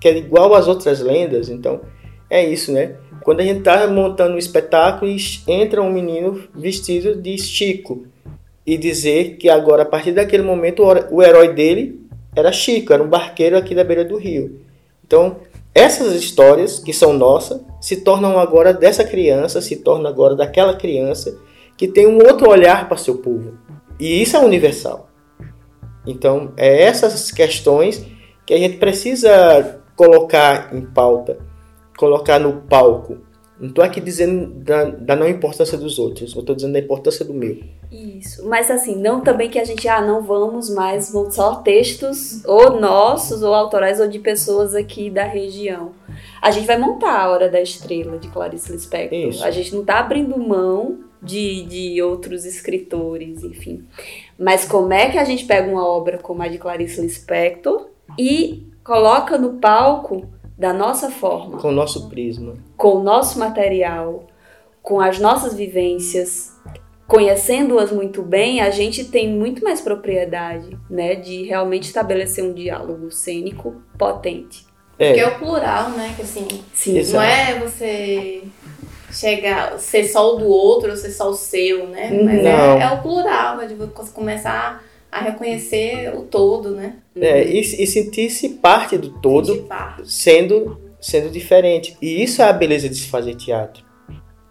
que 0.00 0.08
é 0.08 0.16
igual 0.16 0.54
às 0.54 0.68
outras 0.68 1.00
lendas, 1.00 1.48
então 1.48 1.80
é 2.28 2.44
isso, 2.44 2.72
né? 2.72 2.96
Quando 3.22 3.40
a 3.40 3.44
gente 3.44 3.58
está 3.58 3.86
montando 3.86 4.34
um 4.34 4.38
espetáculo, 4.38 5.10
entra 5.46 5.82
um 5.82 5.92
menino 5.92 6.44
vestido 6.54 7.14
de 7.14 7.36
Chico 7.36 8.06
e 8.64 8.78
dizer 8.78 9.36
que 9.36 9.48
agora, 9.48 9.82
a 9.82 9.86
partir 9.86 10.12
daquele 10.12 10.42
momento, 10.42 10.82
o 11.10 11.22
herói 11.22 11.52
dele 11.52 12.00
era 12.34 12.52
Chico, 12.52 12.92
era 12.92 13.02
um 13.02 13.08
barqueiro 13.08 13.56
aqui 13.56 13.74
da 13.74 13.84
beira 13.84 14.04
do 14.04 14.16
rio. 14.16 14.60
Então, 15.04 15.38
essas 15.74 16.14
histórias 16.14 16.78
que 16.78 16.92
são 16.92 17.12
nossas 17.12 17.60
se 17.80 17.96
tornam 17.96 18.38
agora 18.38 18.72
dessa 18.72 19.04
criança, 19.04 19.60
se 19.60 19.76
tornam 19.76 20.08
agora 20.08 20.34
daquela 20.34 20.74
criança 20.74 21.36
que 21.76 21.88
tem 21.88 22.06
um 22.06 22.18
outro 22.18 22.48
olhar 22.48 22.88
para 22.88 22.96
seu 22.96 23.18
povo. 23.18 23.54
E 24.00 24.22
isso 24.22 24.36
é 24.36 24.40
universal. 24.40 25.08
Então, 26.06 26.52
é 26.56 26.82
essas 26.82 27.30
questões 27.30 28.04
que 28.46 28.54
a 28.54 28.58
gente 28.58 28.78
precisa 28.78 29.80
colocar 29.94 30.74
em 30.74 30.80
pauta 30.80 31.50
colocar 32.00 32.38
no 32.38 32.62
palco. 32.62 33.18
Não 33.60 33.68
estou 33.68 33.84
aqui 33.84 34.00
dizendo 34.00 34.46
da, 34.54 34.84
da, 34.84 35.14
não 35.14 35.28
importância 35.28 35.76
dos 35.76 35.98
outros, 35.98 36.34
eu 36.34 36.40
estou 36.40 36.56
dizendo 36.56 36.72
da 36.72 36.78
importância 36.78 37.24
do 37.24 37.34
meu. 37.34 37.58
Isso, 37.92 38.48
mas 38.48 38.70
assim, 38.70 38.96
não 38.96 39.20
também 39.20 39.50
que 39.50 39.58
a 39.58 39.64
gente, 39.64 39.86
ah, 39.86 40.00
não 40.00 40.22
vamos 40.22 40.70
mais, 40.70 41.12
vão 41.12 41.30
só 41.30 41.56
textos 41.56 42.42
ou 42.46 42.80
nossos, 42.80 43.42
ou 43.42 43.54
autorais, 43.54 44.00
ou 44.00 44.08
de 44.08 44.18
pessoas 44.18 44.74
aqui 44.74 45.10
da 45.10 45.24
região. 45.24 45.92
A 46.40 46.50
gente 46.50 46.66
vai 46.66 46.78
montar 46.78 47.20
a 47.20 47.30
Hora 47.30 47.50
da 47.50 47.60
Estrela, 47.60 48.16
de 48.16 48.28
Clarice 48.28 48.72
Lispector. 48.72 49.18
Isso. 49.18 49.44
A 49.44 49.50
gente 49.50 49.74
não 49.74 49.82
está 49.82 49.98
abrindo 49.98 50.38
mão 50.38 51.00
de, 51.22 51.64
de 51.64 52.02
outros 52.02 52.46
escritores, 52.46 53.44
enfim. 53.44 53.84
Mas 54.38 54.64
como 54.64 54.92
é 54.92 55.10
que 55.10 55.18
a 55.18 55.24
gente 55.24 55.44
pega 55.44 55.70
uma 55.70 55.86
obra 55.86 56.16
como 56.16 56.42
a 56.42 56.48
de 56.48 56.56
Clarice 56.56 57.00
Lispector 57.00 57.88
e 58.18 58.66
coloca 58.82 59.36
no 59.36 59.54
palco 59.54 60.26
da 60.60 60.74
nossa 60.74 61.10
forma. 61.10 61.56
Com 61.56 61.68
o 61.68 61.72
nosso 61.72 62.10
prisma. 62.10 62.52
Com 62.76 62.96
o 62.96 63.02
nosso 63.02 63.38
material, 63.38 64.26
com 64.82 65.00
as 65.00 65.18
nossas 65.18 65.54
vivências, 65.54 66.54
conhecendo-as 67.06 67.90
muito 67.90 68.20
bem, 68.20 68.60
a 68.60 68.68
gente 68.68 69.06
tem 69.06 69.26
muito 69.26 69.64
mais 69.64 69.80
propriedade, 69.80 70.78
né, 70.90 71.14
de 71.14 71.44
realmente 71.44 71.84
estabelecer 71.84 72.44
um 72.44 72.52
diálogo 72.52 73.10
cênico 73.10 73.80
potente. 73.96 74.66
É. 74.98 75.06
Porque 75.06 75.20
é 75.20 75.28
o 75.28 75.38
plural, 75.38 75.92
né, 75.92 76.12
que 76.14 76.20
assim, 76.20 76.46
Sim. 76.74 77.02
não 77.10 77.22
é 77.22 77.58
você 77.58 78.42
chegar, 79.10 79.78
ser 79.78 80.04
só 80.04 80.34
o 80.34 80.38
do 80.40 80.46
outro 80.46 80.90
ou 80.90 80.96
ser 80.96 81.10
só 81.10 81.30
o 81.30 81.34
seu, 81.34 81.86
né, 81.86 82.10
mas 82.22 82.44
é, 82.44 82.82
é, 82.82 82.90
o 82.90 83.00
plural, 83.00 83.62
é 83.62 83.66
de 83.66 83.74
você 83.74 84.12
começar 84.12 84.84
a 85.10 85.20
reconhecer 85.20 86.14
o 86.14 86.22
todo, 86.22 86.70
né? 86.70 86.96
É, 87.16 87.44
e, 87.44 87.60
e 87.60 87.86
sentir-se 87.86 88.50
parte 88.50 88.96
do 88.96 89.10
todo, 89.20 89.66
sendo 90.04 90.78
sendo 91.00 91.30
diferente. 91.30 91.96
E 92.00 92.22
isso 92.22 92.42
é 92.42 92.44
a 92.44 92.52
beleza 92.52 92.88
de 92.88 92.94
se 92.94 93.08
fazer 93.08 93.34
teatro. 93.34 93.84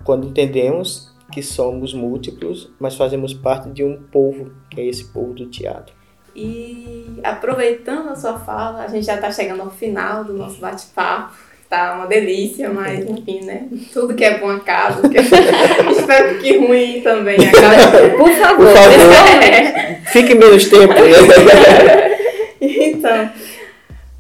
Quando 0.04 0.28
entendemos 0.28 1.14
que 1.32 1.44
somos 1.44 1.94
múltiplos, 1.94 2.72
mas 2.80 2.96
fazemos 2.96 3.34
parte 3.34 3.70
de 3.70 3.84
um 3.84 4.02
povo, 4.02 4.52
que 4.70 4.82
é 4.82 4.86
esse 4.86 5.06
povo 5.06 5.34
do 5.34 5.46
teatro. 5.46 5.94
E 6.36 7.20
aproveitando 7.24 8.10
a 8.10 8.16
sua 8.16 8.40
fala, 8.40 8.84
a 8.84 8.88
gente 8.88 9.06
já 9.06 9.16
está 9.16 9.32
chegando 9.32 9.62
ao 9.62 9.70
final 9.70 10.24
do 10.24 10.34
nosso 10.34 10.60
bate-papo 10.60 11.49
tá 11.70 11.94
uma 11.94 12.08
delícia, 12.08 12.70
mas 12.70 13.08
enfim, 13.08 13.42
né? 13.46 13.68
Tudo 13.94 14.16
que 14.16 14.24
é 14.26 14.40
bom 14.40 14.50
acaba. 14.50 15.08
Que... 15.08 15.18
Espero 15.98 16.40
que 16.40 16.58
ruim 16.58 17.02
também 17.02 17.38
acabe. 17.38 18.18
Por 18.18 18.32
favor, 18.32 18.66
Por 18.66 18.76
favor. 18.76 19.44
É. 19.44 20.02
fique 20.12 20.34
menos 20.34 20.68
tempo. 20.68 20.94
então. 22.60 23.32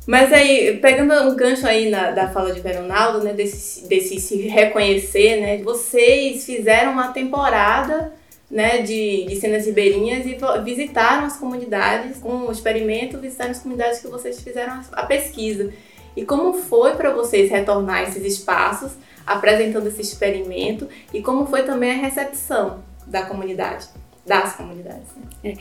Mas 0.05 0.33
aí, 0.33 0.79
pegando 0.81 1.13
um 1.13 1.35
gancho 1.35 1.67
aí 1.67 1.89
na, 1.89 2.11
da 2.11 2.29
fala 2.29 2.51
de 2.51 2.61
Veronaldo, 2.61 3.23
né, 3.23 3.33
desse, 3.33 3.87
desse 3.87 4.19
se 4.19 4.37
reconhecer, 4.47 5.39
né, 5.39 5.57
vocês 5.57 6.45
fizeram 6.45 6.93
uma 6.93 7.09
temporada 7.09 8.11
né, 8.49 8.79
de, 8.81 9.25
de 9.25 9.35
cenas 9.35 9.67
ribeirinhas 9.67 10.25
e 10.25 10.35
visitaram 10.63 11.25
as 11.25 11.37
comunidades, 11.37 12.17
com 12.17 12.47
o 12.47 12.51
experimento, 12.51 13.19
visitaram 13.19 13.51
as 13.51 13.59
comunidades 13.59 13.99
que 13.99 14.07
vocês 14.07 14.41
fizeram 14.41 14.73
a, 14.73 14.83
a 14.93 15.05
pesquisa. 15.05 15.71
E 16.15 16.25
como 16.25 16.53
foi 16.53 16.95
para 16.95 17.11
vocês 17.13 17.49
retornar 17.49 18.03
esses 18.03 18.23
espaços, 18.23 18.93
apresentando 19.25 19.87
esse 19.87 20.01
experimento 20.01 20.87
e 21.13 21.21
como 21.21 21.45
foi 21.45 21.63
também 21.63 21.91
a 21.91 21.95
recepção 21.95 22.83
da 23.05 23.23
comunidade, 23.23 23.87
das 24.25 24.55
comunidades? 24.55 25.07
Né? 25.43 25.55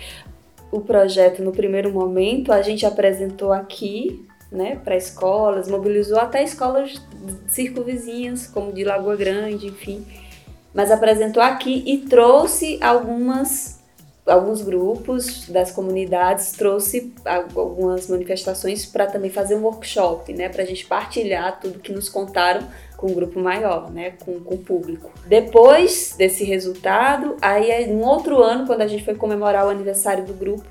O 0.71 0.81
projeto, 0.81 1.43
no 1.43 1.53
primeiro 1.53 1.93
momento, 1.93 2.53
a 2.53 2.61
gente 2.63 2.85
apresentou 2.85 3.53
aqui 3.53 4.27
né, 4.51 4.77
para 4.83 4.97
escolas, 4.97 5.69
mobilizou 5.69 6.19
até 6.19 6.43
escolas 6.43 7.01
circunvizinhas, 7.47 8.47
como 8.47 8.73
de 8.73 8.85
Lagoa 8.85 9.17
Grande, 9.17 9.67
enfim, 9.67 10.07
mas 10.73 10.91
apresentou 10.91 11.43
aqui 11.43 11.83
e 11.87 11.99
trouxe 11.99 12.79
algumas 12.83 13.78
alguns 14.29 14.63
grupos 14.63 15.49
das 15.49 15.71
comunidades 15.71 16.53
trouxe 16.53 17.13
algumas 17.25 18.09
manifestações 18.09 18.87
para 18.87 19.07
também 19.07 19.31
fazer 19.31 19.55
um 19.55 19.63
workshop, 19.63 20.33
né, 20.33 20.49
para 20.49 20.63
a 20.63 20.67
gente 20.67 20.87
partilhar 20.87 21.59
tudo 21.61 21.79
que 21.79 21.93
nos 21.93 22.09
contaram 22.09 22.67
com 22.97 23.09
um 23.09 23.15
grupo 23.15 23.39
maior, 23.41 23.91
né, 23.91 24.15
com, 24.25 24.41
com 24.41 24.55
o 24.55 24.59
público. 24.59 25.11
Depois 25.27 26.15
desse 26.17 26.45
resultado, 26.45 27.37
aí 27.41 27.87
no 27.87 28.05
outro 28.05 28.43
ano, 28.43 28.67
quando 28.67 28.83
a 28.83 28.87
gente 28.87 29.05
foi 29.05 29.15
comemorar 29.15 29.67
o 29.67 29.71
aniversário 29.71 30.25
do 30.25 30.35
grupo, 30.35 30.65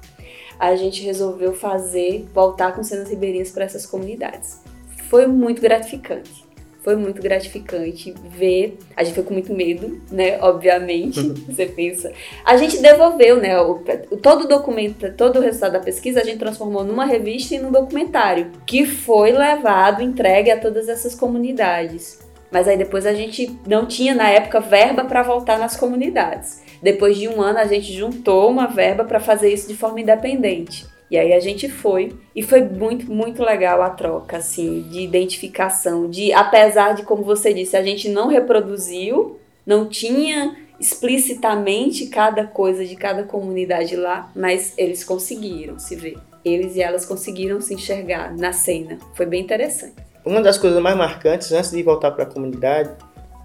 a 0.59 0.75
gente 0.75 1.03
resolveu 1.03 1.53
fazer, 1.53 2.25
voltar 2.33 2.75
com 2.75 2.83
cenas 2.83 3.09
ribeirinhas 3.09 3.51
para 3.51 3.65
essas 3.65 3.85
comunidades. 3.85 4.61
Foi 5.09 5.27
muito 5.27 5.61
gratificante 5.61 6.46
foi 6.83 6.95
muito 6.95 7.21
gratificante 7.21 8.13
ver. 8.29 8.77
A 8.95 9.03
gente 9.03 9.15
foi 9.15 9.23
com 9.23 9.33
muito 9.33 9.53
medo, 9.53 10.01
né? 10.11 10.39
Obviamente. 10.41 11.19
Uhum. 11.19 11.35
Você 11.49 11.65
pensa. 11.65 12.11
A 12.45 12.55
gente 12.57 12.79
devolveu, 12.81 13.37
né? 13.37 13.59
O, 13.59 13.83
todo 14.21 14.45
o 14.45 14.47
documento, 14.47 15.11
todo 15.13 15.37
o 15.37 15.41
resultado 15.41 15.73
da 15.73 15.79
pesquisa, 15.79 16.21
a 16.21 16.23
gente 16.23 16.39
transformou 16.39 16.83
numa 16.83 17.05
revista 17.05 17.55
e 17.55 17.59
num 17.59 17.71
documentário, 17.71 18.51
que 18.65 18.85
foi 18.85 19.31
levado, 19.31 20.01
entregue 20.01 20.51
a 20.51 20.59
todas 20.59 20.87
essas 20.87 21.13
comunidades. 21.13 22.19
Mas 22.51 22.67
aí 22.67 22.77
depois 22.77 23.05
a 23.05 23.13
gente 23.13 23.57
não 23.67 23.85
tinha 23.85 24.15
na 24.15 24.29
época 24.29 24.59
verba 24.59 25.03
para 25.03 25.21
voltar 25.21 25.59
nas 25.59 25.75
comunidades. 25.75 26.63
Depois 26.81 27.17
de 27.17 27.27
um 27.27 27.41
ano 27.41 27.59
a 27.59 27.65
gente 27.65 27.91
juntou 27.91 28.49
uma 28.49 28.67
verba 28.67 29.03
para 29.03 29.19
fazer 29.19 29.51
isso 29.51 29.67
de 29.67 29.75
forma 29.75 29.99
independente. 29.99 30.85
E 31.09 31.17
aí 31.17 31.33
a 31.33 31.39
gente 31.39 31.69
foi 31.69 32.13
e 32.35 32.43
foi 32.43 32.61
muito, 32.61 33.09
muito 33.11 33.41
legal 33.41 33.81
a 33.81 33.89
troca, 33.89 34.37
assim, 34.37 34.81
de 34.89 35.01
identificação, 35.01 36.09
de 36.09 36.33
apesar 36.33 36.93
de 36.93 37.03
como 37.03 37.23
você 37.23 37.53
disse, 37.53 37.77
a 37.77 37.83
gente 37.83 38.09
não 38.09 38.27
reproduziu, 38.27 39.39
não 39.65 39.87
tinha 39.87 40.55
explicitamente 40.79 42.07
cada 42.07 42.45
coisa 42.45 42.85
de 42.85 42.95
cada 42.95 43.23
comunidade 43.23 43.95
lá, 43.95 44.31
mas 44.35 44.73
eles 44.77 45.03
conseguiram 45.03 45.79
se 45.79 45.95
ver. 45.95 46.17
Eles 46.45 46.75
e 46.75 46.81
elas 46.81 47.05
conseguiram 47.05 47.59
se 47.59 47.73
enxergar 47.73 48.35
na 48.37 48.53
cena. 48.53 48.97
Foi 49.15 49.25
bem 49.25 49.41
interessante. 49.41 49.95
Uma 50.23 50.41
das 50.41 50.57
coisas 50.57 50.81
mais 50.81 50.95
marcantes 50.95 51.51
antes 51.51 51.71
de 51.71 51.81
voltar 51.81 52.11
para 52.11 52.23
a 52.23 52.27
comunidade, 52.27 52.91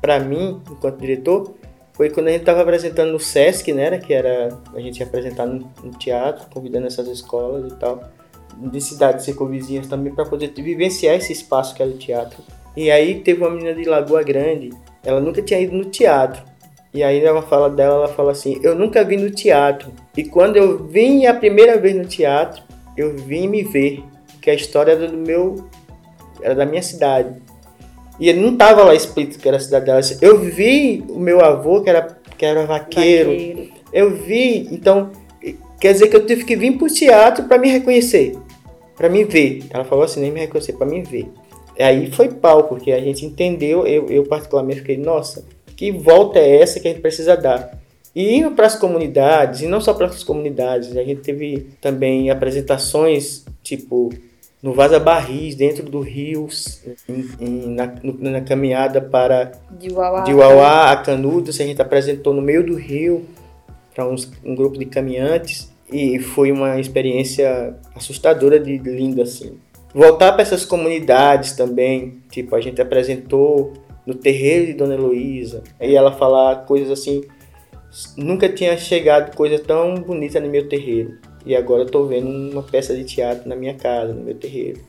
para 0.00 0.18
mim, 0.18 0.60
enquanto 0.70 0.98
diretor, 0.98 1.54
foi 2.02 2.10
quando 2.10 2.26
a 2.26 2.30
gente 2.32 2.40
estava 2.40 2.62
apresentando 2.62 3.12
no 3.12 3.20
SESC, 3.20 3.72
né, 3.72 3.96
que 3.96 4.12
era 4.12 4.48
a 4.74 4.80
gente 4.80 4.98
ia 4.98 5.06
apresentar 5.06 5.46
no, 5.46 5.70
no 5.84 5.92
teatro, 5.92 6.48
convidando 6.52 6.88
essas 6.88 7.06
escolas 7.06 7.72
e 7.72 7.76
tal, 7.76 8.02
de 8.56 8.80
cidades 8.80 9.24
circunvizinhas 9.24 9.86
também, 9.86 10.12
para 10.12 10.24
poder 10.24 10.52
vivenciar 10.52 11.14
esse 11.14 11.32
espaço 11.32 11.76
que 11.76 11.80
era 11.80 11.92
o 11.92 11.96
teatro. 11.96 12.42
E 12.76 12.90
aí 12.90 13.20
teve 13.20 13.40
uma 13.40 13.50
menina 13.50 13.72
de 13.72 13.84
Lagoa 13.84 14.24
Grande, 14.24 14.70
ela 15.04 15.20
nunca 15.20 15.40
tinha 15.42 15.60
ido 15.60 15.76
no 15.76 15.84
teatro. 15.84 16.42
E 16.92 17.04
aí 17.04 17.24
ela 17.24 17.40
fala 17.40 17.70
dela, 17.70 17.94
ela 17.94 18.08
fala 18.08 18.32
assim, 18.32 18.58
eu 18.64 18.74
nunca 18.74 19.04
vi 19.04 19.16
no 19.16 19.30
teatro. 19.30 19.92
E 20.16 20.24
quando 20.24 20.56
eu 20.56 20.84
vim 20.84 21.26
a 21.26 21.34
primeira 21.34 21.78
vez 21.78 21.94
no 21.94 22.04
teatro, 22.04 22.64
eu 22.96 23.16
vim 23.16 23.46
me 23.46 23.62
ver, 23.62 24.02
que 24.40 24.50
a 24.50 24.54
história 24.54 24.90
era 24.90 25.06
do 25.06 25.16
meu. 25.16 25.68
era 26.42 26.56
da 26.56 26.66
minha 26.66 26.82
cidade. 26.82 27.40
E 28.22 28.28
ele 28.28 28.38
não 28.38 28.56
tava 28.56 28.84
lá 28.84 28.94
explícito 28.94 29.40
que 29.40 29.48
era 29.48 29.56
a 29.56 29.60
cidade 29.60 29.84
dela. 29.84 30.00
Eu 30.20 30.38
vi 30.38 31.04
o 31.08 31.18
meu 31.18 31.40
avô, 31.40 31.80
que 31.82 31.90
era, 31.90 32.16
que 32.38 32.46
era 32.46 32.64
vaqueiro. 32.64 33.30
Vaqueiro. 33.30 33.68
Eu 33.92 34.14
vi, 34.14 34.68
então, 34.70 35.10
quer 35.80 35.92
dizer 35.92 36.06
que 36.06 36.14
eu 36.14 36.24
tive 36.24 36.44
que 36.44 36.54
vir 36.54 36.78
pro 36.78 36.86
teatro 36.86 37.48
para 37.48 37.58
me 37.58 37.68
reconhecer, 37.68 38.38
para 38.96 39.08
me 39.08 39.24
ver. 39.24 39.64
Ela 39.70 39.84
falou 39.84 40.04
assim, 40.04 40.20
nem 40.20 40.30
me 40.30 40.38
reconhecer, 40.38 40.74
para 40.74 40.86
me 40.86 41.02
ver. 41.02 41.32
E 41.76 41.82
aí 41.82 42.12
foi 42.12 42.28
pau, 42.28 42.62
porque 42.68 42.92
a 42.92 43.00
gente 43.00 43.26
entendeu, 43.26 43.84
eu, 43.88 44.06
eu 44.06 44.22
particularmente 44.22 44.82
fiquei, 44.82 44.96
nossa, 44.96 45.44
que 45.76 45.90
volta 45.90 46.38
é 46.38 46.60
essa 46.60 46.78
que 46.78 46.86
a 46.86 46.92
gente 46.92 47.02
precisa 47.02 47.36
dar? 47.36 47.76
E 48.14 48.36
indo 48.36 48.52
para 48.52 48.66
as 48.66 48.76
comunidades, 48.76 49.62
e 49.62 49.66
não 49.66 49.80
só 49.80 49.94
para 49.94 50.06
as 50.06 50.22
comunidades, 50.22 50.96
a 50.96 51.02
gente 51.02 51.22
teve 51.22 51.70
também 51.80 52.30
apresentações, 52.30 53.44
tipo, 53.64 54.10
no 54.62 54.72
Vaza 54.72 55.00
Barris, 55.00 55.54
dentro 55.56 55.82
do 55.90 56.00
rio, 56.00 56.46
em- 57.08 57.28
em- 57.40 57.74
na, 57.74 57.92
na 58.30 58.40
caminhada 58.40 59.00
para 59.00 59.52
De 59.72 59.90
Uauá. 59.92 60.20
de 60.22 60.32
Uauá 60.32 60.92
a 60.92 60.96
Canudos, 60.98 61.60
a 61.60 61.64
gente 61.64 61.82
apresentou 61.82 62.32
no 62.32 62.40
meio 62.40 62.64
do 62.64 62.76
rio 62.76 63.24
para 63.94 64.06
um 64.06 64.54
grupo 64.54 64.78
de 64.78 64.86
caminhantes 64.86 65.70
e 65.92 66.18
foi 66.20 66.52
uma 66.52 66.78
experiência 66.80 67.74
assustadora 67.94 68.58
de 68.60 68.78
linda 68.78 69.24
assim. 69.24 69.58
Voltar 69.94 70.32
para 70.32 70.42
essas 70.42 70.64
comunidades 70.64 71.52
também, 71.52 72.18
tipo, 72.30 72.54
a 72.56 72.60
gente 72.60 72.80
apresentou 72.80 73.72
no 74.06 74.14
terreiro 74.14 74.66
de 74.66 74.72
Dona 74.74 74.94
Heloísa, 74.94 75.62
e 75.80 75.94
ela 75.94 76.12
falar 76.12 76.64
coisas 76.64 76.90
assim, 76.90 77.22
nunca 78.16 78.48
tinha 78.48 78.76
chegado 78.78 79.34
coisa 79.36 79.58
tão 79.58 79.94
bonita 79.96 80.40
no 80.40 80.48
meu 80.48 80.66
terreiro. 80.68 81.18
E 81.44 81.56
agora 81.56 81.82
eu 81.82 81.86
tô 81.86 82.06
vendo 82.06 82.28
uma 82.28 82.62
peça 82.62 82.94
de 82.94 83.04
teatro 83.04 83.48
na 83.48 83.56
minha 83.56 83.74
casa, 83.74 84.12
no 84.12 84.22
meu 84.22 84.34
terreiro. 84.34 84.80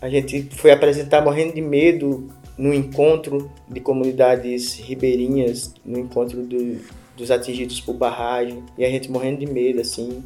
A 0.00 0.08
gente 0.08 0.48
foi 0.56 0.70
apresentar 0.70 1.22
morrendo 1.22 1.54
de 1.54 1.60
medo 1.60 2.28
no 2.58 2.72
encontro 2.72 3.50
de 3.68 3.80
comunidades 3.80 4.74
ribeirinhas, 4.74 5.74
no 5.84 5.98
encontro 5.98 6.42
do- 6.42 6.80
dos 7.16 7.30
atingidos 7.30 7.80
por 7.80 7.94
barragem, 7.94 8.62
e 8.76 8.84
a 8.84 8.90
gente 8.90 9.10
morrendo 9.10 9.40
de 9.40 9.46
medo, 9.46 9.80
assim, 9.80 10.22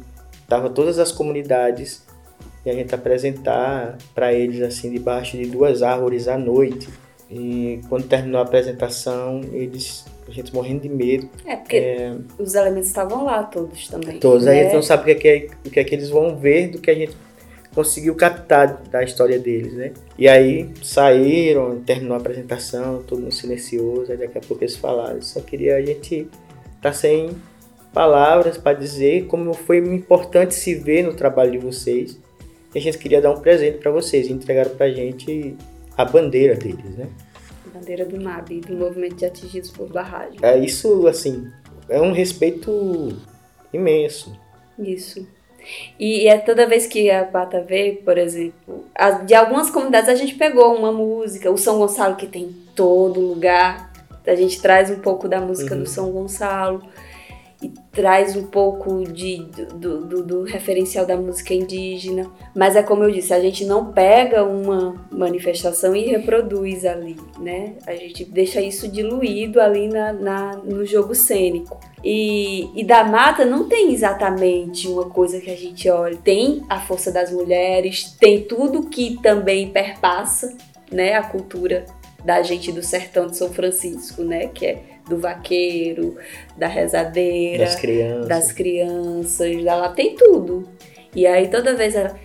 tava 0.47 0.69
todas 0.69 0.99
as 0.99 1.11
comunidades 1.11 2.05
e 2.65 2.69
a 2.69 2.73
gente 2.73 2.93
apresentar 2.95 3.97
para 4.15 4.33
eles 4.33 4.61
assim 4.61 4.91
debaixo 4.91 5.37
de 5.37 5.45
duas 5.45 5.81
árvores 5.83 6.27
à 6.27 6.37
noite. 6.37 6.89
E 7.29 7.81
quando 7.89 8.07
terminou 8.07 8.39
a 8.39 8.43
apresentação, 8.43 9.41
eles 9.51 10.05
a 10.27 10.31
gente 10.31 10.53
morrendo 10.53 10.81
de 10.81 10.89
medo, 10.89 11.29
É, 11.45 11.55
porque 11.55 12.11
os 12.37 12.53
elementos 12.55 12.87
estavam 12.89 13.23
lá 13.25 13.43
todos 13.43 13.87
também. 13.87 14.19
todos. 14.19 14.45
Aí 14.47 14.53
a 14.53 14.57
né? 14.57 14.63
gente 14.65 14.75
não 14.75 14.81
sabe 14.83 15.03
o 15.03 15.05
que, 15.05 15.11
é 15.11 15.15
que 15.15 15.27
é- 15.27 15.47
o 15.65 15.69
que 15.71 15.79
é 15.79 15.83
que 15.83 15.95
eles 15.95 16.09
vão 16.09 16.35
ver 16.37 16.67
do 16.69 16.79
que 16.79 16.91
a 16.91 16.95
gente 16.95 17.15
conseguiu 17.73 18.15
captar 18.15 18.81
da 18.89 19.03
história 19.03 19.37
deles, 19.37 19.73
né? 19.73 19.91
E 20.17 20.27
aí 20.27 20.69
saíram, 20.83 21.79
terminou 21.85 22.15
a 22.15 22.19
apresentação, 22.19 23.03
todo 23.03 23.21
mundo 23.21 23.33
silencioso, 23.33 24.11
aí 24.11 24.17
daqui 24.17 24.37
a 24.37 24.41
pouco 24.41 24.63
eles 24.63 24.75
falaram. 24.75 25.21
Só 25.21 25.39
queria 25.41 25.75
a 25.77 25.81
gente 25.81 26.27
estar 26.75 26.93
sem 26.93 27.29
palavras 27.93 28.57
para 28.57 28.77
dizer 28.77 29.25
como 29.27 29.53
foi 29.53 29.77
importante 29.77 30.53
se 30.55 30.75
ver 30.75 31.03
no 31.03 31.13
trabalho 31.13 31.51
de 31.51 31.57
vocês. 31.59 32.19
E 32.75 32.77
a 32.77 32.81
gente 32.81 32.97
queria 32.97 33.21
dar 33.21 33.31
um 33.31 33.39
presente 33.39 33.77
para 33.77 33.91
vocês, 33.91 34.27
e 34.27 34.33
entregaram 34.33 34.71
pra 34.71 34.89
gente 34.89 35.55
a 35.97 36.03
bandeira 36.03 36.55
deles, 36.55 36.95
né? 36.97 37.07
Bandeira 37.67 38.05
do 38.05 38.21
MAB, 38.21 38.61
do 38.61 38.75
Movimento 38.75 39.15
de 39.15 39.25
Atingidos 39.25 39.69
por 39.71 39.87
Barragem. 39.89 40.37
É 40.41 40.57
isso, 40.57 41.07
assim, 41.07 41.51
é 41.89 42.01
um 42.01 42.11
respeito 42.11 43.09
imenso. 43.73 44.37
Isso. 44.79 45.27
E 45.99 46.27
é 46.27 46.37
toda 46.37 46.65
vez 46.67 46.87
que 46.87 47.09
a 47.11 47.23
Bata 47.25 47.61
vê, 47.61 48.01
por 48.05 48.17
exemplo, 48.17 48.85
a- 48.95 49.11
de 49.11 49.33
algumas 49.33 49.69
comunidades 49.69 50.09
a 50.09 50.15
gente 50.15 50.35
pegou 50.35 50.73
uma 50.75 50.91
música, 50.91 51.51
o 51.51 51.57
São 51.57 51.77
Gonçalo 51.79 52.15
que 52.15 52.25
tem 52.27 52.43
em 52.43 52.55
todo 52.75 53.19
lugar, 53.19 53.91
a 54.25 54.35
gente 54.35 54.61
traz 54.61 54.89
um 54.89 54.99
pouco 54.99 55.27
da 55.27 55.39
música 55.41 55.73
Uhum. 55.75 55.83
do 55.83 55.89
São 55.89 56.11
Gonçalo 56.11 56.83
e 56.83 56.89
traz 57.97 58.35
um 58.35 58.43
pouco 58.45 59.03
de, 59.11 59.37
do, 59.73 60.05
do- 60.05 60.23
do 60.23 60.43
referencial 60.43 61.03
da 61.03 61.17
música 61.17 61.51
indígena. 61.51 62.29
Mas 62.55 62.75
é 62.75 62.83
como 62.83 63.03
eu 63.03 63.09
disse, 63.09 63.33
a 63.33 63.39
gente 63.39 63.65
não 63.65 63.91
pega 63.91 64.43
uma 64.43 64.93
manifestação 65.11 65.95
e 65.95 66.05
reproduz 66.05 66.85
ali, 66.85 67.17
né? 67.39 67.73
A 67.87 67.95
gente 67.95 68.23
deixa 68.23 68.61
isso 68.61 68.87
diluído 68.87 69.59
ali 69.59 69.87
na, 69.87 70.13
na- 70.13 70.55
no 70.57 70.85
jogo 70.85 71.15
cênico. 71.15 71.79
E, 72.03 72.69
e 72.79 72.83
da 72.85 73.03
mata 73.03 73.43
não 73.43 73.67
tem 73.67 73.91
exatamente 73.91 74.87
uma 74.87 75.05
coisa 75.09 75.41
que 75.41 75.49
a 75.49 75.55
gente 75.57 75.89
olha. 75.89 76.17
Tem 76.17 76.61
a 76.69 76.79
força 76.79 77.11
das 77.11 77.31
mulheres, 77.31 78.15
tem 78.19 78.43
tudo 78.43 78.83
que 78.89 79.17
também 79.23 79.69
perpassa 79.69 80.55
né, 80.91 81.15
a 81.15 81.23
cultura 81.23 81.83
da 82.23 82.43
gente 82.43 82.71
do 82.71 82.83
sertão 82.83 83.25
de 83.25 83.35
São 83.37 83.49
Francisco, 83.49 84.21
né? 84.21 84.47
Que 84.47 84.65
é 84.67 84.83
do 85.07 85.17
vaqueiro, 85.17 86.17
da 86.57 86.67
rezadeira, 86.67 87.65
Das 87.65 87.75
crianças. 87.75 88.27
das 88.27 88.51
crianças, 88.51 89.63
da 89.63 89.75
lá 89.75 89.89
tem 89.89 90.15
tudo. 90.15 90.67
E 91.15 91.25
aí 91.25 91.47
toda 91.47 91.75
vez 91.75 91.95
ela. 91.95 92.15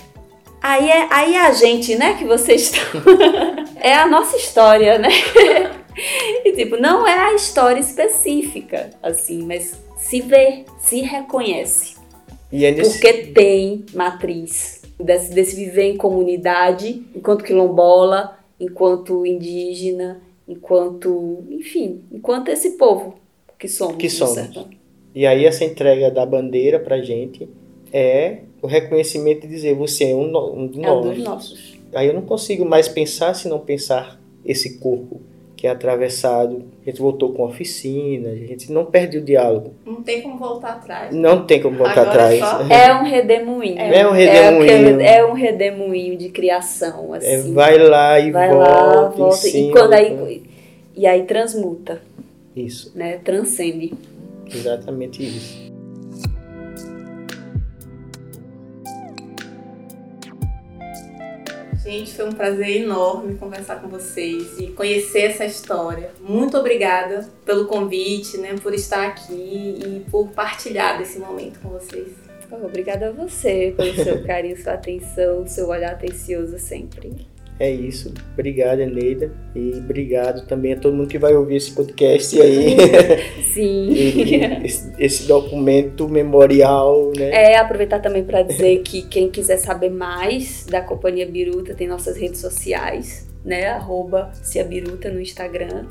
Aí 0.61 0.89
é, 0.89 1.09
aí 1.11 1.35
é 1.35 1.41
a 1.41 1.53
gente, 1.53 1.97
né, 1.97 2.14
que 2.14 2.24
vocês 2.24 2.62
estão. 2.72 3.03
é 3.80 3.95
a 3.95 4.07
nossa 4.07 4.37
história, 4.37 4.99
né? 4.99 5.09
e 6.45 6.53
tipo, 6.53 6.76
não 6.76 7.07
é 7.07 7.30
a 7.30 7.35
história 7.35 7.80
específica, 7.80 8.91
assim, 9.03 9.45
mas 9.45 9.76
se 9.97 10.20
vê, 10.20 10.64
se 10.78 11.01
reconhece. 11.01 11.97
É 12.53 12.70
nesse... 12.70 12.93
Porque 12.93 13.12
tem 13.28 13.85
matriz 13.95 14.83
desse, 15.01 15.33
desse 15.33 15.57
viver 15.57 15.85
em 15.85 15.97
comunidade, 15.97 17.03
enquanto 17.14 17.45
quilombola, 17.45 18.39
enquanto 18.61 19.26
indígena, 19.26 20.20
enquanto, 20.47 21.45
enfim, 21.51 22.03
enquanto 22.12 22.49
esse 22.49 22.70
povo 22.76 23.14
que 23.59 23.68
somos. 23.68 23.97
Que 23.97 24.11
somos. 24.11 24.34
sertão. 24.34 24.68
E 25.14 25.26
aí 25.26 25.45
essa 25.45 25.64
entrega 25.64 26.11
da 26.11 26.24
bandeira 26.24 26.80
pra 26.80 27.01
gente 27.03 27.49
é 27.93 28.38
o 28.62 28.66
reconhecimento 28.66 29.43
de 29.43 29.49
dizer 29.49 29.74
você 29.74 30.11
é 30.11 30.14
um, 30.14 30.36
um 30.36 30.66
de 30.66 30.82
É 30.82 30.90
um 30.90 31.05
nós. 31.05 31.16
dos 31.16 31.24
nossos. 31.24 31.78
Aí 31.95 32.07
eu 32.09 32.14
não 32.14 32.22
consigo 32.22 32.64
mais 32.64 32.88
pensar 32.88 33.34
se 33.34 33.49
não 33.49 33.59
pensar 33.59 34.18
esse 34.45 34.78
corpo 34.78 35.20
que 35.62 35.68
é 35.68 35.70
atravessado. 35.70 36.64
A 36.84 36.90
gente 36.90 37.00
voltou 37.00 37.32
com 37.34 37.44
oficina, 37.44 38.30
a 38.30 38.34
gente 38.34 38.72
não 38.72 38.84
perde 38.84 39.18
o 39.18 39.20
diálogo. 39.20 39.74
Não 39.86 40.02
tem 40.02 40.20
como 40.20 40.36
voltar 40.36 40.70
atrás. 40.70 41.14
Não 41.14 41.46
tem 41.46 41.62
como 41.62 41.76
voltar 41.78 42.00
Agora 42.00 42.10
atrás. 42.10 42.40
só- 42.40 42.62
É 42.68 42.92
um 42.92 43.04
redemoinho. 43.04 43.78
É 43.78 44.04
um 44.04 44.10
redemoinho. 44.10 44.64
aquele- 44.64 45.02
É, 45.04 45.24
um 45.24 45.32
redemoinho 45.34 46.16
de 46.18 46.30
criação, 46.30 47.14
assim. 47.14 47.28
É, 47.28 47.38
vai 47.52 47.78
lá 47.78 48.18
e 48.18 48.32
Vai 48.32 48.50
volta, 48.50 48.70
lá, 48.72 49.08
volta. 49.10 49.48
E 49.48 49.70
quando 49.70 49.92
aí. 49.92 50.42
E 50.96 51.06
aí 51.06 51.22
transmuta, 51.22 52.02
Isso, 52.56 52.90
né? 52.96 53.20
Transcende. 53.22 53.94
exatamente 54.52 55.22
isso. 55.24 55.71
Gente, 61.93 62.14
foi 62.14 62.26
um 62.26 62.32
prazer 62.32 62.84
enorme 62.84 63.36
conversar 63.36 63.76
com 63.76 63.86
vocês 63.86 64.59
e 64.59 64.68
conhecer 64.68 65.24
essa 65.24 65.45
história. 65.45 66.11
Muito 66.22 66.57
obrigada 66.57 67.28
pelo 67.45 67.66
convite, 67.66 68.38
né, 68.38 68.55
por 68.62 68.72
estar 68.72 69.09
aqui 69.09 69.78
e 69.78 70.11
por 70.11 70.28
partilhar 70.28 70.97
desse 70.97 71.18
momento 71.18 71.61
com 71.61 71.68
vocês. 71.68 72.09
Oh, 72.51 72.64
Obrigada 72.64 73.09
a 73.09 73.12
você 73.12 73.74
pelo 73.76 73.95
seu 73.95 74.24
carinho, 74.24 74.57
sua 74.57 74.72
atenção, 74.72 75.47
seu 75.47 75.68
olhar 75.68 75.93
atencioso 75.93 76.59
sempre. 76.59 77.26
É 77.59 77.70
isso. 77.70 78.12
Obrigado, 78.32 78.80
Eneida. 78.80 79.32
E 79.55 79.74
obrigado 79.78 80.46
também 80.46 80.72
a 80.72 80.76
todo 80.76 80.96
mundo 80.96 81.09
que 81.09 81.18
vai 81.18 81.34
ouvir 81.34 81.57
esse 81.57 81.72
podcast 81.72 82.40
aí. 82.40 82.76
Sim. 83.55 83.90
E 83.92 84.64
esse, 84.64 84.92
esse 84.98 85.28
documento 85.28 86.09
memorial, 86.09 87.12
né? 87.16 87.53
É, 87.53 87.59
aproveitar 87.59 88.00
também 88.00 88.24
para 88.24 88.42
dizer 88.42 88.82
que 88.82 89.03
quem 89.03 89.30
quiser 89.30 89.59
saber 89.59 89.90
mais 89.90 90.66
da 90.68 90.80
Companhia 90.80 91.26
Biruta 91.26 91.74
tem 91.74 91.86
nossas 91.86 92.16
redes 92.16 92.40
sociais, 92.40 93.28
né? 93.44 93.68
Arroba 93.68 94.32
Ciabiruta 94.42 95.11
no 95.11 95.20
Instagram 95.20 95.86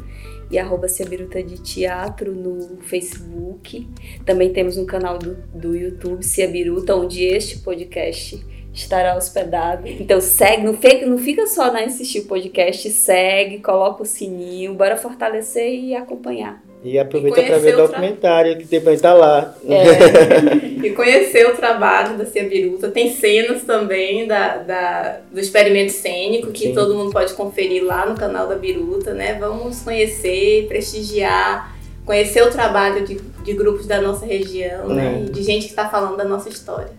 e 0.52 0.60
arroba 0.60 0.90
Ciabiruta 0.90 1.42
de 1.42 1.62
Teatro 1.62 2.34
no 2.36 2.80
Facebook. 2.82 3.88
Também 4.26 4.52
temos 4.52 4.78
um 4.78 4.86
canal 4.86 5.18
do, 5.18 5.38
do 5.56 5.76
YouTube, 5.76 6.24
Ciabiruta, 6.24 6.94
onde 6.96 7.24
este 7.24 7.60
podcast 7.60 8.44
estará 8.74 9.16
hospedado. 9.16 9.88
Então 9.88 10.22
segue, 10.22 10.64
não 10.64 10.74
fica, 10.74 11.06
não 11.06 11.18
fica 11.18 11.46
só 11.48 11.72
na 11.72 11.82
assistir 11.82 12.20
o 12.20 12.26
podcast, 12.26 12.90
segue, 12.90 13.60
coloca 13.60 14.04
o 14.04 14.06
sininho, 14.06 14.74
bora 14.74 14.96
fortalecer 14.96 15.74
e 15.74 15.96
acompanhar. 15.96 16.62
E 16.84 16.98
aproveita 16.98 17.44
para 17.44 17.60
ver 17.60 17.72
o 17.72 17.74
o 17.74 17.76
tra- 17.76 17.86
documentário 17.88 18.58
que 18.58 18.66
também 18.66 18.98
tá 18.98 19.14
lá. 19.14 19.56
É. 19.68 20.72
E 20.82 20.90
conhecer 20.94 21.46
o 21.48 21.56
trabalho 21.56 22.18
da 22.18 22.26
Cia 22.26 22.44
Biruta. 22.44 22.90
Tem 22.90 23.14
cenas 23.14 23.62
também 23.64 24.26
da, 24.26 24.58
da- 24.58 25.20
do 25.32 25.40
experimento 25.40 25.92
cênico 25.92 26.52
que 26.52 26.70
Sim. 26.70 26.74
todo 26.74 26.96
mundo 26.96 27.12
pode 27.12 27.36
conferir 27.36 27.84
lá 27.86 28.08
no 28.08 28.16
canal 28.16 28.48
da 28.48 28.56
Biruta, 28.56 29.14
né? 29.14 29.38
Vamos 29.40 29.82
conhecer, 29.82 30.66
prestigiar 30.68 31.76
conhecer 32.04 32.42
o 32.42 32.50
trabalho 32.50 33.06
de, 33.06 33.14
de 33.44 33.54
grupos 33.54 33.86
da 33.86 34.02
nossa 34.02 34.26
região, 34.26 34.88
né? 34.90 35.20
É. 35.22 35.26
E 35.28 35.30
de 35.30 35.44
gente 35.44 35.66
que 35.66 35.70
está 35.70 35.88
falando 35.88 36.18
da 36.18 36.26
nossa 36.26 36.50
história. 36.50 36.90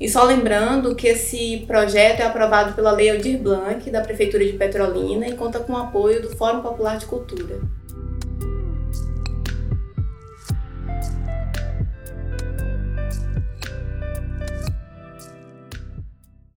E 0.00 0.08
só 0.08 0.24
lembrando 0.24 0.94
que 0.94 1.08
esse 1.08 1.64
projeto 1.66 2.20
é 2.20 2.24
aprovado 2.24 2.72
pela 2.74 2.90
Lei 2.92 3.10
Aldir 3.10 3.38
Blanc, 3.38 3.88
da 3.90 4.00
Prefeitura 4.00 4.44
de 4.44 4.52
Petrolina, 4.54 5.28
e 5.28 5.34
conta 5.34 5.60
com 5.60 5.72
o 5.72 5.76
apoio 5.76 6.22
do 6.22 6.36
Fórum 6.36 6.60
Popular 6.60 6.98
de 6.98 7.06
Cultura. 7.06 7.60